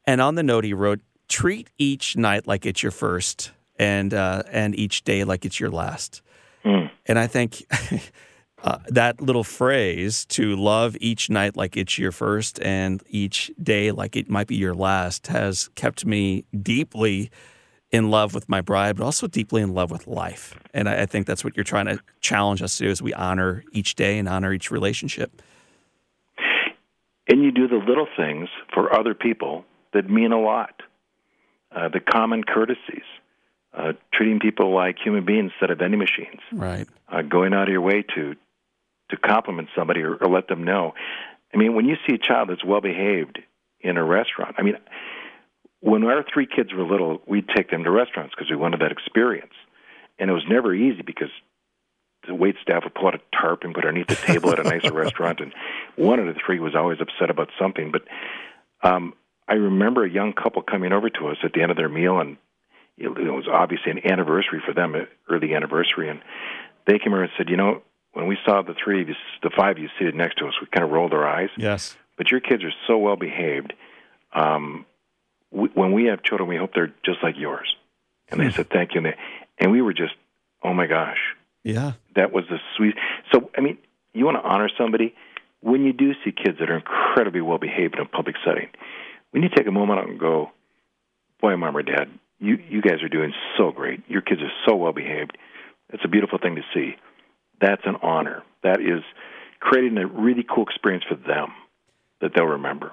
And 0.05 0.19
on 0.19 0.35
the 0.35 0.43
note, 0.43 0.65
he 0.65 0.73
wrote, 0.73 0.99
"Treat 1.29 1.69
each 1.77 2.17
night 2.17 2.45
like 2.45 2.65
it's 2.65 2.83
your 2.83 2.91
first, 2.91 3.53
and 3.79 4.13
uh, 4.13 4.43
and 4.51 4.77
each 4.77 5.05
day 5.05 5.23
like 5.23 5.45
it's 5.45 5.57
your 5.57 5.71
last." 5.71 6.21
Mm. 6.65 6.91
And 7.05 7.17
I 7.17 7.27
think 7.27 7.65
uh, 8.61 8.79
that 8.89 9.21
little 9.21 9.45
phrase 9.45 10.25
to 10.25 10.57
love 10.57 10.97
each 10.99 11.29
night 11.29 11.55
like 11.55 11.77
it's 11.77 11.97
your 11.97 12.11
first 12.11 12.61
and 12.61 13.01
each 13.07 13.51
day 13.61 13.91
like 13.91 14.17
it 14.17 14.29
might 14.29 14.47
be 14.47 14.57
your 14.57 14.73
last 14.73 15.27
has 15.27 15.69
kept 15.75 16.05
me 16.05 16.43
deeply 16.61 17.31
in 17.93 18.09
love 18.09 18.33
with 18.33 18.49
my 18.49 18.59
bride, 18.59 18.97
but 18.97 19.05
also 19.05 19.27
deeply 19.27 19.61
in 19.61 19.73
love 19.73 19.91
with 19.91 20.07
life. 20.07 20.59
And 20.73 20.89
I, 20.89 21.03
I 21.03 21.05
think 21.05 21.27
that's 21.27 21.43
what 21.43 21.55
you're 21.55 21.63
trying 21.63 21.85
to 21.85 21.99
challenge 22.19 22.61
us 22.61 22.77
to 22.77 22.85
do: 22.85 22.89
as 22.89 23.01
we 23.01 23.13
honor 23.13 23.63
each 23.71 23.95
day 23.95 24.17
and 24.17 24.27
honor 24.27 24.51
each 24.51 24.71
relationship. 24.71 25.41
And 27.29 27.41
you 27.41 27.51
do 27.51 27.69
the 27.69 27.77
little 27.77 28.07
things 28.17 28.49
for 28.73 28.93
other 28.93 29.13
people 29.13 29.63
that 29.93 30.09
mean 30.09 30.33
a 30.33 30.41
lot. 30.41 30.81
Uh, 31.73 31.87
the 31.87 32.01
common 32.01 32.43
courtesies, 32.43 33.05
uh, 33.73 33.93
treating 34.13 34.39
people 34.39 34.75
like 34.75 34.97
human 35.03 35.23
beings 35.25 35.51
instead 35.53 35.71
of 35.71 35.79
vending 35.79 35.99
machines. 35.99 36.41
Right. 36.51 36.87
Uh, 37.07 37.21
going 37.21 37.53
out 37.53 37.63
of 37.63 37.71
your 37.71 37.81
way 37.81 38.03
to 38.15 38.35
to 39.09 39.17
compliment 39.17 39.69
somebody 39.75 40.01
or, 40.01 40.15
or 40.15 40.27
let 40.27 40.47
them 40.47 40.63
know. 40.63 40.93
I 41.53 41.57
mean, 41.57 41.75
when 41.75 41.85
you 41.85 41.95
see 42.07 42.15
a 42.15 42.17
child 42.17 42.49
that's 42.49 42.65
well 42.65 42.81
behaved 42.81 43.39
in 43.81 43.97
a 43.97 44.03
restaurant, 44.03 44.55
I 44.57 44.63
mean, 44.63 44.75
when 45.83 46.05
our 46.05 46.23
three 46.33 46.47
kids 46.47 46.73
were 46.73 46.83
little, 46.83 47.21
we'd 47.27 47.49
take 47.53 47.69
them 47.69 47.83
to 47.83 47.91
restaurants 47.91 48.33
because 48.33 48.49
we 48.49 48.55
wanted 48.55 48.79
that 48.79 48.93
experience. 48.93 49.51
And 50.17 50.29
it 50.29 50.33
was 50.33 50.45
never 50.47 50.73
easy 50.73 51.01
because 51.01 51.29
the 52.25 52.33
wait 52.33 52.55
staff 52.61 52.85
would 52.85 52.95
pull 52.95 53.07
out 53.07 53.15
a 53.15 53.21
tarp 53.35 53.63
and 53.63 53.73
put 53.73 53.83
it 53.83 53.89
underneath 53.89 54.07
the 54.07 54.15
table 54.15 54.49
at 54.51 54.59
a 54.59 54.63
nicer 54.63 54.93
restaurant, 55.03 55.41
and 55.41 55.53
one 55.97 56.19
of 56.19 56.25
the 56.25 56.39
three 56.45 56.59
was 56.59 56.73
always 56.73 56.99
upset 57.01 57.29
about 57.29 57.49
something. 57.59 57.91
But 57.91 58.03
um, 58.81 59.13
I 59.45 59.55
remember 59.55 60.05
a 60.05 60.09
young 60.09 60.31
couple 60.31 60.61
coming 60.61 60.93
over 60.93 61.09
to 61.09 61.27
us 61.27 61.37
at 61.43 61.51
the 61.51 61.61
end 61.61 61.69
of 61.69 61.75
their 61.75 61.89
meal, 61.89 62.17
and 62.21 62.37
it 62.97 63.09
was 63.09 63.47
obviously 63.51 63.91
an 63.91 64.09
anniversary 64.09 64.61
for 64.65 64.73
them, 64.73 64.95
an 64.95 65.07
early 65.29 65.53
anniversary, 65.53 66.09
and 66.09 66.21
they 66.87 66.97
came 66.97 67.11
over 67.11 67.23
and 67.23 67.31
said, 67.37 67.49
"You 67.49 67.57
know, 67.57 67.81
when 68.13 68.27
we 68.27 68.37
saw 68.45 68.61
the 68.61 68.75
three 68.81 69.01
of 69.01 69.09
you, 69.09 69.15
the 69.41 69.49
five 69.49 69.75
of 69.75 69.83
you 69.83 69.89
seated 69.99 70.15
next 70.15 70.37
to 70.37 70.47
us, 70.47 70.53
we 70.61 70.67
kind 70.67 70.85
of 70.85 70.91
rolled 70.91 71.13
our 71.13 71.27
eyes. 71.27 71.49
Yes. 71.57 71.97
But 72.17 72.31
your 72.31 72.39
kids 72.39 72.63
are 72.63 72.73
so 72.87 72.97
well 72.97 73.17
behaved. 73.17 73.73
Um, 74.33 74.85
we, 75.53 75.69
when 75.73 75.93
we 75.93 76.05
have 76.05 76.23
children, 76.23 76.49
we 76.49 76.57
hope 76.57 76.71
they're 76.73 76.93
just 77.05 77.19
like 77.21 77.35
yours. 77.37 77.75
And 78.29 78.39
they 78.39 78.45
hmm. 78.45 78.51
said 78.51 78.69
thank 78.69 78.93
you, 78.93 78.99
and, 78.99 79.05
they, 79.05 79.15
and 79.59 79.71
we 79.71 79.81
were 79.81 79.93
just, 79.93 80.13
oh 80.63 80.73
my 80.73 80.87
gosh, 80.87 81.19
yeah, 81.63 81.93
that 82.15 82.31
was 82.31 82.45
the 82.49 82.57
sweet. 82.75 82.95
So 83.31 83.49
I 83.57 83.61
mean, 83.61 83.77
you 84.13 84.25
want 84.25 84.37
to 84.37 84.43
honor 84.43 84.69
somebody 84.77 85.13
when 85.61 85.83
you 85.83 85.93
do 85.93 86.13
see 86.23 86.31
kids 86.31 86.59
that 86.59 86.69
are 86.69 86.77
incredibly 86.77 87.41
well 87.41 87.57
behaved 87.57 87.95
in 87.95 88.01
a 88.01 88.05
public 88.05 88.35
setting. 88.45 88.69
When 89.31 89.43
you 89.43 89.49
take 89.49 89.67
a 89.67 89.71
moment 89.71 89.99
out 89.99 90.09
and 90.09 90.19
go, 90.19 90.51
boy, 91.41 91.55
mom 91.55 91.77
or 91.77 91.83
dad, 91.83 92.09
you 92.39 92.57
you 92.69 92.81
guys 92.81 93.01
are 93.03 93.09
doing 93.09 93.33
so 93.57 93.71
great. 93.71 94.01
Your 94.07 94.21
kids 94.21 94.41
are 94.41 94.51
so 94.67 94.75
well 94.75 94.93
behaved. 94.93 95.37
It's 95.89 96.03
a 96.03 96.09
beautiful 96.09 96.39
thing 96.39 96.55
to 96.55 96.63
see. 96.73 96.95
That's 97.61 97.83
an 97.85 97.95
honor. 98.01 98.43
That 98.63 98.81
is 98.81 99.03
creating 99.59 99.97
a 99.97 100.07
really 100.07 100.43
cool 100.43 100.63
experience 100.63 101.05
for 101.07 101.15
them 101.15 101.51
that 102.19 102.31
they'll 102.35 102.45
remember. 102.45 102.91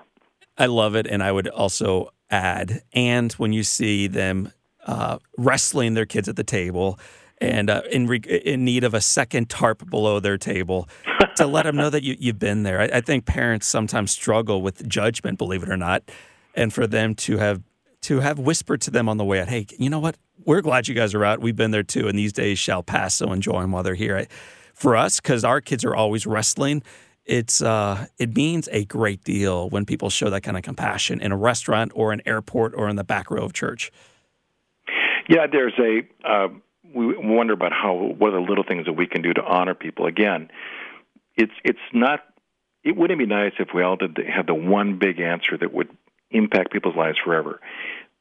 I 0.59 0.66
love 0.66 0.94
it, 0.94 1.07
and 1.07 1.23
I 1.23 1.33
would 1.33 1.49
also 1.49 2.11
add, 2.31 2.83
and 2.93 3.33
when 3.33 3.53
you 3.53 3.62
see 3.62 4.07
them 4.07 4.53
uh, 4.87 5.19
wrestling 5.37 5.95
their 5.95 6.07
kids 6.07 6.29
at 6.29 6.37
the 6.37 6.45
table 6.45 6.99
and 7.38 7.71
uh, 7.71 7.83
in, 7.90 8.07
re- 8.07 8.19
in 8.19 8.64
need 8.64 8.85
of 8.85 8.95
a 8.95 9.01
second 9.01 9.49
tarp 9.49 9.88
below 9.88 10.21
their 10.21 10.38
table 10.38 10.88
to 11.37 11.47
let 11.47 11.64
them 11.64 11.77
know 11.77 11.90
that 11.90 12.03
you, 12.03 12.16
you've 12.19 12.38
been 12.38 12.62
there. 12.62 12.81
I, 12.81 12.85
I, 12.95 13.01
think 13.01 13.25
parents 13.25 13.66
sometimes 13.66 14.11
struggle 14.11 14.62
with 14.62 14.87
judgment, 14.88 15.38
believe 15.38 15.62
it 15.62 15.69
or 15.69 15.77
not, 15.77 16.03
and 16.55 16.73
for 16.73 16.87
them 16.87 17.14
to 17.16 17.38
have 17.38 17.62
to 18.03 18.21
have 18.21 18.38
whispered 18.38 18.81
to 18.83 18.90
them 18.90 19.09
on 19.09 19.19
the 19.19 19.25
way 19.25 19.40
out, 19.40 19.49
"Hey, 19.49 19.66
you 19.79 19.90
know 19.90 20.01
what? 20.01 20.16
We're 20.45 20.62
glad 20.62 20.88
you 20.88 20.95
guys 20.95 21.14
are 21.14 21.25
out. 21.25 21.40
We've 21.40 21.57
been 21.57 21.71
there 21.71 21.83
too, 21.83 22.09
and 22.09 22.19
these 22.19 22.33
days 22.33 22.59
shall 22.59 22.83
pass. 22.83 23.14
So 23.14 23.33
enjoy 23.33 23.61
them 23.61 23.73
while 23.73 23.83
they're 23.83 23.95
here." 23.95 24.16
I, 24.16 24.27
for 24.75 24.97
us, 24.97 25.21
because 25.21 25.45
our 25.45 25.61
kids 25.61 25.85
are 25.85 25.95
always 25.95 26.27
wrestling, 26.27 26.83
it's 27.24 27.62
uh, 27.62 28.06
it 28.18 28.35
means 28.35 28.68
a 28.72 28.85
great 28.85 29.24
deal 29.24 29.68
when 29.70 29.85
people 29.85 30.11
show 30.11 30.30
that 30.30 30.42
kind 30.42 30.56
of 30.56 30.62
compassion 30.62 31.20
in 31.20 31.33
a 31.33 31.37
restaurant 31.37 31.92
or 31.94 32.12
an 32.12 32.22
airport 32.26 32.74
or 32.74 32.88
in 32.88 32.96
the 32.96 33.04
back 33.04 33.30
row 33.30 33.44
of 33.44 33.52
church. 33.52 33.92
Yeah, 35.28 35.46
there's 35.50 35.78
a 35.78 36.28
uh, 36.28 36.48
we 36.94 37.16
wonder 37.16 37.52
about 37.52 37.72
how 37.72 37.94
what 37.94 38.28
are 38.28 38.40
the 38.40 38.48
little 38.48 38.64
things 38.64 38.87
that 38.87 38.94
we 38.94 39.06
can 39.06 39.22
do 39.22 39.33
to 39.33 39.42
honor 39.42 39.74
people. 39.74 40.06
Again, 40.06 40.50
it's 41.37 41.52
it's 41.64 41.78
not. 41.92 42.20
It 42.83 42.96
wouldn't 42.96 43.18
be 43.18 43.26
nice 43.26 43.52
if 43.59 43.68
we 43.74 43.83
all 43.83 43.96
did 43.96 44.14
the, 44.14 44.24
had 44.24 44.46
the 44.46 44.54
one 44.54 44.98
big 44.98 45.20
answer 45.20 45.59
that 45.59 45.72
would 45.72 45.88
impact 46.30 46.72
people's 46.72 46.96
lives 46.96 47.18
forever. 47.22 47.61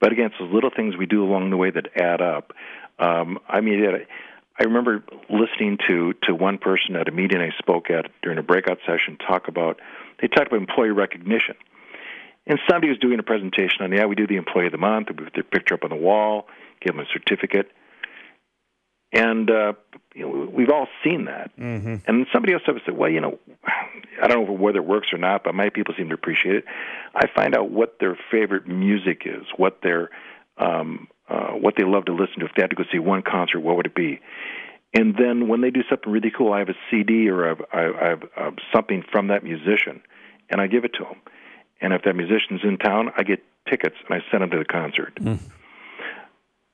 But 0.01 0.11
again, 0.11 0.27
it's 0.27 0.35
those 0.39 0.53
little 0.53 0.71
things 0.75 0.97
we 0.97 1.05
do 1.05 1.23
along 1.23 1.49
the 1.49 1.57
way 1.57 1.71
that 1.71 1.87
add 1.95 2.21
up. 2.21 2.51
Um, 2.99 3.39
I 3.47 3.61
mean, 3.61 3.83
I 4.59 4.63
remember 4.65 5.03
listening 5.29 5.77
to 5.87 6.13
to 6.23 6.35
one 6.35 6.57
person 6.57 6.95
at 6.95 7.07
a 7.07 7.11
meeting 7.11 7.39
I 7.39 7.51
spoke 7.57 7.89
at 7.89 8.11
during 8.21 8.37
a 8.37 8.43
breakout 8.43 8.79
session 8.85 9.17
talk 9.17 9.47
about 9.47 9.79
they 10.21 10.27
talked 10.27 10.47
about 10.47 10.59
employee 10.59 10.91
recognition. 10.91 11.55
And 12.45 12.59
somebody 12.67 12.89
was 12.89 12.97
doing 12.97 13.19
a 13.19 13.23
presentation 13.23 13.81
on 13.81 13.91
yeah, 13.91 14.05
we 14.05 14.15
do 14.15 14.27
the 14.27 14.35
employee 14.35 14.65
of 14.65 14.71
the 14.71 14.77
month, 14.77 15.07
we 15.09 15.23
put 15.23 15.33
their 15.33 15.43
picture 15.43 15.75
up 15.75 15.83
on 15.83 15.89
the 15.89 15.95
wall, 15.95 16.47
give 16.81 16.95
them 16.95 17.05
a 17.05 17.07
certificate. 17.13 17.71
And 19.13 19.49
uh, 19.49 19.73
you 20.13 20.23
know, 20.23 20.49
we've 20.51 20.69
all 20.69 20.87
seen 21.03 21.25
that. 21.25 21.51
Mm-hmm. 21.57 21.95
And 22.05 22.27
somebody 22.33 22.53
else 22.53 22.63
said, 22.65 22.95
"Well, 22.95 23.09
you 23.09 23.21
know, 23.21 23.39
I 24.21 24.27
don't 24.27 24.45
know 24.45 24.53
whether 24.53 24.79
it 24.79 24.85
works 24.85 25.07
or 25.13 25.17
not, 25.17 25.43
but 25.43 25.55
my 25.55 25.69
people 25.69 25.95
seem 25.97 26.09
to 26.09 26.15
appreciate 26.15 26.55
it. 26.55 26.65
I 27.15 27.27
find 27.33 27.55
out 27.55 27.71
what 27.71 27.97
their 27.99 28.17
favorite 28.29 28.67
music 28.67 29.23
is, 29.25 29.45
what 29.57 29.79
their 29.81 30.09
um, 30.57 31.07
uh, 31.29 31.51
what 31.51 31.75
they 31.77 31.83
love 31.83 32.05
to 32.05 32.13
listen 32.13 32.39
to. 32.39 32.45
If 32.45 32.51
they 32.55 32.63
had 32.63 32.71
to 32.71 32.75
go 32.75 32.83
see 32.91 32.99
one 32.99 33.21
concert, 33.21 33.59
what 33.59 33.77
would 33.77 33.85
it 33.85 33.95
be? 33.95 34.19
And 34.93 35.15
then 35.15 35.47
when 35.47 35.61
they 35.61 35.69
do 35.69 35.81
something 35.87 36.11
really 36.11 36.31
cool, 36.35 36.51
I 36.51 36.59
have 36.59 36.69
a 36.69 36.77
CD 36.89 37.29
or 37.29 37.45
I 37.45 37.49
have, 37.49 37.61
I 37.71 38.09
have 38.09 38.23
uh, 38.35 38.51
something 38.73 39.03
from 39.11 39.27
that 39.27 39.43
musician, 39.43 40.01
and 40.49 40.59
I 40.59 40.67
give 40.67 40.83
it 40.83 40.93
to 40.93 41.03
them. 41.03 41.21
And 41.81 41.93
if 41.93 42.01
that 42.03 42.15
musician's 42.15 42.61
in 42.63 42.77
town, 42.77 43.11
I 43.15 43.23
get 43.23 43.43
tickets 43.69 43.95
and 44.07 44.19
I 44.19 44.25
send 44.31 44.41
them 44.41 44.49
to 44.51 44.57
the 44.57 44.65
concert. 44.65 45.15
Mm. 45.15 45.39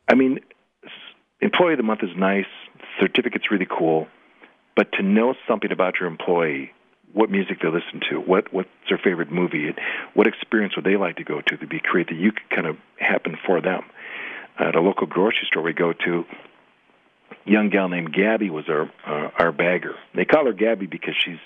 I 0.08 0.16
mean, 0.16 0.40
employee 1.42 1.74
of 1.74 1.78
the 1.78 1.84
month 1.84 2.04
is 2.04 2.16
nice. 2.16 2.46
Certificate's 3.02 3.52
really 3.52 3.68
cool, 3.70 4.08
but 4.76 4.92
to 4.94 5.04
know 5.04 5.36
something 5.48 5.72
about 5.72 5.96
your 6.00 6.08
employee, 6.08 6.72
what 7.12 7.30
music 7.30 7.60
they 7.62 7.68
listen 7.68 8.02
to, 8.10 8.20
what 8.20 8.54
what's 8.54 8.70
their 8.88 8.98
favorite 8.98 9.32
movie, 9.32 9.74
what 10.14 10.28
experience 10.28 10.76
would 10.76 10.86
they 10.86 10.96
like 10.96 11.18
to 11.18 11.24
go 11.24 11.42
to 11.42 11.58
to 11.58 11.68
be 11.68 11.80
create 11.80 12.08
that 12.08 12.16
you 12.16 12.32
could 12.32 12.50
kind 12.50 12.68
of 12.68 12.78
happen 12.98 13.38
for 13.46 13.62
them 13.62 13.84
at 14.58 14.76
a 14.76 14.82
local 14.82 15.08
grocery 15.08 15.48
store 15.48 15.64
we 15.64 15.74
go 15.74 15.94
to. 15.94 16.26
Young 17.46 17.70
gal 17.70 17.90
named 17.90 18.14
Gabby 18.14 18.50
was 18.50 18.66
our 18.70 18.90
uh, 19.06 19.30
our 19.38 19.52
bagger. 19.52 19.96
They 20.14 20.26
call 20.26 20.46
her 20.46 20.54
Gabby 20.54 20.88
because 20.88 21.16
she's 21.24 21.40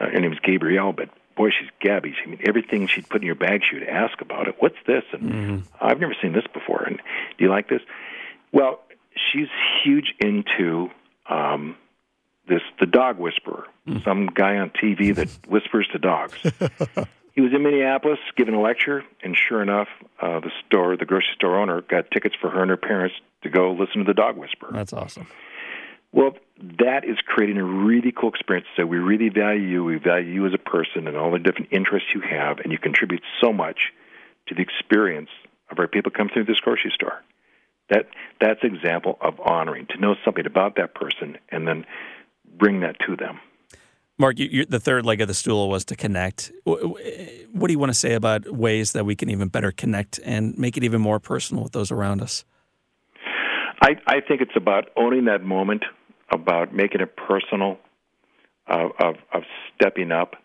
uh, 0.00 0.06
her 0.06 0.20
name 0.20 0.32
is 0.32 0.38
Gabrielle, 0.40 0.92
but 0.92 1.08
boy, 1.36 1.50
she's 1.50 1.68
Gabby. 1.80 2.14
I 2.22 2.28
mean, 2.28 2.40
everything 2.46 2.86
she'd 2.86 3.08
put 3.08 3.20
in 3.22 3.26
your 3.26 3.34
bag, 3.34 3.62
she 3.68 3.78
would 3.78 3.88
ask 3.88 4.20
about 4.20 4.48
it. 4.48 4.56
What's 4.58 4.76
this? 4.86 5.02
And 5.12 5.22
mm-hmm. 5.22 5.58
I've 5.80 6.00
never 6.00 6.14
seen 6.22 6.32
this 6.32 6.46
before. 6.52 6.84
And 6.84 6.98
do 7.38 7.44
you 7.44 7.50
like 7.50 7.68
this? 7.68 7.80
Well, 8.52 8.80
she's 9.32 9.48
huge 9.82 10.14
into 10.20 10.90
um, 11.28 11.76
this 12.48 12.62
the 12.78 12.86
dog 12.86 13.18
whisperer, 13.18 13.66
mm. 13.86 14.04
some 14.04 14.26
guy 14.26 14.58
on 14.58 14.70
TV 14.70 15.14
that 15.14 15.28
whispers 15.48 15.88
to 15.92 15.98
dogs. 15.98 16.38
he 17.34 17.40
was 17.40 17.52
in 17.52 17.62
Minneapolis 17.62 18.18
giving 18.36 18.54
a 18.54 18.60
lecture, 18.60 19.04
and 19.22 19.36
sure 19.36 19.60
enough, 19.60 19.88
uh, 20.22 20.40
the 20.40 20.50
store, 20.66 20.96
the 20.96 21.04
grocery 21.04 21.34
store 21.34 21.58
owner, 21.58 21.80
got 21.82 22.10
tickets 22.12 22.36
for 22.40 22.48
her 22.48 22.62
and 22.62 22.70
her 22.70 22.76
parents 22.76 23.16
to 23.42 23.50
go 23.50 23.72
listen 23.72 23.98
to 23.98 24.04
the 24.04 24.14
dog 24.14 24.36
whisperer. 24.36 24.70
That's 24.72 24.92
awesome. 24.92 25.26
Well, 26.12 26.36
that 26.78 27.04
is 27.04 27.18
creating 27.26 27.58
a 27.58 27.64
really 27.64 28.12
cool 28.12 28.28
experience. 28.30 28.68
So 28.76 28.86
we 28.86 28.98
really 28.98 29.30
value 29.30 29.66
you. 29.66 29.84
We 29.84 29.98
value 29.98 30.32
you 30.32 30.46
as 30.46 30.54
a 30.54 30.58
person 30.58 31.08
and 31.08 31.16
all 31.16 31.32
the 31.32 31.40
different 31.40 31.68
interests 31.72 32.10
you 32.14 32.20
have, 32.20 32.60
and 32.60 32.70
you 32.70 32.78
contribute 32.78 33.22
so 33.40 33.52
much 33.52 33.92
to 34.46 34.54
the 34.54 34.62
experience 34.62 35.30
of 35.70 35.80
our 35.80 35.88
people 35.88 36.12
come 36.12 36.28
through 36.32 36.44
this 36.44 36.60
grocery 36.60 36.92
store. 36.94 37.20
That 37.90 38.08
that's 38.40 38.60
example 38.62 39.18
of 39.20 39.40
honoring 39.40 39.86
to 39.90 40.00
know 40.00 40.14
something 40.24 40.46
about 40.46 40.76
that 40.76 40.94
person 40.94 41.36
and 41.48 41.66
then 41.66 41.84
bring 42.56 42.80
that 42.80 42.96
to 43.06 43.16
them. 43.16 43.40
Mark, 44.16 44.38
you, 44.38 44.64
the 44.64 44.78
third 44.78 45.04
leg 45.04 45.20
of 45.20 45.28
the 45.28 45.34
stool 45.34 45.68
was 45.68 45.84
to 45.86 45.96
connect. 45.96 46.52
What 46.64 47.66
do 47.66 47.72
you 47.72 47.78
want 47.78 47.90
to 47.90 47.98
say 47.98 48.14
about 48.14 48.48
ways 48.52 48.92
that 48.92 49.04
we 49.04 49.16
can 49.16 49.28
even 49.28 49.48
better 49.48 49.72
connect 49.72 50.20
and 50.24 50.56
make 50.56 50.76
it 50.76 50.84
even 50.84 51.00
more 51.00 51.18
personal 51.18 51.64
with 51.64 51.72
those 51.72 51.90
around 51.90 52.22
us? 52.22 52.44
I, 53.82 53.96
I 54.06 54.20
think 54.20 54.40
it's 54.40 54.56
about 54.56 54.90
owning 54.96 55.24
that 55.24 55.42
moment, 55.42 55.84
about 56.30 56.72
making 56.72 57.00
it 57.00 57.16
personal, 57.16 57.78
uh, 58.68 58.88
of, 58.98 59.16
of 59.32 59.42
stepping 59.74 60.12
up 60.12 60.36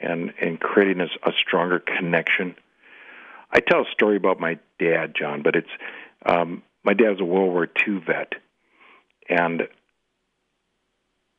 and, 0.00 0.32
and 0.40 0.58
creating 0.58 1.00
a, 1.00 1.28
a 1.28 1.32
stronger 1.46 1.78
connection. 1.78 2.56
I 3.52 3.60
tell 3.60 3.82
a 3.82 3.90
story 3.92 4.16
about 4.16 4.40
my 4.40 4.58
dad, 4.80 5.14
John, 5.18 5.42
but 5.42 5.54
it's 5.54 5.68
um, 6.26 6.62
my 6.84 6.94
dad 6.94 7.10
was 7.10 7.20
a 7.20 7.24
World 7.24 7.52
War 7.52 7.68
II 7.86 8.02
vet, 8.06 8.32
and 9.28 9.62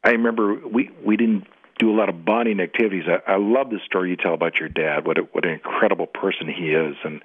I 0.03 0.11
remember 0.11 0.55
we 0.67 0.89
we 1.03 1.17
didn't 1.17 1.47
do 1.79 1.91
a 1.91 1.95
lot 1.95 2.09
of 2.09 2.25
bonding 2.25 2.59
activities. 2.59 3.03
I, 3.07 3.33
I 3.33 3.37
love 3.37 3.69
the 3.69 3.79
story 3.85 4.11
you 4.11 4.15
tell 4.15 4.33
about 4.33 4.59
your 4.59 4.69
dad. 4.69 5.05
What 5.05 5.17
a, 5.17 5.21
what 5.31 5.45
an 5.45 5.51
incredible 5.51 6.07
person 6.07 6.47
he 6.47 6.71
is, 6.71 6.95
and 7.03 7.21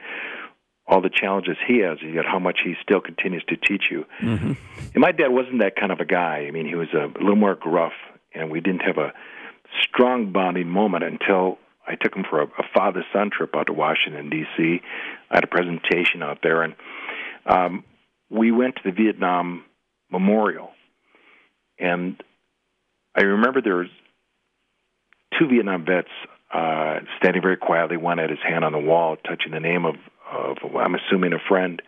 all 0.87 1.03
the 1.03 1.11
challenges 1.11 1.57
he 1.67 1.81
has, 1.81 1.99
yet 2.03 2.25
how 2.25 2.39
much 2.39 2.61
he 2.65 2.75
still 2.83 3.01
continues 3.01 3.45
to 3.49 3.57
teach 3.57 3.85
you. 3.91 4.07
Mm-hmm. 4.23 4.53
And 4.95 4.97
my 4.97 5.13
dad 5.13 5.29
wasn't 5.29 5.59
that 5.61 5.77
kind 5.77 5.93
of 5.93 6.01
a 6.01 6.07
guy. 6.07 6.47
I 6.49 6.51
mean, 6.51 6.67
he 6.67 6.75
was 6.75 6.89
a, 6.95 7.07
little 7.19 7.37
more 7.37 7.55
gruff, 7.55 7.93
and 8.35 8.51
we 8.51 8.61
didn't 8.61 8.81
have 8.81 8.97
a 8.97 9.13
strong 9.83 10.33
bonding 10.33 10.69
moment 10.69 11.05
until 11.05 11.59
I 11.87 11.95
took 11.95 12.15
him 12.15 12.25
for 12.29 12.41
a, 12.41 12.47
a 12.47 12.65
father-son 12.75 13.31
trip 13.37 13.55
out 13.55 13.67
to 13.67 13.75
Washington 13.75 14.31
D.C. 14.31 14.81
I 15.31 15.35
had 15.35 15.45
a 15.45 15.49
presentation 15.49 16.23
out 16.23 16.39
there, 16.43 16.63
and 16.63 16.75
um, 17.45 17.85
we 18.31 18.51
went 18.51 18.77
to 18.77 18.83
the 18.85 18.93
Vietnam 18.93 19.65
Memorial, 20.11 20.71
and 21.79 22.23
I 23.15 23.25
remember 23.25 23.61
there 23.61 23.77
was 23.77 23.89
two 25.39 25.47
Vietnam 25.49 25.85
vets 25.85 26.09
uh, 26.53 27.01
standing 27.19 27.43
very 27.43 27.57
quietly. 27.57 27.97
One 27.97 28.19
had 28.19 28.31
his 28.31 28.39
hand 28.47 28.65
on 28.65 28.73
the 28.73 28.79
wall, 28.79 29.17
touching 29.17 29.53
the 29.53 29.61
name 29.61 29.85
of, 29.85 29.97
of 30.31 30.57
I'm 30.77 30.95
assuming 30.95 31.33
a 31.33 31.39
friend 31.49 31.81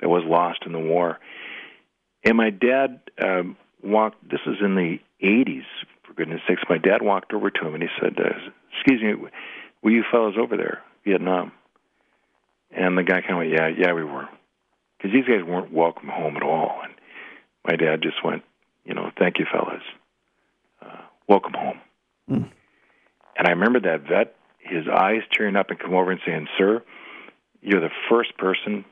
that 0.00 0.08
was 0.08 0.24
lost 0.26 0.60
in 0.66 0.72
the 0.72 0.78
war. 0.78 1.18
And 2.24 2.36
my 2.36 2.50
dad 2.50 3.00
um, 3.22 3.56
walked. 3.82 4.28
This 4.28 4.40
was 4.46 4.56
in 4.60 4.74
the 4.74 4.98
80s, 5.22 5.64
for 6.06 6.14
goodness 6.14 6.40
sakes. 6.48 6.62
My 6.68 6.78
dad 6.78 7.02
walked 7.02 7.32
over 7.32 7.50
to 7.50 7.66
him 7.66 7.74
and 7.74 7.82
he 7.82 7.88
said, 8.00 8.18
uh, 8.18 8.50
"Excuse 8.74 9.00
me, 9.02 9.28
were 9.82 9.90
you 9.90 10.04
fellows 10.10 10.34
over 10.38 10.56
there, 10.56 10.82
Vietnam?" 11.04 11.52
And 12.70 12.96
the 12.96 13.02
guy 13.02 13.20
kind 13.20 13.32
of 13.32 13.38
went, 13.38 13.50
"Yeah, 13.50 13.68
yeah, 13.68 13.92
we 13.92 14.04
were," 14.04 14.28
because 14.98 15.12
these 15.12 15.24
guys 15.24 15.44
weren't 15.44 15.72
welcome 15.72 16.08
home 16.08 16.36
at 16.36 16.42
all. 16.42 16.80
And 16.82 16.92
my 17.66 17.76
dad 17.76 18.02
just 18.02 18.22
went, 18.24 18.42
"You 18.84 18.94
know, 18.94 19.10
thank 19.18 19.38
you, 19.38 19.46
fellas. 19.50 19.82
Uh, 20.82 21.02
welcome 21.26 21.54
home." 21.54 21.80
Mm. 22.30 22.50
And 23.40 23.48
I 23.48 23.52
remember 23.52 23.80
that 23.80 24.06
vet, 24.06 24.34
his 24.58 24.86
eyes 24.86 25.22
tearing 25.32 25.56
up 25.56 25.70
and 25.70 25.78
come 25.78 25.94
over 25.94 26.10
and 26.10 26.20
saying, 26.26 26.46
Sir, 26.58 26.82
you're 27.62 27.80
the 27.80 27.88
first 28.10 28.36
person 28.36 28.84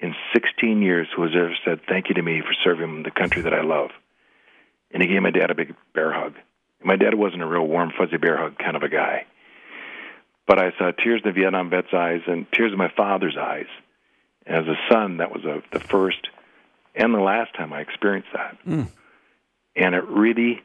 in 0.00 0.12
16 0.34 0.82
years 0.82 1.06
who 1.14 1.22
has 1.22 1.30
ever 1.36 1.54
said 1.64 1.80
thank 1.88 2.08
you 2.08 2.16
to 2.16 2.22
me 2.22 2.40
for 2.40 2.52
serving 2.64 3.04
the 3.04 3.12
country 3.12 3.42
that 3.42 3.54
I 3.54 3.62
love. 3.62 3.90
And 4.90 5.00
he 5.00 5.08
gave 5.08 5.22
my 5.22 5.30
dad 5.30 5.52
a 5.52 5.54
big 5.54 5.76
bear 5.94 6.12
hug. 6.12 6.34
My 6.82 6.96
dad 6.96 7.14
wasn't 7.14 7.42
a 7.42 7.46
real 7.46 7.64
warm, 7.64 7.92
fuzzy 7.96 8.16
bear 8.16 8.38
hug 8.38 8.58
kind 8.58 8.74
of 8.74 8.82
a 8.82 8.88
guy. 8.88 9.26
But 10.48 10.58
I 10.58 10.72
saw 10.76 10.90
tears 10.90 11.20
in 11.24 11.30
the 11.30 11.40
Vietnam 11.40 11.70
vet's 11.70 11.94
eyes 11.94 12.22
and 12.26 12.50
tears 12.50 12.72
in 12.72 12.78
my 12.78 12.90
father's 12.96 13.36
eyes. 13.40 13.68
As 14.46 14.64
a 14.66 14.74
son, 14.92 15.18
that 15.18 15.30
was 15.30 15.44
a, 15.44 15.62
the 15.72 15.78
first 15.78 16.26
and 16.96 17.14
the 17.14 17.20
last 17.20 17.54
time 17.54 17.72
I 17.72 17.82
experienced 17.82 18.30
that. 18.32 18.58
Mm. 18.66 18.88
And 19.76 19.94
it 19.94 20.02
really, 20.08 20.60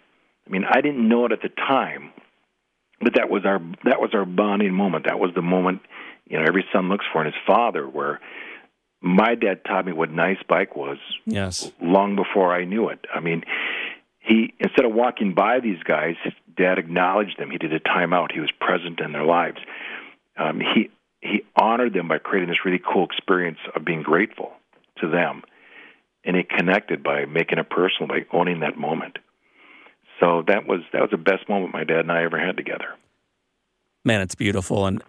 I 0.47 0.49
mean, 0.49 0.65
I 0.67 0.81
didn't 0.81 1.07
know 1.07 1.27
it 1.27 1.33
at 1.33 1.43
the 1.43 1.49
time, 1.49 2.11
but 3.01 3.15
that 3.15 3.29
was 3.29 3.45
our 3.45 3.59
that 3.83 3.99
was 3.99 4.11
our 4.13 4.25
bonding 4.25 4.73
moment. 4.73 5.05
That 5.05 5.19
was 5.19 5.31
the 5.35 5.41
moment 5.41 5.81
you 6.27 6.37
know 6.37 6.45
every 6.47 6.65
son 6.73 6.89
looks 6.89 7.05
for 7.11 7.21
in 7.21 7.31
his 7.31 7.41
father. 7.45 7.87
Where 7.87 8.19
my 9.01 9.35
dad 9.35 9.63
taught 9.65 9.85
me 9.85 9.93
what 9.93 10.11
nice 10.11 10.41
bike 10.47 10.75
was. 10.75 10.97
Yes. 11.25 11.71
Long 11.81 12.15
before 12.15 12.53
I 12.53 12.65
knew 12.65 12.89
it. 12.89 13.05
I 13.13 13.19
mean, 13.19 13.43
he 14.19 14.53
instead 14.59 14.85
of 14.85 14.93
walking 14.93 15.33
by 15.33 15.59
these 15.59 15.81
guys, 15.83 16.15
his 16.23 16.33
dad 16.57 16.79
acknowledged 16.79 17.37
them. 17.37 17.51
He 17.51 17.57
did 17.57 17.73
a 17.73 17.79
timeout. 17.79 18.31
He 18.31 18.39
was 18.39 18.51
present 18.59 18.99
in 18.99 19.11
their 19.11 19.25
lives. 19.25 19.57
Um, 20.37 20.59
he 20.59 20.89
he 21.21 21.43
honored 21.55 21.93
them 21.93 22.07
by 22.07 22.17
creating 22.17 22.49
this 22.49 22.65
really 22.65 22.81
cool 22.81 23.05
experience 23.05 23.59
of 23.75 23.85
being 23.85 24.03
grateful 24.03 24.53
to 24.99 25.09
them, 25.09 25.43
and 26.23 26.35
he 26.35 26.43
connected 26.43 27.03
by 27.03 27.25
making 27.25 27.57
it 27.57 27.69
personal, 27.69 28.07
by 28.07 28.25
owning 28.31 28.61
that 28.61 28.77
moment. 28.77 29.17
So 30.19 30.43
that 30.47 30.67
was 30.67 30.81
that 30.93 31.01
was 31.01 31.11
the 31.11 31.17
best 31.17 31.47
moment 31.49 31.73
my 31.73 31.83
dad 31.83 31.99
and 31.99 32.11
I 32.11 32.23
ever 32.23 32.39
had 32.39 32.57
together. 32.57 32.95
Man, 34.03 34.21
it's 34.21 34.35
beautiful. 34.35 34.85
And 34.85 35.01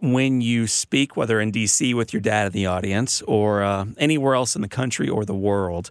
when 0.00 0.40
you 0.40 0.66
speak, 0.66 1.16
whether 1.16 1.40
in 1.40 1.50
D.C. 1.50 1.94
with 1.94 2.12
your 2.12 2.20
dad 2.20 2.46
in 2.46 2.52
the 2.52 2.66
audience 2.66 3.22
or 3.22 3.62
uh, 3.62 3.86
anywhere 3.96 4.34
else 4.34 4.54
in 4.54 4.62
the 4.62 4.68
country 4.68 5.08
or 5.08 5.24
the 5.24 5.34
world, 5.34 5.90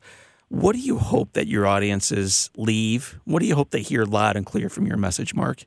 what 0.50 0.74
do 0.74 0.80
you 0.80 0.98
hope 0.98 1.34
that 1.34 1.48
your 1.48 1.66
audiences 1.66 2.50
leave? 2.58 3.20
What 3.24 3.40
do 3.40 3.46
you 3.46 3.56
hope 3.56 3.72
they 3.72 3.82
hear 3.82 4.04
loud 4.04 4.36
and 4.36 4.46
clear 4.46 4.70
from 4.70 4.86
your 4.86 4.98
message, 4.98 5.34
Mark? 5.34 5.66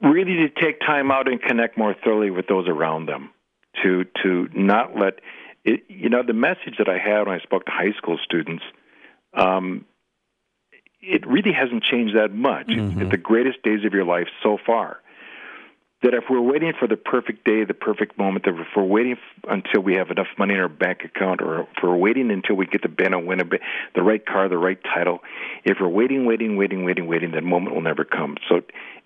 Really, 0.00 0.36
to 0.36 0.48
take 0.48 0.78
time 0.80 1.10
out 1.10 1.28
and 1.28 1.42
connect 1.42 1.76
more 1.76 1.94
thoroughly 2.04 2.30
with 2.30 2.46
those 2.46 2.68
around 2.68 3.06
them. 3.06 3.30
To 3.82 4.04
to 4.22 4.48
not 4.54 4.96
let 4.96 5.20
it, 5.64 5.84
you 5.88 6.08
know 6.08 6.22
the 6.22 6.32
message 6.32 6.76
that 6.78 6.88
I 6.88 6.98
had 6.98 7.26
when 7.26 7.38
I 7.38 7.40
spoke 7.40 7.66
to 7.66 7.72
high 7.72 7.92
school 7.98 8.18
students. 8.24 8.62
Um, 9.34 9.84
it 11.06 11.26
really 11.26 11.52
hasn't 11.52 11.84
changed 11.84 12.16
that 12.16 12.32
much. 12.32 12.66
Mm-hmm. 12.66 13.08
the 13.10 13.16
greatest 13.16 13.62
days 13.62 13.84
of 13.84 13.92
your 13.92 14.04
life 14.04 14.26
so 14.42 14.58
far. 14.64 14.98
That 16.02 16.12
if 16.12 16.24
we're 16.28 16.42
waiting 16.42 16.72
for 16.78 16.86
the 16.86 16.96
perfect 16.96 17.44
day, 17.44 17.64
the 17.64 17.74
perfect 17.74 18.18
moment, 18.18 18.44
that 18.44 18.54
if 18.54 18.66
we're 18.76 18.84
waiting 18.84 19.16
until 19.48 19.80
we 19.80 19.94
have 19.94 20.10
enough 20.10 20.26
money 20.38 20.52
in 20.52 20.60
our 20.60 20.68
bank 20.68 21.00
account, 21.04 21.40
or 21.40 21.62
if 21.62 21.68
we're 21.82 21.96
waiting 21.96 22.30
until 22.30 22.54
we 22.56 22.66
get 22.66 22.82
the 22.82 22.88
Ben 22.88 23.14
and 23.14 23.26
win 23.26 23.40
a, 23.40 23.44
the 23.94 24.02
right 24.02 24.24
car, 24.24 24.48
the 24.48 24.58
right 24.58 24.78
title, 24.82 25.20
if 25.64 25.78
we're 25.80 25.88
waiting, 25.88 26.26
waiting, 26.26 26.56
waiting, 26.56 26.84
waiting, 26.84 27.06
waiting, 27.06 27.30
that 27.30 27.42
moment 27.42 27.74
will 27.74 27.82
never 27.82 28.04
come. 28.04 28.36
So 28.48 28.56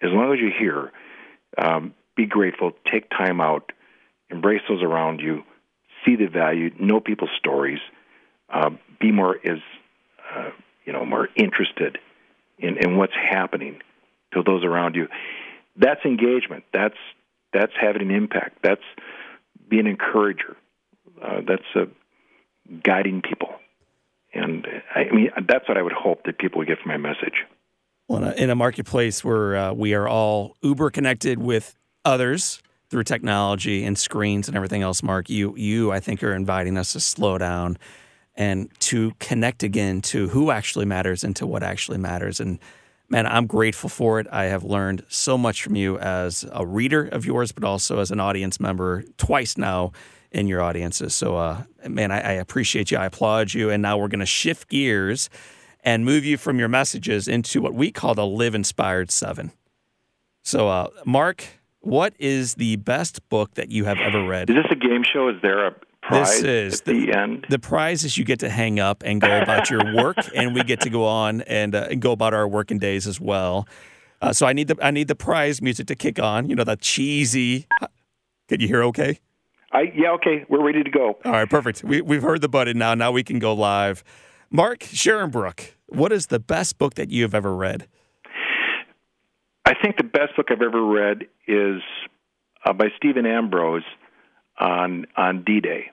as 0.03 0.11
long 0.11 0.33
as 0.33 0.41
you're 0.41 0.59
here, 0.59 0.91
um, 1.57 1.95
be 2.17 2.27
grateful, 2.27 2.73
take 2.91 3.09
time 3.11 3.41
out, 3.41 3.71
embrace 4.29 4.63
those 4.69 4.83
around 4.83 5.21
you, 5.21 5.45
see 6.05 6.17
the 6.17 6.27
value, 6.27 6.71
know 6.81 6.99
people's 7.01 7.31
stories, 7.39 7.81
uh, 8.53 8.71
be 9.01 9.13
more 9.13 9.37
as 9.45 9.59
uh, 10.35 10.51
you 10.91 10.99
know, 10.99 11.07
more 11.07 11.29
interested 11.37 11.99
in, 12.59 12.77
in 12.79 12.97
what's 12.97 13.13
happening 13.15 13.79
to 14.35 14.43
those 14.43 14.65
around 14.65 14.97
you. 14.97 15.07
That's 15.77 16.05
engagement. 16.05 16.65
That's 16.73 16.97
that's 17.53 17.73
having 17.81 18.03
an 18.03 18.11
impact. 18.11 18.59
That's 18.65 18.83
being 19.69 19.87
an 19.87 19.93
encourager. 19.93 20.57
Uh, 21.23 21.43
that's 21.47 21.63
uh, 21.77 21.85
guiding 22.83 23.23
people. 23.23 23.51
And 24.35 24.67
I, 24.93 25.15
mean, 25.15 25.31
that's 25.49 25.69
what 25.69 25.79
I 25.79 25.83
would 25.83 25.93
hope 25.93 26.25
that 26.25 26.39
people 26.39 26.59
would 26.59 26.67
get 26.67 26.79
from 26.81 26.91
my 26.91 26.97
message. 26.97 27.45
Well, 28.09 28.25
in 28.25 28.29
a, 28.29 28.33
in 28.33 28.51
a 28.51 28.57
marketplace 28.57 29.23
where 29.23 29.57
uh, 29.57 29.73
we 29.73 29.95
are 29.95 30.09
all 30.09 30.57
uber 30.61 30.91
connected 30.91 31.39
with 31.39 31.77
others 32.05 32.61
through 32.89 33.05
technology 33.05 33.85
and 33.85 33.97
screens 33.97 34.49
and 34.49 34.57
everything 34.57 34.83
else, 34.83 35.05
Mark, 35.05 35.31
you 35.31 35.55
you 35.57 35.93
I 35.93 36.01
think 36.01 36.25
are 36.25 36.35
inviting 36.35 36.77
us 36.77 36.95
to 36.95 37.01
slow 37.01 37.39
down 37.39 37.79
and 38.35 38.71
to 38.81 39.13
connect 39.19 39.63
again 39.63 40.01
to 40.01 40.29
who 40.29 40.51
actually 40.51 40.85
matters 40.85 41.25
and 41.25 41.35
to 41.37 41.47
what 41.47 41.63
actually 41.63 41.99
matters. 41.99 42.41
And 42.41 42.59
man, 43.09 43.27
I'm 43.27 43.47
grateful 43.47 43.91
for 43.91 44.21
it. 44.21 44.27
I 44.31 44.45
have 44.45 44.65
learned 44.65 45.05
so 45.09 45.37
much 45.37 45.63
from 45.63 45.77
you 45.77 45.99
as 45.99 46.45
a 46.53 46.65
reader 46.65 47.07
of 47.07 47.27
yours, 47.27 47.53
but 47.53 47.65
also 47.65 47.99
as 47.99 48.11
an 48.11 48.21
audience 48.21 48.61
member 48.61 49.05
twice 49.19 49.59
now 49.59 49.93
in 50.31 50.47
your 50.47 50.63
audiences. 50.63 51.15
So, 51.15 51.37
uh, 51.37 51.65
man, 51.87 52.13
I, 52.13 52.21
I 52.21 52.33
appreciate 52.33 52.91
you. 52.91 52.99
I 52.99 53.07
applaud 53.07 53.53
you. 53.53 53.71
And 53.71 53.83
now 53.83 53.99
we're 53.99 54.09
going 54.09 54.21
to 54.21 54.27
shift 54.27 54.69
gears 54.69 55.29
and 55.83 56.05
move 56.05 56.25
you 56.25 56.37
from 56.37 56.59
your 56.59 56.69
messages 56.69 57.27
into 57.27 57.61
what 57.61 57.75
we 57.75 57.91
call 57.91 58.15
the 58.15 58.27
Live 58.27 58.55
Inspired 58.55 59.11
Seven. 59.11 59.51
So, 60.43 60.69
uh, 60.69 60.89
Mark, 61.05 61.45
what 61.81 62.15
is 62.19 62.55
the 62.55 62.77
best 62.77 63.29
book 63.29 63.55
that 63.55 63.71
you 63.71 63.87
have 63.87 63.99
ever 63.99 64.27
read? 64.27 64.51
Is 64.51 64.57
this 64.57 64.67
a 64.71 64.77
game 64.77 65.03
show? 65.03 65.29
Is 65.29 65.37
there 65.43 65.67
a 65.67 65.75
prize 66.11 66.43
this 66.43 66.75
is 66.75 66.81
the, 66.83 67.07
the, 67.07 67.19
end. 67.19 67.47
The 67.49 67.59
prize 67.59 68.05
is 68.05 68.19
you 68.19 68.25
get 68.25 68.41
to 68.41 68.51
hang 68.51 68.79
up 68.79 69.03
and 69.05 69.21
go 69.21 69.41
about 69.41 69.71
your 69.71 69.95
work, 69.95 70.17
and 70.35 70.55
we 70.55 70.63
get 70.63 70.81
to 70.83 70.91
go 70.91 71.05
on 71.05 71.41
and, 71.43 71.75
uh, 71.75 71.89
and 71.91 72.01
go 72.01 72.13
about 72.13 72.35
our 72.35 72.47
working 72.47 72.79
days 72.79 73.07
as 73.07 73.21
well. 73.21 73.67
Uh, 74.23 74.33
so 74.33 74.47
I 74.47 74.53
need 74.53 74.69
the 74.69 74.77
I 74.83 74.91
need 74.91 75.09
the 75.09 75.15
prize 75.15 75.63
music 75.63 75.87
to 75.87 75.95
kick 75.95 76.19
on. 76.19 76.49
You 76.51 76.57
know 76.57 76.65
that 76.65 76.81
cheesy. 76.81 77.67
Can 78.49 78.61
you 78.61 78.69
hear? 78.69 78.83
Okay. 78.85 79.19
I 79.73 79.93
yeah 79.95 80.11
okay. 80.13 80.45
We're 80.49 80.65
ready 80.65 80.83
to 80.83 80.91
go. 80.91 81.19
All 81.25 81.33
right, 81.33 81.49
perfect. 81.49 81.83
We 81.83 82.03
we've 82.03 82.23
heard 82.23 82.43
the 82.43 82.49
button 82.49 82.77
now. 82.77 82.95
Now 82.95 83.13
we 83.13 83.23
can 83.23 83.39
go 83.39 83.55
live. 83.55 84.05
Mark 84.51 84.81
Scharenbroich, 84.81 85.73
what 85.89 86.13
is 86.13 86.27
the 86.27 86.41
best 86.41 86.77
book 86.77 86.95
that 86.95 87.11
you 87.11 87.23
have 87.23 87.35
ever 87.35 87.55
read? 87.55 87.87
I 89.65 89.75
think 89.81 89.97
the 89.97 90.05
best 90.05 90.37
book 90.37 90.49
I've 90.51 90.63
ever 90.63 90.85
read 90.85 91.27
is 91.47 91.81
uh, 92.65 92.73
by 92.73 92.89
Stephen 92.97 93.25
Ambrose 93.25 93.85
on 94.59 95.07
on 95.17 95.45
D-Day. 95.45 95.91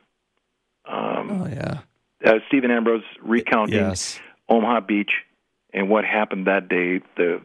Um, 0.87 1.41
oh 1.43 1.47
yeah. 1.47 1.79
Uh, 2.25 2.39
Stephen 2.47 2.71
Ambrose 2.71 3.03
recounting 3.21 3.75
yes. 3.75 4.19
Omaha 4.49 4.81
Beach 4.81 5.11
and 5.73 5.89
what 5.89 6.05
happened 6.05 6.47
that 6.47 6.67
day, 6.69 7.01
the 7.15 7.41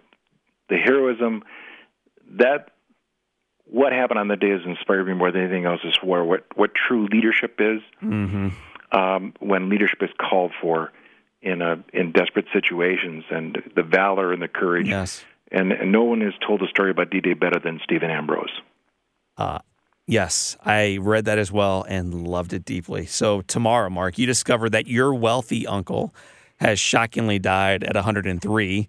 the 0.69 0.77
heroism 0.77 1.43
that 2.39 2.69
what 3.65 3.93
happened 3.93 4.19
on 4.19 4.29
the 4.29 4.37
day 4.37 4.51
has 4.51 4.61
inspired 4.65 5.07
me 5.07 5.15
more 5.15 5.31
than 5.33 5.43
anything 5.43 5.65
else 5.67 5.81
is 5.85 5.97
where 6.03 6.25
what 6.25 6.45
what 6.57 6.71
true 6.75 7.07
leadership 7.11 7.57
is 7.59 7.81
Mm-hmm. 8.03 8.49
um, 8.99 9.35
when 9.41 9.69
leadership 9.69 10.03
is 10.03 10.11
called 10.19 10.53
for 10.61 10.93
in 11.43 11.61
a 11.63 11.83
in 11.93 12.13
desperate 12.13 12.47
situations 12.53 13.25
and 13.31 13.59
the 13.75 13.83
valor 13.83 14.33
and 14.33 14.41
the 14.41 14.49
courage 14.49 14.89
Yes. 14.89 15.25
and, 15.51 15.73
and 15.73 15.91
no 15.93 16.05
one 16.05 16.21
has 16.21 16.33
told 16.47 16.61
the 16.61 16.69
story 16.69 16.91
about 16.91 17.11
D-Day 17.11 17.35
better 17.35 17.59
than 17.59 17.81
Stephen 17.83 18.11
Ambrose. 18.11 18.53
Uh, 19.37 19.59
yes, 20.07 20.57
I 20.65 20.99
read 21.01 21.25
that 21.27 21.39
as 21.39 21.53
well 21.53 21.85
and 21.89 22.27
loved 22.27 22.53
it 22.53 22.65
deeply. 22.65 23.07
So 23.07 23.43
tomorrow, 23.43 23.91
Mark, 23.91 24.19
you 24.19 24.27
discover 24.27 24.69
that 24.71 24.87
your 24.87 25.15
wealthy 25.15 25.67
uncle 25.67 26.15
has 26.59 26.79
shockingly 26.79 27.39
died 27.39 27.83
at 27.85 27.95
103, 27.95 28.89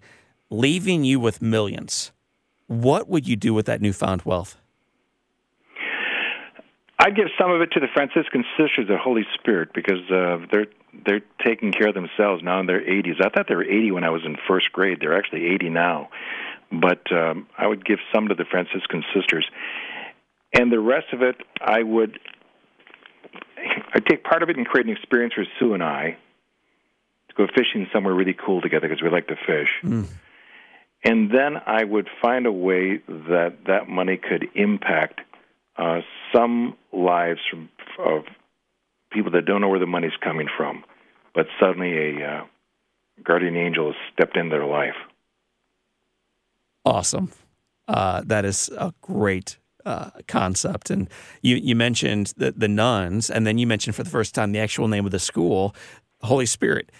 leaving 0.50 1.04
you 1.04 1.18
with 1.18 1.42
millions. 1.42 2.12
What 2.66 3.08
would 3.08 3.28
you 3.28 3.36
do 3.36 3.52
with 3.52 3.66
that 3.66 3.80
newfound 3.80 4.22
wealth? 4.22 4.56
I'd 6.98 7.16
give 7.16 7.26
some 7.38 7.50
of 7.50 7.60
it 7.60 7.72
to 7.72 7.80
the 7.80 7.88
Franciscan 7.92 8.44
Sisters 8.56 8.88
of 8.88 8.98
Holy 8.98 9.26
Spirit 9.34 9.70
because 9.74 10.10
uh, 10.10 10.38
they're 10.50 10.66
they're 11.04 11.22
taking 11.44 11.72
care 11.72 11.88
of 11.88 11.94
themselves 11.94 12.42
now 12.42 12.60
in 12.60 12.66
their 12.66 12.80
80s. 12.80 13.20
I 13.20 13.28
thought 13.28 13.46
they 13.48 13.56
were 13.56 13.64
80 13.64 13.90
when 13.90 14.04
I 14.04 14.10
was 14.10 14.22
in 14.24 14.36
first 14.46 14.70
grade. 14.72 14.98
They're 15.00 15.18
actually 15.18 15.46
80 15.46 15.70
now, 15.70 16.08
but 16.70 17.10
um, 17.12 17.48
I 17.58 17.66
would 17.66 17.84
give 17.84 17.98
some 18.14 18.28
to 18.28 18.34
the 18.34 18.44
Franciscan 18.44 19.02
Sisters, 19.12 19.44
and 20.54 20.72
the 20.72 20.80
rest 20.80 21.06
of 21.12 21.22
it 21.22 21.36
I 21.60 21.82
would 21.82 22.18
I'd 23.94 24.06
take 24.06 24.24
part 24.24 24.42
of 24.42 24.48
it 24.50 24.56
and 24.56 24.66
create 24.66 24.86
an 24.86 24.92
experience 24.92 25.34
for 25.34 25.44
Sue 25.58 25.74
and 25.74 25.82
I 25.82 26.16
to 27.28 27.34
go 27.36 27.46
fishing 27.46 27.86
somewhere 27.92 28.14
really 28.14 28.34
cool 28.34 28.60
together 28.60 28.88
because 28.88 29.02
we 29.02 29.10
like 29.10 29.28
to 29.28 29.36
fish. 29.46 29.68
And 31.04 31.30
then 31.30 31.60
I 31.66 31.84
would 31.84 32.08
find 32.22 32.46
a 32.46 32.52
way 32.52 33.02
that 33.06 33.56
that 33.66 33.88
money 33.88 34.16
could 34.16 34.46
impact 34.54 35.20
uh, 35.76 36.00
some 36.32 36.76
lives 36.92 37.40
from, 37.50 37.68
of 37.98 38.24
people 39.12 39.30
that 39.32 39.44
don't 39.44 39.60
know 39.60 39.68
where 39.68 39.78
the 39.78 39.86
money's 39.86 40.16
coming 40.22 40.48
from, 40.56 40.82
but 41.34 41.46
suddenly 41.60 42.18
a 42.18 42.26
uh, 42.26 42.44
guardian 43.22 43.56
angel 43.56 43.86
has 43.86 43.96
stepped 44.12 44.36
in 44.36 44.48
their 44.48 44.64
life. 44.64 44.96
Awesome. 46.84 47.30
Uh, 47.86 48.22
that 48.24 48.44
is 48.44 48.70
a 48.76 48.94
great 49.02 49.58
uh, 49.84 50.10
concept. 50.26 50.90
And 50.90 51.08
you, 51.42 51.56
you 51.56 51.74
mentioned 51.76 52.32
the, 52.36 52.52
the 52.52 52.68
nuns, 52.68 53.30
and 53.30 53.46
then 53.46 53.58
you 53.58 53.66
mentioned 53.66 53.96
for 53.96 54.02
the 54.02 54.10
first 54.10 54.34
time 54.34 54.52
the 54.52 54.58
actual 54.60 54.88
name 54.88 55.04
of 55.04 55.12
the 55.12 55.18
school, 55.18 55.74
Holy 56.22 56.46
Spirit. 56.46 56.90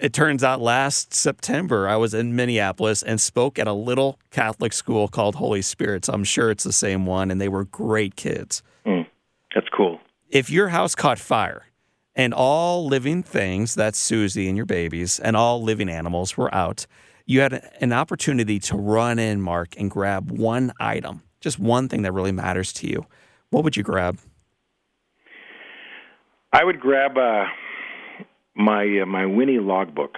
It 0.00 0.12
turns 0.12 0.44
out 0.44 0.60
last 0.60 1.14
September, 1.14 1.88
I 1.88 1.96
was 1.96 2.12
in 2.12 2.36
Minneapolis 2.36 3.02
and 3.02 3.18
spoke 3.18 3.58
at 3.58 3.66
a 3.66 3.72
little 3.72 4.18
Catholic 4.30 4.74
school 4.74 5.08
called 5.08 5.36
Holy 5.36 5.62
Spirit. 5.62 6.04
So 6.04 6.12
I'm 6.12 6.24
sure 6.24 6.50
it's 6.50 6.64
the 6.64 6.72
same 6.72 7.06
one, 7.06 7.30
and 7.30 7.40
they 7.40 7.48
were 7.48 7.64
great 7.64 8.14
kids. 8.14 8.62
Mm, 8.84 9.06
that's 9.54 9.68
cool. 9.74 9.98
If 10.28 10.50
your 10.50 10.68
house 10.68 10.94
caught 10.94 11.18
fire 11.18 11.66
and 12.14 12.34
all 12.34 12.86
living 12.86 13.22
things, 13.22 13.74
that's 13.74 13.98
Susie 13.98 14.48
and 14.48 14.56
your 14.56 14.66
babies, 14.66 15.18
and 15.18 15.34
all 15.34 15.62
living 15.62 15.88
animals 15.88 16.36
were 16.36 16.54
out, 16.54 16.86
you 17.24 17.40
had 17.40 17.68
an 17.80 17.92
opportunity 17.92 18.58
to 18.60 18.76
run 18.76 19.18
in, 19.18 19.40
Mark, 19.40 19.74
and 19.78 19.90
grab 19.90 20.30
one 20.30 20.72
item, 20.78 21.22
just 21.40 21.58
one 21.58 21.88
thing 21.88 22.02
that 22.02 22.12
really 22.12 22.32
matters 22.32 22.72
to 22.74 22.88
you. 22.88 23.06
What 23.50 23.64
would 23.64 23.76
you 23.76 23.82
grab? 23.82 24.18
I 26.52 26.64
would 26.64 26.80
grab 26.80 27.16
uh, 27.18 27.44
my 28.54 29.00
uh, 29.02 29.06
my 29.06 29.26
Winnie 29.26 29.58
logbook. 29.58 30.16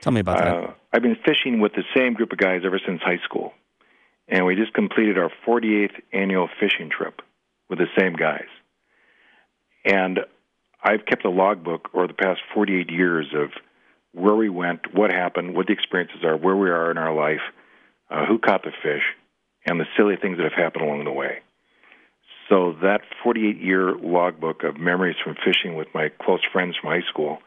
Tell 0.00 0.12
me 0.12 0.20
about 0.20 0.38
that. 0.38 0.56
Uh, 0.56 0.72
I've 0.92 1.02
been 1.02 1.16
fishing 1.24 1.60
with 1.60 1.72
the 1.72 1.84
same 1.94 2.14
group 2.14 2.32
of 2.32 2.38
guys 2.38 2.62
ever 2.64 2.80
since 2.84 3.00
high 3.02 3.20
school, 3.24 3.52
and 4.28 4.44
we 4.46 4.56
just 4.56 4.72
completed 4.72 5.18
our 5.18 5.30
48th 5.46 6.00
annual 6.12 6.48
fishing 6.58 6.90
trip 6.90 7.20
with 7.68 7.78
the 7.78 7.86
same 7.98 8.14
guys. 8.14 8.48
And 9.84 10.20
I've 10.82 11.04
kept 11.06 11.24
a 11.24 11.30
logbook 11.30 11.90
over 11.94 12.06
the 12.06 12.14
past 12.14 12.40
48 12.54 12.90
years 12.90 13.26
of 13.34 13.50
where 14.12 14.34
we 14.34 14.48
went, 14.48 14.92
what 14.94 15.12
happened, 15.12 15.54
what 15.54 15.66
the 15.66 15.72
experiences 15.72 16.24
are, 16.24 16.36
where 16.36 16.56
we 16.56 16.70
are 16.70 16.90
in 16.90 16.98
our 16.98 17.14
life, 17.14 17.42
uh, 18.10 18.26
who 18.26 18.38
caught 18.38 18.62
the 18.64 18.72
fish, 18.82 19.02
and 19.66 19.80
the 19.80 19.86
silly 19.96 20.16
things 20.16 20.38
that 20.38 20.44
have 20.44 20.52
happened 20.52 20.84
along 20.84 21.04
the 21.04 21.12
way. 21.12 21.38
So 22.48 22.74
that 22.82 23.02
48 23.22 23.60
year 23.60 23.94
logbook 23.96 24.64
of 24.64 24.78
memories 24.78 25.16
from 25.22 25.36
fishing 25.44 25.76
with 25.76 25.86
my 25.94 26.10
close 26.20 26.40
friends 26.52 26.76
from 26.80 26.90
high 26.90 27.06
school, 27.08 27.38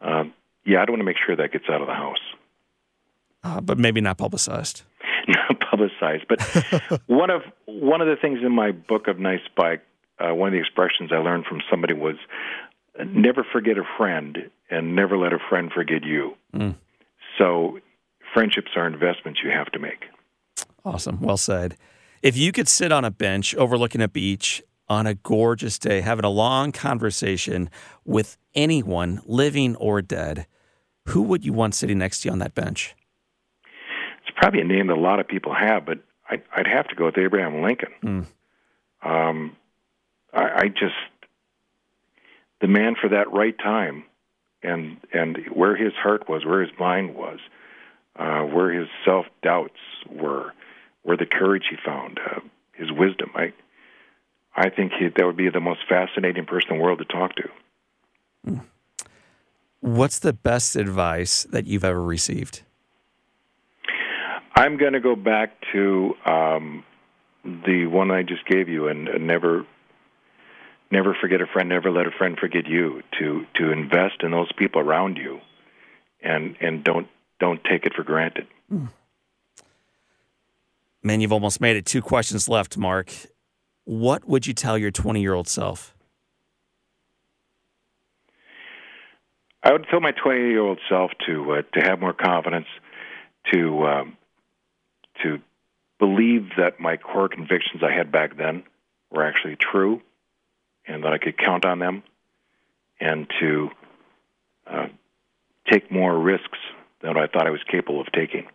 uh, 0.00 0.24
yeah, 0.66 0.82
I'd 0.82 0.90
want 0.90 1.00
to 1.00 1.04
make 1.04 1.16
sure 1.24 1.34
that 1.36 1.52
gets 1.52 1.64
out 1.70 1.80
of 1.80 1.86
the 1.86 1.94
house. 1.94 2.20
Uh, 3.42 3.60
but 3.60 3.78
maybe 3.78 4.00
not 4.00 4.18
publicized. 4.18 4.82
Not 5.28 5.58
publicized, 5.58 6.26
but 6.28 6.40
one 7.06 7.30
of 7.30 7.42
one 7.64 8.00
of 8.00 8.06
the 8.06 8.14
things 8.14 8.38
in 8.44 8.52
my 8.52 8.70
book 8.70 9.08
of 9.08 9.18
Nice 9.18 9.40
Bike, 9.56 9.82
uh, 10.20 10.32
one 10.32 10.48
of 10.48 10.52
the 10.52 10.60
expressions 10.60 11.10
I 11.12 11.16
learned 11.16 11.46
from 11.46 11.60
somebody 11.68 11.94
was, 11.94 12.14
"Never 13.04 13.42
forget 13.42 13.76
a 13.76 13.82
friend, 13.96 14.50
and 14.70 14.94
never 14.94 15.16
let 15.18 15.32
a 15.32 15.40
friend 15.48 15.72
forget 15.72 16.04
you." 16.04 16.36
Mm. 16.54 16.76
So, 17.38 17.80
friendships 18.32 18.70
are 18.76 18.86
investments 18.86 19.40
you 19.42 19.50
have 19.50 19.66
to 19.72 19.80
make. 19.80 20.04
Awesome. 20.86 21.20
Well 21.20 21.36
said. 21.36 21.76
If 22.22 22.36
you 22.36 22.52
could 22.52 22.68
sit 22.68 22.92
on 22.92 23.04
a 23.04 23.10
bench 23.10 23.54
overlooking 23.56 24.00
a 24.00 24.08
beach 24.08 24.62
on 24.88 25.06
a 25.06 25.14
gorgeous 25.14 25.78
day, 25.80 26.00
having 26.00 26.24
a 26.24 26.30
long 26.30 26.70
conversation 26.70 27.68
with 28.04 28.38
anyone, 28.54 29.20
living 29.26 29.74
or 29.76 30.00
dead, 30.00 30.46
who 31.06 31.22
would 31.22 31.44
you 31.44 31.52
want 31.52 31.74
sitting 31.74 31.98
next 31.98 32.20
to 32.20 32.28
you 32.28 32.32
on 32.32 32.38
that 32.38 32.54
bench? 32.54 32.94
It's 34.22 34.36
probably 34.36 34.60
a 34.60 34.64
name 34.64 34.86
that 34.86 34.96
a 34.96 35.00
lot 35.00 35.18
of 35.18 35.26
people 35.26 35.52
have, 35.52 35.84
but 35.84 35.98
I, 36.30 36.40
I'd 36.54 36.68
have 36.68 36.86
to 36.88 36.94
go 36.94 37.06
with 37.06 37.18
Abraham 37.18 37.62
Lincoln. 37.62 37.92
Mm. 38.04 38.26
Um, 39.02 39.56
I, 40.32 40.42
I 40.42 40.68
just 40.68 40.94
the 42.60 42.68
man 42.68 42.94
for 43.00 43.08
that 43.08 43.32
right 43.32 43.56
time, 43.58 44.04
and 44.62 44.98
and 45.12 45.38
where 45.52 45.76
his 45.76 45.92
heart 45.94 46.28
was, 46.28 46.44
where 46.44 46.62
his 46.62 46.70
mind 46.78 47.14
was, 47.14 47.38
uh, 48.16 48.42
where 48.42 48.70
his 48.70 48.88
self 49.04 49.26
doubts 49.42 49.80
were, 50.08 50.52
where 51.06 51.16
the 51.16 51.24
courage 51.24 51.66
he 51.70 51.76
found, 51.84 52.18
uh, 52.18 52.40
his 52.72 52.90
wisdom. 52.90 53.30
I 53.34 53.52
I 54.56 54.70
think 54.70 54.92
he, 54.98 55.08
that 55.08 55.24
would 55.24 55.36
be 55.36 55.50
the 55.50 55.60
most 55.60 55.80
fascinating 55.88 56.46
person 56.46 56.72
in 56.72 56.78
the 56.78 56.82
world 56.82 56.98
to 56.98 57.04
talk 57.04 57.32
to. 57.36 58.60
What's 59.80 60.18
the 60.18 60.32
best 60.32 60.74
advice 60.74 61.44
that 61.50 61.66
you've 61.66 61.84
ever 61.84 62.02
received? 62.02 62.62
I'm 64.54 64.78
going 64.78 64.94
to 64.94 65.00
go 65.00 65.14
back 65.14 65.50
to 65.72 66.14
um, 66.24 66.82
the 67.44 67.86
one 67.86 68.10
I 68.10 68.22
just 68.22 68.46
gave 68.46 68.68
you, 68.68 68.88
and, 68.88 69.06
and 69.06 69.26
never, 69.26 69.66
never 70.90 71.14
forget 71.20 71.40
a 71.42 71.46
friend, 71.46 71.68
never 71.68 71.90
let 71.90 72.06
a 72.06 72.10
friend 72.10 72.36
forget 72.38 72.66
you. 72.66 73.02
To 73.20 73.46
to 73.54 73.70
invest 73.70 74.22
in 74.22 74.32
those 74.32 74.50
people 74.52 74.80
around 74.80 75.18
you, 75.18 75.40
and 76.20 76.56
and 76.60 76.82
don't 76.82 77.06
don't 77.38 77.62
take 77.62 77.84
it 77.84 77.94
for 77.94 78.02
granted. 78.02 78.48
Man, 81.06 81.20
you've 81.20 81.32
almost 81.32 81.60
made 81.60 81.76
it. 81.76 81.86
Two 81.86 82.02
questions 82.02 82.48
left, 82.48 82.76
Mark. 82.76 83.12
What 83.84 84.26
would 84.28 84.44
you 84.44 84.52
tell 84.52 84.76
your 84.76 84.90
20 84.90 85.20
year 85.20 85.34
old 85.34 85.46
self? 85.46 85.94
I 89.62 89.70
would 89.70 89.86
tell 89.88 90.00
my 90.00 90.10
20 90.10 90.40
year 90.48 90.62
old 90.62 90.80
self 90.88 91.12
to 91.26 91.52
uh, 91.52 91.62
to 91.74 91.80
have 91.80 92.00
more 92.00 92.12
confidence, 92.12 92.66
to 93.52 93.86
um, 93.86 94.16
to 95.22 95.40
believe 96.00 96.48
that 96.58 96.80
my 96.80 96.96
core 96.96 97.28
convictions 97.28 97.84
I 97.84 97.92
had 97.92 98.10
back 98.10 98.36
then 98.36 98.64
were 99.12 99.24
actually 99.24 99.54
true, 99.54 100.02
and 100.88 101.04
that 101.04 101.12
I 101.12 101.18
could 101.18 101.38
count 101.38 101.64
on 101.64 101.78
them, 101.78 102.02
and 102.98 103.30
to 103.38 103.70
uh, 104.66 104.86
take 105.70 105.88
more 105.88 106.18
risks 106.18 106.58
than 107.00 107.16
I 107.16 107.28
thought 107.28 107.46
I 107.46 107.50
was 107.50 107.62
capable 107.70 108.00
of 108.00 108.10
taking. 108.10 108.48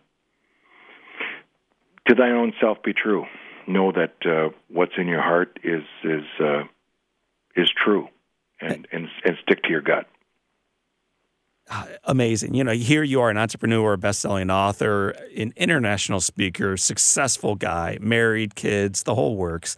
To 2.08 2.14
thine 2.14 2.32
own 2.32 2.52
self 2.60 2.82
be 2.82 2.92
true. 2.92 3.26
Know 3.66 3.92
that 3.92 4.14
uh, 4.24 4.50
what's 4.68 4.92
in 4.96 5.06
your 5.06 5.22
heart 5.22 5.58
is 5.62 5.84
is 6.02 6.24
uh, 6.40 6.64
is 7.54 7.70
true, 7.70 8.08
and, 8.60 8.88
and 8.92 9.08
and 9.24 9.36
stick 9.42 9.62
to 9.64 9.70
your 9.70 9.82
gut. 9.82 10.08
amazing. 12.04 12.54
You 12.54 12.64
know, 12.64 12.72
here 12.72 13.04
you 13.04 13.20
are 13.20 13.30
an 13.30 13.38
entrepreneur, 13.38 13.92
a 13.92 13.98
best-selling 13.98 14.50
author, 14.50 15.10
an 15.36 15.52
international 15.56 16.20
speaker, 16.20 16.76
successful 16.76 17.54
guy, 17.54 17.98
married, 18.00 18.56
kids, 18.56 19.04
the 19.04 19.14
whole 19.14 19.36
works. 19.36 19.76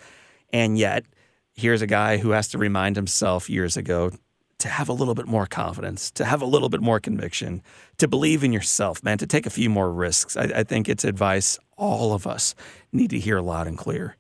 And 0.53 0.79
yet, 0.79 1.05
here's 1.53 1.83
a 1.83 1.87
guy 1.87 2.17
who 2.17 2.31
has 2.31 2.49
to 2.49 2.59
remind 2.59 2.97
himself 2.97 3.51
years 3.51 3.77
ago 3.77 4.13
to 4.59 4.69
have 4.69 4.89
a 4.89 4.93
little 4.93 5.15
bit 5.15 5.27
more 5.27 5.47
confidence, 5.47 6.11
to 6.13 6.25
have 6.25 6.43
a 6.43 6.47
little 6.47 6.69
bit 6.69 6.81
more 6.81 7.01
conviction, 7.01 7.63
to 7.99 8.09
believe 8.09 8.45
in 8.45 8.53
yourself, 8.53 9.03
man, 9.03 9.19
to 9.19 9.27
take 9.27 9.47
a 9.47 9.51
few 9.51 9.69
more 9.69 9.93
risks. 9.93 10.37
I, 10.37 10.45
I 10.45 10.63
think 10.65 10.89
it's 10.89 11.05
advice 11.05 11.59
all 11.77 12.13
of 12.13 12.27
us 12.27 12.55
need 12.93 13.11
to 13.11 13.19
hear 13.19 13.41
loud 13.41 13.67
and 13.67 13.77
clear. 13.77 14.17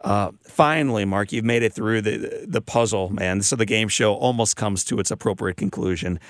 Uh, 0.00 0.30
finally, 0.44 1.04
Mark, 1.04 1.32
you've 1.32 1.44
made 1.44 1.62
it 1.62 1.72
through 1.72 2.00
the 2.00 2.46
the 2.46 2.60
puzzle, 2.60 3.10
man. 3.10 3.42
So 3.42 3.56
the 3.56 3.66
game 3.66 3.88
show 3.88 4.14
almost 4.14 4.56
comes 4.56 4.84
to 4.84 5.00
its 5.00 5.10
appropriate 5.10 5.56
conclusion. 5.56 6.20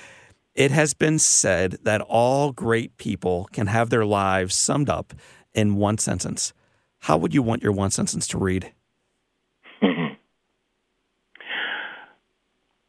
It 0.55 0.71
has 0.71 0.93
been 0.93 1.19
said 1.19 1.77
that 1.83 2.01
all 2.01 2.51
great 2.51 2.97
people 2.97 3.47
can 3.51 3.67
have 3.67 3.89
their 3.91 4.05
lives 4.05 4.55
summed 4.55 4.89
up 4.89 5.13
in 5.53 5.75
one 5.75 5.97
sentence. 5.99 6.53
How 7.01 7.17
would 7.17 7.33
you 7.33 7.43
want 7.43 7.61
your 7.63 7.71
one 7.71 7.91
sentence 7.91 8.27
to 8.29 8.37
read? 8.37 8.73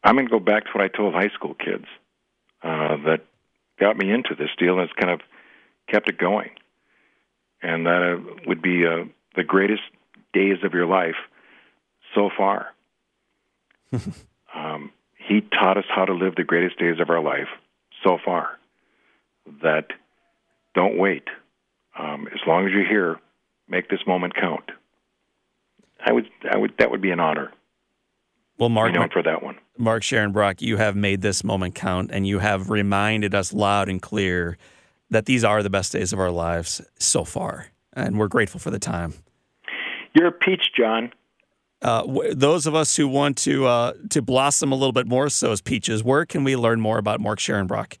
going 0.15 0.27
to 0.27 0.31
go 0.31 0.39
back 0.39 0.65
to 0.65 0.71
what 0.73 0.83
I 0.83 0.87
told 0.87 1.13
high 1.13 1.29
school 1.29 1.53
kids 1.53 1.85
uh, 2.63 2.97
that 3.05 3.21
got 3.79 3.97
me 3.97 4.11
into 4.11 4.35
this 4.35 4.49
deal 4.57 4.79
and 4.79 4.89
it's 4.89 4.99
kind 4.99 5.11
of 5.11 5.21
kept 5.89 6.09
it 6.09 6.17
going. 6.17 6.51
And 7.61 7.85
that 7.85 8.17
uh, 8.17 8.41
would 8.47 8.61
be 8.61 8.85
uh, 8.85 9.05
the 9.35 9.43
greatest 9.43 9.83
days 10.33 10.57
of 10.63 10.73
your 10.73 10.85
life 10.87 11.15
so 12.15 12.29
far. 12.35 12.67
um, 14.55 14.91
he 15.17 15.41
taught 15.41 15.77
us 15.77 15.85
how 15.93 16.05
to 16.05 16.13
live 16.13 16.35
the 16.35 16.43
greatest 16.43 16.79
days 16.79 16.99
of 16.99 17.09
our 17.09 17.21
life 17.21 17.47
so 18.03 18.17
far. 18.23 18.57
That 19.61 19.87
don't 20.73 20.97
wait. 20.97 21.27
Um, 21.97 22.27
as 22.27 22.39
long 22.47 22.65
as 22.65 22.71
you're 22.71 22.87
here, 22.87 23.19
make 23.67 23.89
this 23.89 23.99
moment 24.07 24.35
count. 24.35 24.71
I 26.03 26.13
would, 26.13 26.29
I 26.49 26.57
would, 26.57 26.73
that 26.79 26.89
would 26.89 27.01
be 27.01 27.11
an 27.11 27.19
honor. 27.19 27.51
Well, 28.61 28.69
Mark, 28.69 28.93
known 28.93 29.09
for 29.09 29.23
that 29.23 29.41
one. 29.41 29.57
Mark 29.79 30.03
Scharenbroich, 30.03 30.61
you 30.61 30.77
have 30.77 30.95
made 30.95 31.23
this 31.23 31.43
moment 31.43 31.73
count, 31.73 32.11
and 32.13 32.27
you 32.27 32.37
have 32.37 32.69
reminded 32.69 33.33
us 33.33 33.53
loud 33.53 33.89
and 33.89 33.99
clear 33.99 34.55
that 35.09 35.25
these 35.25 35.43
are 35.43 35.63
the 35.63 35.71
best 35.71 35.93
days 35.93 36.13
of 36.13 36.19
our 36.19 36.29
lives 36.29 36.79
so 36.99 37.23
far, 37.23 37.71
and 37.93 38.19
we're 38.19 38.27
grateful 38.27 38.59
for 38.59 38.69
the 38.69 38.77
time. 38.77 39.15
You're 40.13 40.27
a 40.27 40.31
peach, 40.31 40.73
John. 40.77 41.11
Uh, 41.81 42.01
w- 42.01 42.35
those 42.35 42.67
of 42.67 42.75
us 42.75 42.95
who 42.95 43.07
want 43.07 43.35
to 43.37 43.65
uh, 43.65 43.93
to 44.11 44.21
blossom 44.21 44.71
a 44.71 44.75
little 44.75 44.93
bit 44.93 45.07
more 45.07 45.27
so 45.29 45.51
as 45.51 45.59
peaches, 45.59 46.03
where 46.03 46.27
can 46.27 46.43
we 46.43 46.55
learn 46.55 46.79
more 46.79 46.99
about 46.99 47.19
Mark 47.19 47.39
Scharenbroich? 47.39 47.97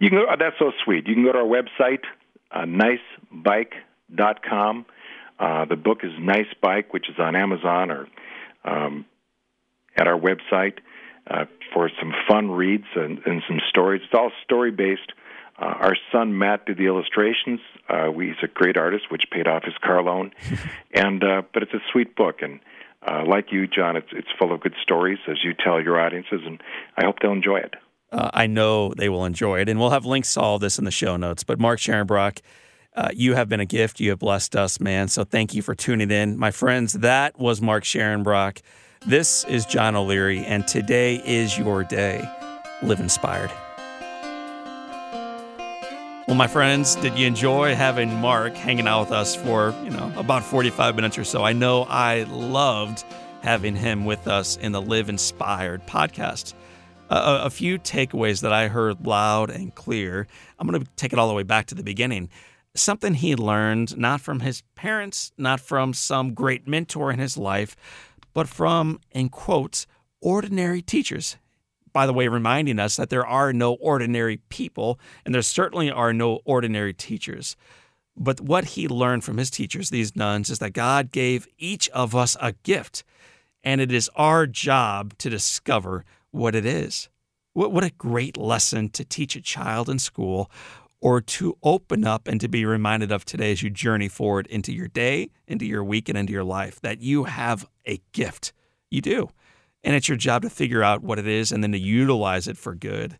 You 0.00 0.10
can 0.10 0.18
go, 0.18 0.26
oh, 0.28 0.34
that's 0.36 0.58
so 0.58 0.72
sweet. 0.82 1.06
You 1.06 1.14
can 1.14 1.22
go 1.22 1.30
to 1.30 1.38
our 1.38 1.44
website, 1.44 2.02
uh, 2.50 2.64
nicebike.com. 3.36 4.86
Uh, 5.38 5.64
the 5.64 5.76
book 5.76 6.00
is 6.02 6.10
Nice 6.18 6.52
Bike, 6.60 6.92
which 6.92 7.08
is 7.08 7.20
on 7.20 7.36
Amazon 7.36 7.92
or 7.92 8.08
um, 8.64 9.04
at 9.96 10.06
our 10.06 10.18
website 10.18 10.78
uh, 11.30 11.44
for 11.72 11.90
some 12.00 12.12
fun 12.28 12.50
reads 12.50 12.86
and, 12.94 13.20
and 13.26 13.42
some 13.46 13.60
stories. 13.68 14.02
It's 14.04 14.14
all 14.14 14.32
story 14.44 14.70
based. 14.70 15.12
Uh, 15.58 15.74
our 15.78 15.96
son 16.10 16.38
Matt 16.38 16.66
did 16.66 16.78
the 16.78 16.86
illustrations. 16.86 17.60
Uh, 17.88 18.10
we, 18.12 18.28
he's 18.28 18.36
a 18.42 18.48
great 18.48 18.76
artist, 18.76 19.10
which 19.10 19.24
paid 19.30 19.46
off 19.46 19.64
his 19.64 19.74
car 19.82 20.02
loan. 20.02 20.32
and 20.94 21.22
uh, 21.22 21.42
but 21.52 21.62
it's 21.62 21.74
a 21.74 21.82
sweet 21.92 22.16
book, 22.16 22.40
and 22.40 22.60
uh, 23.06 23.24
like 23.26 23.52
you, 23.52 23.66
John, 23.66 23.96
it's 23.96 24.08
it's 24.12 24.28
full 24.38 24.52
of 24.52 24.60
good 24.60 24.74
stories 24.82 25.18
as 25.28 25.36
you 25.44 25.52
tell 25.52 25.80
your 25.80 26.00
audiences, 26.00 26.40
and 26.46 26.62
I 26.96 27.04
hope 27.04 27.16
they'll 27.20 27.32
enjoy 27.32 27.58
it. 27.58 27.74
Uh, 28.10 28.30
I 28.32 28.46
know 28.46 28.92
they 28.96 29.08
will 29.08 29.24
enjoy 29.24 29.60
it, 29.60 29.68
and 29.68 29.78
we'll 29.78 29.90
have 29.90 30.06
links 30.06 30.34
to 30.34 30.40
all 30.40 30.54
of 30.56 30.60
this 30.60 30.78
in 30.78 30.84
the 30.84 30.90
show 30.90 31.16
notes. 31.16 31.44
But 31.44 31.60
Mark 31.60 31.78
Scharenbroich, 31.78 32.40
uh, 32.96 33.10
you 33.14 33.34
have 33.34 33.48
been 33.48 33.60
a 33.60 33.66
gift. 33.66 34.00
You 34.00 34.10
have 34.10 34.18
blessed 34.18 34.56
us, 34.56 34.80
man. 34.80 35.08
So 35.08 35.24
thank 35.24 35.54
you 35.54 35.62
for 35.62 35.74
tuning 35.74 36.10
in, 36.10 36.36
my 36.36 36.50
friends. 36.50 36.94
That 36.94 37.38
was 37.38 37.62
Mark 37.62 37.84
Scharenbroich. 37.84 38.62
This 39.06 39.44
is 39.44 39.64
John 39.64 39.96
O'Leary, 39.96 40.44
and 40.44 40.68
today 40.68 41.22
is 41.24 41.56
your 41.56 41.84
day. 41.84 42.22
Live 42.82 43.00
inspired. 43.00 43.50
Well, 46.28 46.36
my 46.36 46.46
friends, 46.46 46.96
did 46.96 47.18
you 47.18 47.26
enjoy 47.26 47.74
having 47.74 48.14
Mark 48.16 48.52
hanging 48.54 48.86
out 48.86 49.00
with 49.06 49.12
us 49.12 49.34
for, 49.34 49.74
you 49.82 49.88
know, 49.88 50.12
about 50.18 50.44
45 50.44 50.96
minutes 50.96 51.16
or 51.16 51.24
so? 51.24 51.42
I 51.42 51.54
know 51.54 51.84
I 51.84 52.24
loved 52.24 53.04
having 53.42 53.74
him 53.74 54.04
with 54.04 54.28
us 54.28 54.58
in 54.58 54.72
the 54.72 54.82
Live 54.82 55.08
Inspired 55.08 55.86
podcast. 55.86 56.52
A 57.08 57.48
few 57.48 57.78
takeaways 57.78 58.42
that 58.42 58.52
I 58.52 58.68
heard 58.68 59.06
loud 59.06 59.48
and 59.48 59.74
clear. 59.74 60.26
I'm 60.58 60.68
going 60.68 60.78
to 60.78 60.90
take 60.96 61.14
it 61.14 61.18
all 61.18 61.28
the 61.28 61.34
way 61.34 61.42
back 61.42 61.64
to 61.68 61.74
the 61.74 61.82
beginning. 61.82 62.28
Something 62.76 63.14
he 63.14 63.34
learned 63.34 63.96
not 63.98 64.20
from 64.20 64.40
his 64.40 64.62
parents, 64.76 65.32
not 65.36 65.58
from 65.58 65.92
some 65.92 66.34
great 66.34 66.68
mentor 66.68 67.10
in 67.10 67.18
his 67.18 67.36
life, 67.36 67.74
but 68.32 68.48
from, 68.48 69.00
in 69.10 69.28
quotes, 69.28 69.86
ordinary 70.20 70.82
teachers 70.82 71.36
by 71.92 72.06
the 72.06 72.12
way, 72.12 72.28
reminding 72.28 72.78
us 72.78 72.96
that 72.96 73.10
there 73.10 73.26
are 73.26 73.52
no 73.52 73.74
ordinary 73.74 74.38
people, 74.48 74.98
and 75.24 75.34
there 75.34 75.42
certainly 75.42 75.90
are 75.90 76.12
no 76.12 76.40
ordinary 76.44 76.94
teachers. 76.94 77.56
But 78.16 78.40
what 78.40 78.64
he 78.64 78.88
learned 78.88 79.24
from 79.24 79.38
his 79.38 79.50
teachers, 79.50 79.90
these 79.90 80.16
nuns, 80.16 80.50
is 80.50 80.58
that 80.58 80.72
God 80.72 81.10
gave 81.10 81.48
each 81.58 81.88
of 81.90 82.14
us 82.14 82.36
a 82.40 82.52
gift, 82.62 83.02
and 83.64 83.80
it 83.80 83.92
is 83.92 84.10
our 84.14 84.46
job 84.46 85.16
to 85.18 85.30
discover 85.30 86.04
what 86.30 86.54
it 86.54 86.64
is. 86.64 87.08
What, 87.52 87.84
a 87.84 87.90
great 87.90 88.36
lesson 88.36 88.90
to 88.90 89.04
teach 89.04 89.34
a 89.34 89.40
child 89.40 89.90
in 89.90 89.98
school 89.98 90.50
or 91.00 91.20
to 91.20 91.56
open 91.62 92.04
up 92.04 92.28
and 92.28 92.40
to 92.40 92.48
be 92.48 92.64
reminded 92.64 93.10
of 93.10 93.24
today 93.24 93.52
as 93.52 93.62
you 93.62 93.70
journey 93.70 94.08
forward 94.08 94.46
into 94.48 94.72
your 94.72 94.88
day, 94.88 95.30
into 95.46 95.64
your 95.64 95.82
week, 95.82 96.08
and 96.08 96.18
into 96.18 96.32
your 96.32 96.44
life 96.44 96.80
that 96.80 97.00
you 97.00 97.24
have 97.24 97.66
a 97.86 98.00
gift. 98.12 98.52
You 98.90 99.00
do. 99.00 99.30
And 99.82 99.96
it's 99.96 100.08
your 100.08 100.18
job 100.18 100.42
to 100.42 100.50
figure 100.50 100.82
out 100.82 101.02
what 101.02 101.18
it 101.18 101.26
is 101.26 101.52
and 101.52 101.62
then 101.62 101.72
to 101.72 101.78
utilize 101.78 102.46
it 102.46 102.58
for 102.58 102.74
good. 102.74 103.18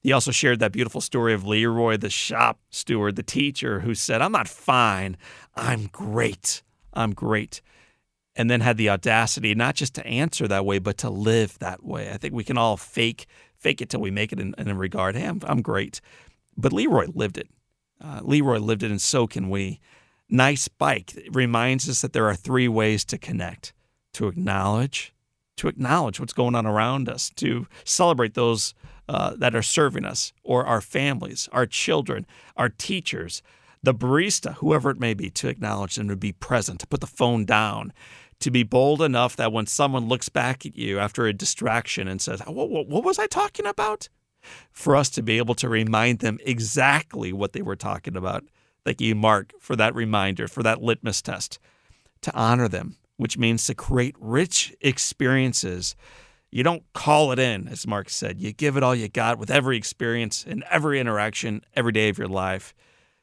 He 0.00 0.12
also 0.12 0.30
shared 0.30 0.58
that 0.58 0.72
beautiful 0.72 1.00
story 1.00 1.32
of 1.32 1.46
Leroy, 1.46 1.96
the 1.96 2.10
shop 2.10 2.58
steward, 2.70 3.16
the 3.16 3.22
teacher, 3.22 3.80
who 3.80 3.94
said, 3.94 4.20
I'm 4.20 4.32
not 4.32 4.48
fine. 4.48 5.16
I'm 5.54 5.86
great. 5.86 6.62
I'm 6.92 7.14
great. 7.14 7.62
And 8.34 8.50
then 8.50 8.60
had 8.60 8.76
the 8.76 8.90
audacity 8.90 9.54
not 9.54 9.74
just 9.74 9.94
to 9.94 10.06
answer 10.06 10.48
that 10.48 10.66
way, 10.66 10.80
but 10.80 10.98
to 10.98 11.10
live 11.10 11.58
that 11.60 11.84
way. 11.84 12.10
I 12.10 12.16
think 12.16 12.34
we 12.34 12.44
can 12.44 12.58
all 12.58 12.76
fake 12.76 13.26
fake 13.62 13.80
it 13.80 13.88
till 13.88 14.00
we 14.00 14.10
make 14.10 14.32
it 14.32 14.40
in, 14.40 14.54
in 14.58 14.76
regard. 14.76 15.14
Hey, 15.14 15.24
I'm, 15.24 15.40
I'm 15.44 15.62
great. 15.62 16.00
But 16.56 16.72
Leroy 16.72 17.06
lived 17.14 17.38
it. 17.38 17.48
Uh, 18.00 18.20
Leroy 18.22 18.58
lived 18.58 18.82
it, 18.82 18.90
and 18.90 19.00
so 19.00 19.26
can 19.26 19.48
we. 19.48 19.80
Nice 20.28 20.68
bike 20.68 21.12
reminds 21.30 21.88
us 21.88 22.00
that 22.00 22.12
there 22.12 22.26
are 22.26 22.34
three 22.34 22.68
ways 22.68 23.04
to 23.06 23.18
connect 23.18 23.72
to 24.14 24.28
acknowledge, 24.28 25.14
to 25.56 25.68
acknowledge 25.68 26.20
what's 26.20 26.32
going 26.32 26.54
on 26.54 26.66
around 26.66 27.08
us, 27.08 27.30
to 27.30 27.66
celebrate 27.84 28.34
those 28.34 28.74
uh, 29.08 29.34
that 29.36 29.54
are 29.54 29.62
serving 29.62 30.04
us, 30.04 30.32
or 30.42 30.64
our 30.64 30.80
families, 30.80 31.48
our 31.52 31.66
children, 31.66 32.26
our 32.56 32.68
teachers, 32.68 33.42
the 33.82 33.94
barista, 33.94 34.54
whoever 34.56 34.90
it 34.90 35.00
may 35.00 35.12
be, 35.12 35.28
to 35.28 35.48
acknowledge 35.48 35.96
them, 35.96 36.08
to 36.08 36.16
be 36.16 36.32
present, 36.32 36.80
to 36.80 36.86
put 36.86 37.00
the 37.00 37.06
phone 37.06 37.44
down, 37.44 37.92
to 38.38 38.50
be 38.50 38.62
bold 38.62 39.02
enough 39.02 39.36
that 39.36 39.52
when 39.52 39.66
someone 39.66 40.08
looks 40.08 40.28
back 40.28 40.64
at 40.64 40.76
you 40.76 40.98
after 40.98 41.26
a 41.26 41.32
distraction 41.32 42.06
and 42.06 42.20
says, 42.20 42.40
What, 42.46 42.70
what, 42.70 42.88
what 42.88 43.04
was 43.04 43.18
I 43.18 43.26
talking 43.26 43.66
about? 43.66 44.08
For 44.70 44.96
us 44.96 45.10
to 45.10 45.22
be 45.22 45.38
able 45.38 45.54
to 45.56 45.68
remind 45.68 46.18
them 46.18 46.38
exactly 46.44 47.32
what 47.32 47.52
they 47.52 47.62
were 47.62 47.76
talking 47.76 48.16
about. 48.16 48.44
Thank 48.84 49.00
you, 49.00 49.14
Mark, 49.14 49.52
for 49.60 49.76
that 49.76 49.94
reminder, 49.94 50.48
for 50.48 50.62
that 50.62 50.82
litmus 50.82 51.22
test. 51.22 51.58
To 52.22 52.34
honor 52.34 52.68
them, 52.68 52.96
which 53.16 53.38
means 53.38 53.66
to 53.66 53.74
create 53.74 54.16
rich 54.18 54.74
experiences. 54.80 55.94
You 56.50 56.62
don't 56.62 56.82
call 56.92 57.32
it 57.32 57.38
in, 57.38 57.68
as 57.68 57.86
Mark 57.86 58.10
said. 58.10 58.40
You 58.40 58.52
give 58.52 58.76
it 58.76 58.82
all 58.82 58.94
you 58.94 59.08
got 59.08 59.38
with 59.38 59.50
every 59.50 59.76
experience 59.76 60.44
and 60.46 60.64
every 60.70 61.00
interaction 61.00 61.62
every 61.74 61.92
day 61.92 62.08
of 62.08 62.18
your 62.18 62.28
life. 62.28 62.74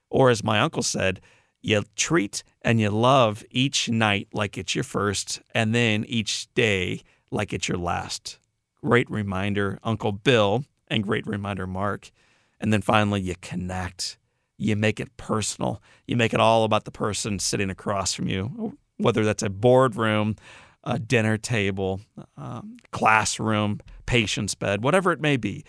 Or, 0.09 0.29
as 0.29 0.43
my 0.43 0.59
uncle 0.59 0.83
said, 0.83 1.21
you 1.61 1.83
treat 1.95 2.43
and 2.61 2.79
you 2.79 2.89
love 2.89 3.43
each 3.51 3.89
night 3.89 4.29
like 4.33 4.57
it's 4.57 4.75
your 4.75 4.83
first, 4.83 5.41
and 5.53 5.75
then 5.75 6.05
each 6.05 6.51
day 6.53 7.01
like 7.31 7.53
it's 7.53 7.67
your 7.67 7.77
last. 7.77 8.39
Great 8.81 9.09
reminder, 9.11 9.77
Uncle 9.83 10.13
Bill, 10.13 10.63
and 10.89 11.03
great 11.03 11.27
reminder, 11.27 11.67
Mark. 11.67 12.11
And 12.59 12.73
then 12.73 12.81
finally, 12.81 13.21
you 13.21 13.35
connect. 13.41 14.17
You 14.57 14.75
make 14.75 14.99
it 14.99 15.15
personal. 15.17 15.81
You 16.05 16.17
make 16.17 16.33
it 16.33 16.39
all 16.39 16.63
about 16.63 16.83
the 16.85 16.91
person 16.91 17.39
sitting 17.39 17.69
across 17.69 18.13
from 18.13 18.27
you, 18.27 18.77
whether 18.97 19.23
that's 19.23 19.43
a 19.43 19.49
boardroom, 19.49 20.35
a 20.83 20.99
dinner 20.99 21.37
table, 21.37 22.01
um, 22.35 22.77
classroom, 22.91 23.79
patient's 24.05 24.55
bed, 24.55 24.83
whatever 24.83 25.11
it 25.11 25.21
may 25.21 25.37
be. 25.37 25.63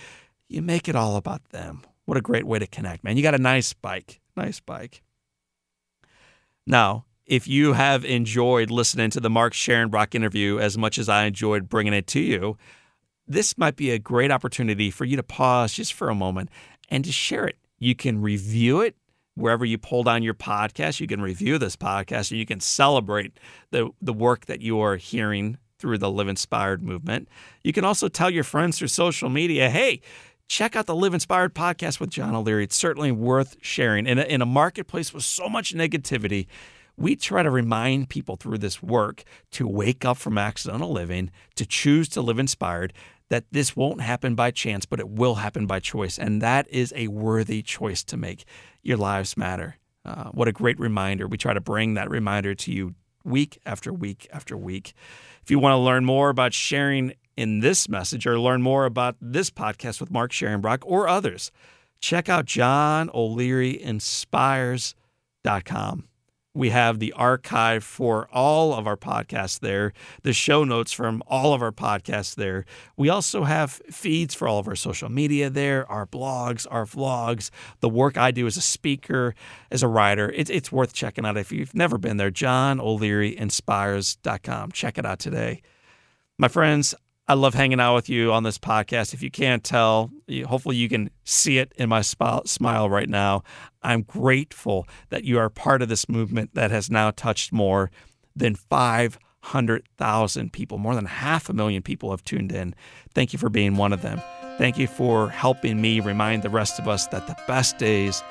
You 0.49 0.62
make 0.62 0.89
it 0.89 0.97
all 0.97 1.16
about 1.16 1.51
them. 1.51 1.83
What 2.07 2.18
a 2.18 2.21
great 2.21 2.47
way 2.47 2.59
to 2.59 2.66
connect, 2.66 3.05
man. 3.05 3.16
You 3.16 3.23
got 3.23 3.37
a 3.37 3.39
nice 3.39 3.73
bike. 3.73 4.21
Nice 4.37 4.59
bike. 4.59 5.03
Now, 6.66 7.05
if 7.27 7.47
you 7.47 7.75
have 7.75 8.05
enjoyed 8.05 8.71
listening 8.71 9.11
to 9.11 9.21
the 9.21 9.31
Mark 9.31 9.53
Scharenbroich 9.53 10.16
interview 10.16 10.59
as 10.59 10.77
much 10.77 10.99
as 10.99 11.09
I 11.09 11.27
enjoyed 11.27 11.68
bringing 11.68 11.93
it 11.93 12.09
to 12.09 12.21
you, 12.21 12.57
this 13.31 13.57
might 13.57 13.76
be 13.76 13.93
a 13.93 13.99
great 13.99 14.33
opportunity 14.33 14.91
for 14.91 15.05
you 15.05 15.16
to 15.16 15.22
pause 15.22 15.72
just 15.72 15.93
for 15.93 16.11
a 16.11 16.14
moment 16.14 16.51
and 16.89 17.05
to 17.05 17.12
share 17.12 17.47
it. 17.47 17.57
You 17.78 17.95
can 17.95 18.20
review 18.20 18.81
it 18.81 18.97
wherever 19.37 19.64
you 19.64 19.78
pull 19.78 20.03
down 20.03 20.24
your 20.24 20.35
podcast, 20.35 21.01
you 21.01 21.07
can 21.07 21.22
review 21.22 21.57
this 21.57 21.76
podcast 21.76 22.33
and 22.33 22.41
you 22.41 22.45
can 22.45 22.59
celebrate 22.59 23.39
the, 23.70 23.89
the 24.03 24.12
work 24.12 24.47
that 24.47 24.61
you 24.61 24.81
are 24.81 24.97
hearing 24.97 25.57
through 25.78 25.97
the 25.97 26.11
Live 26.11 26.28
Inspired 26.28 26.83
movement. 26.83 27.28
You 27.62 27.72
can 27.72 27.85
also 27.85 28.09
tell 28.09 28.28
your 28.28 28.45
friends 28.45 28.78
through 28.78 28.89
social 28.89 29.31
media, 29.31 29.70
hey, 29.70 30.03
check 30.49 30.74
out 30.74 30.87
the 30.87 30.95
Live 30.95 31.14
Inspired 31.14 31.55
podcast 31.55 32.01
with 32.01 32.11
John 32.11 32.35
O'Leary. 32.35 32.64
It's 32.64 32.76
certainly 32.76 33.12
worth 33.12 33.57
sharing. 33.62 34.07
In 34.07 34.18
a, 34.18 34.22
in 34.22 34.43
a 34.43 34.47
marketplace 34.47 35.14
with 35.14 35.22
so 35.22 35.49
much 35.49 35.72
negativity, 35.72 36.49
we 37.01 37.16
try 37.16 37.42
to 37.42 37.51
remind 37.51 38.11
people 38.11 38.36
through 38.36 38.59
this 38.59 38.82
work 38.82 39.24
to 39.53 39.66
wake 39.66 40.05
up 40.05 40.18
from 40.18 40.36
accidental 40.36 40.92
living, 40.92 41.30
to 41.57 41.64
choose 41.64 42.09
to 42.11 42.20
live 42.20 42.38
inspired, 42.38 42.92
that 43.30 43.46
this 43.51 43.74
won't 43.74 44.03
happen 44.03 44.34
by 44.34 44.51
chance, 44.51 44.84
but 44.84 45.01
it 45.01 45.09
will 45.09 45.36
happen 45.36 45.66
by 45.66 45.80
choice. 45.80 46.18
And 46.18 46.42
that 46.42 46.68
is 46.68 46.92
a 46.94 47.09
worthy 47.09 47.62
choice 47.62 48.05
to 48.05 48.18
make. 48.18 48.44
Your 48.82 48.98
lives 48.98 49.36
matter. 49.36 49.76
Uh, 50.05 50.30
what 50.32 50.46
a 50.46 50.53
great 50.53 50.78
reminder. 50.78 51.26
We 51.26 51.38
try 51.38 51.55
to 51.55 51.61
bring 51.61 51.94
that 51.94 52.11
reminder 52.11 52.55
to 52.55 52.72
you 52.72 52.94
week 53.24 53.59
after 53.64 53.92
week 53.92 54.28
after 54.30 54.57
week. 54.57 54.92
If 55.42 55.51
you 55.51 55.59
want 55.59 55.72
to 55.72 55.78
learn 55.78 56.05
more 56.05 56.28
about 56.28 56.53
sharing 56.53 57.14
in 57.36 57.61
this 57.61 57.88
message 57.88 58.26
or 58.26 58.38
learn 58.38 58.61
more 58.61 58.84
about 58.84 59.16
this 59.20 59.51
podcast 59.51 60.01
with 60.01 60.11
Mark 60.11 60.32
Scharenbroich 60.32 60.82
or 60.82 61.09
others, 61.09 61.51
check 61.98 62.28
out 62.28 62.44
John 62.44 63.09
O'Leary 63.14 63.82
Inspires.com. 63.82 66.09
We 66.53 66.70
have 66.70 66.98
the 66.98 67.12
archive 67.12 67.84
for 67.84 68.28
all 68.32 68.74
of 68.74 68.88
our 68.88 68.96
podcasts 68.96 69.61
there, 69.61 69.92
the 70.22 70.32
show 70.32 70.64
notes 70.64 70.90
from 70.90 71.22
all 71.28 71.55
of 71.55 71.62
our 71.62 71.70
podcasts 71.70 72.34
there. 72.34 72.64
We 72.96 73.09
also 73.09 73.44
have 73.44 73.80
feeds 73.90 74.34
for 74.34 74.48
all 74.48 74.59
of 74.59 74.66
our 74.66 74.74
social 74.74 75.09
media 75.09 75.48
there, 75.48 75.90
our 75.90 76.07
blogs, 76.07 76.66
our 76.68 76.86
vlogs, 76.86 77.51
the 77.78 77.88
work 77.88 78.18
I 78.18 78.32
do 78.32 78.48
as 78.48 78.57
a 78.57 78.62
speaker, 78.62 79.36
as 79.70 79.84
a 79.84 79.88
writer. 79.88 80.28
It's, 80.30 80.51
it's 80.51 80.72
worth 80.72 80.92
checking 80.92 81.24
out 81.24 81.36
if 81.36 81.53
you've 81.53 81.74
never 81.74 81.98
been 81.98 82.16
there. 82.16 82.32
John 82.32 82.80
O'Leary 82.80 83.36
Inspires.com. 83.38 84.72
Check 84.72 84.98
it 84.98 85.07
out 85.07 85.20
today. 85.20 85.62
My 86.36 86.48
friends, 86.48 86.96
I 87.31 87.35
love 87.35 87.55
hanging 87.55 87.78
out 87.78 87.95
with 87.95 88.09
you 88.09 88.33
on 88.33 88.43
this 88.43 88.59
podcast. 88.59 89.14
If 89.14 89.22
you 89.22 89.31
can't 89.31 89.62
tell, 89.62 90.11
hopefully 90.49 90.74
you 90.74 90.89
can 90.89 91.11
see 91.22 91.59
it 91.59 91.72
in 91.76 91.89
my 91.89 92.01
smile 92.01 92.91
right 92.91 93.09
now. 93.09 93.45
I'm 93.85 94.03
grateful 94.03 94.89
that 95.11 95.22
you 95.22 95.39
are 95.39 95.49
part 95.49 95.81
of 95.81 95.89
this 95.89 96.09
movement 96.09 96.55
that 96.55 96.72
has 96.72 96.91
now 96.91 97.12
touched 97.12 97.53
more 97.53 97.93
than 98.35 98.57
500,000 98.57 100.53
people. 100.53 100.78
More 100.78 100.97
than 100.97 101.05
half 101.05 101.49
a 101.49 101.53
million 101.53 101.83
people 101.83 102.11
have 102.11 102.24
tuned 102.24 102.51
in. 102.51 102.74
Thank 103.14 103.33
you 103.33 103.39
for 103.39 103.49
being 103.49 103.76
one 103.76 103.93
of 103.93 104.03
them. 104.03 104.20
Thank 104.59 104.76
you 104.76 104.89
for 104.89 105.28
helping 105.28 105.81
me 105.81 106.01
remind 106.01 106.43
the 106.43 106.51
rest 106.51 106.81
of 106.81 106.89
us 106.89 107.07
that 107.07 107.28
the 107.28 107.37
best 107.47 107.78
days 107.78 108.24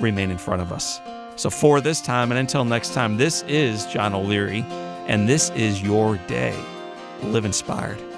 remain 0.00 0.28
in 0.28 0.38
front 0.38 0.60
of 0.60 0.72
us. 0.72 1.00
So, 1.36 1.50
for 1.50 1.80
this 1.80 2.00
time 2.00 2.32
and 2.32 2.38
until 2.40 2.64
next 2.64 2.94
time, 2.94 3.16
this 3.16 3.44
is 3.46 3.86
John 3.86 4.12
O'Leary, 4.12 4.64
and 5.06 5.28
this 5.28 5.50
is 5.50 5.80
your 5.80 6.16
day. 6.26 6.60
Live 7.22 7.44
inspired. 7.44 8.09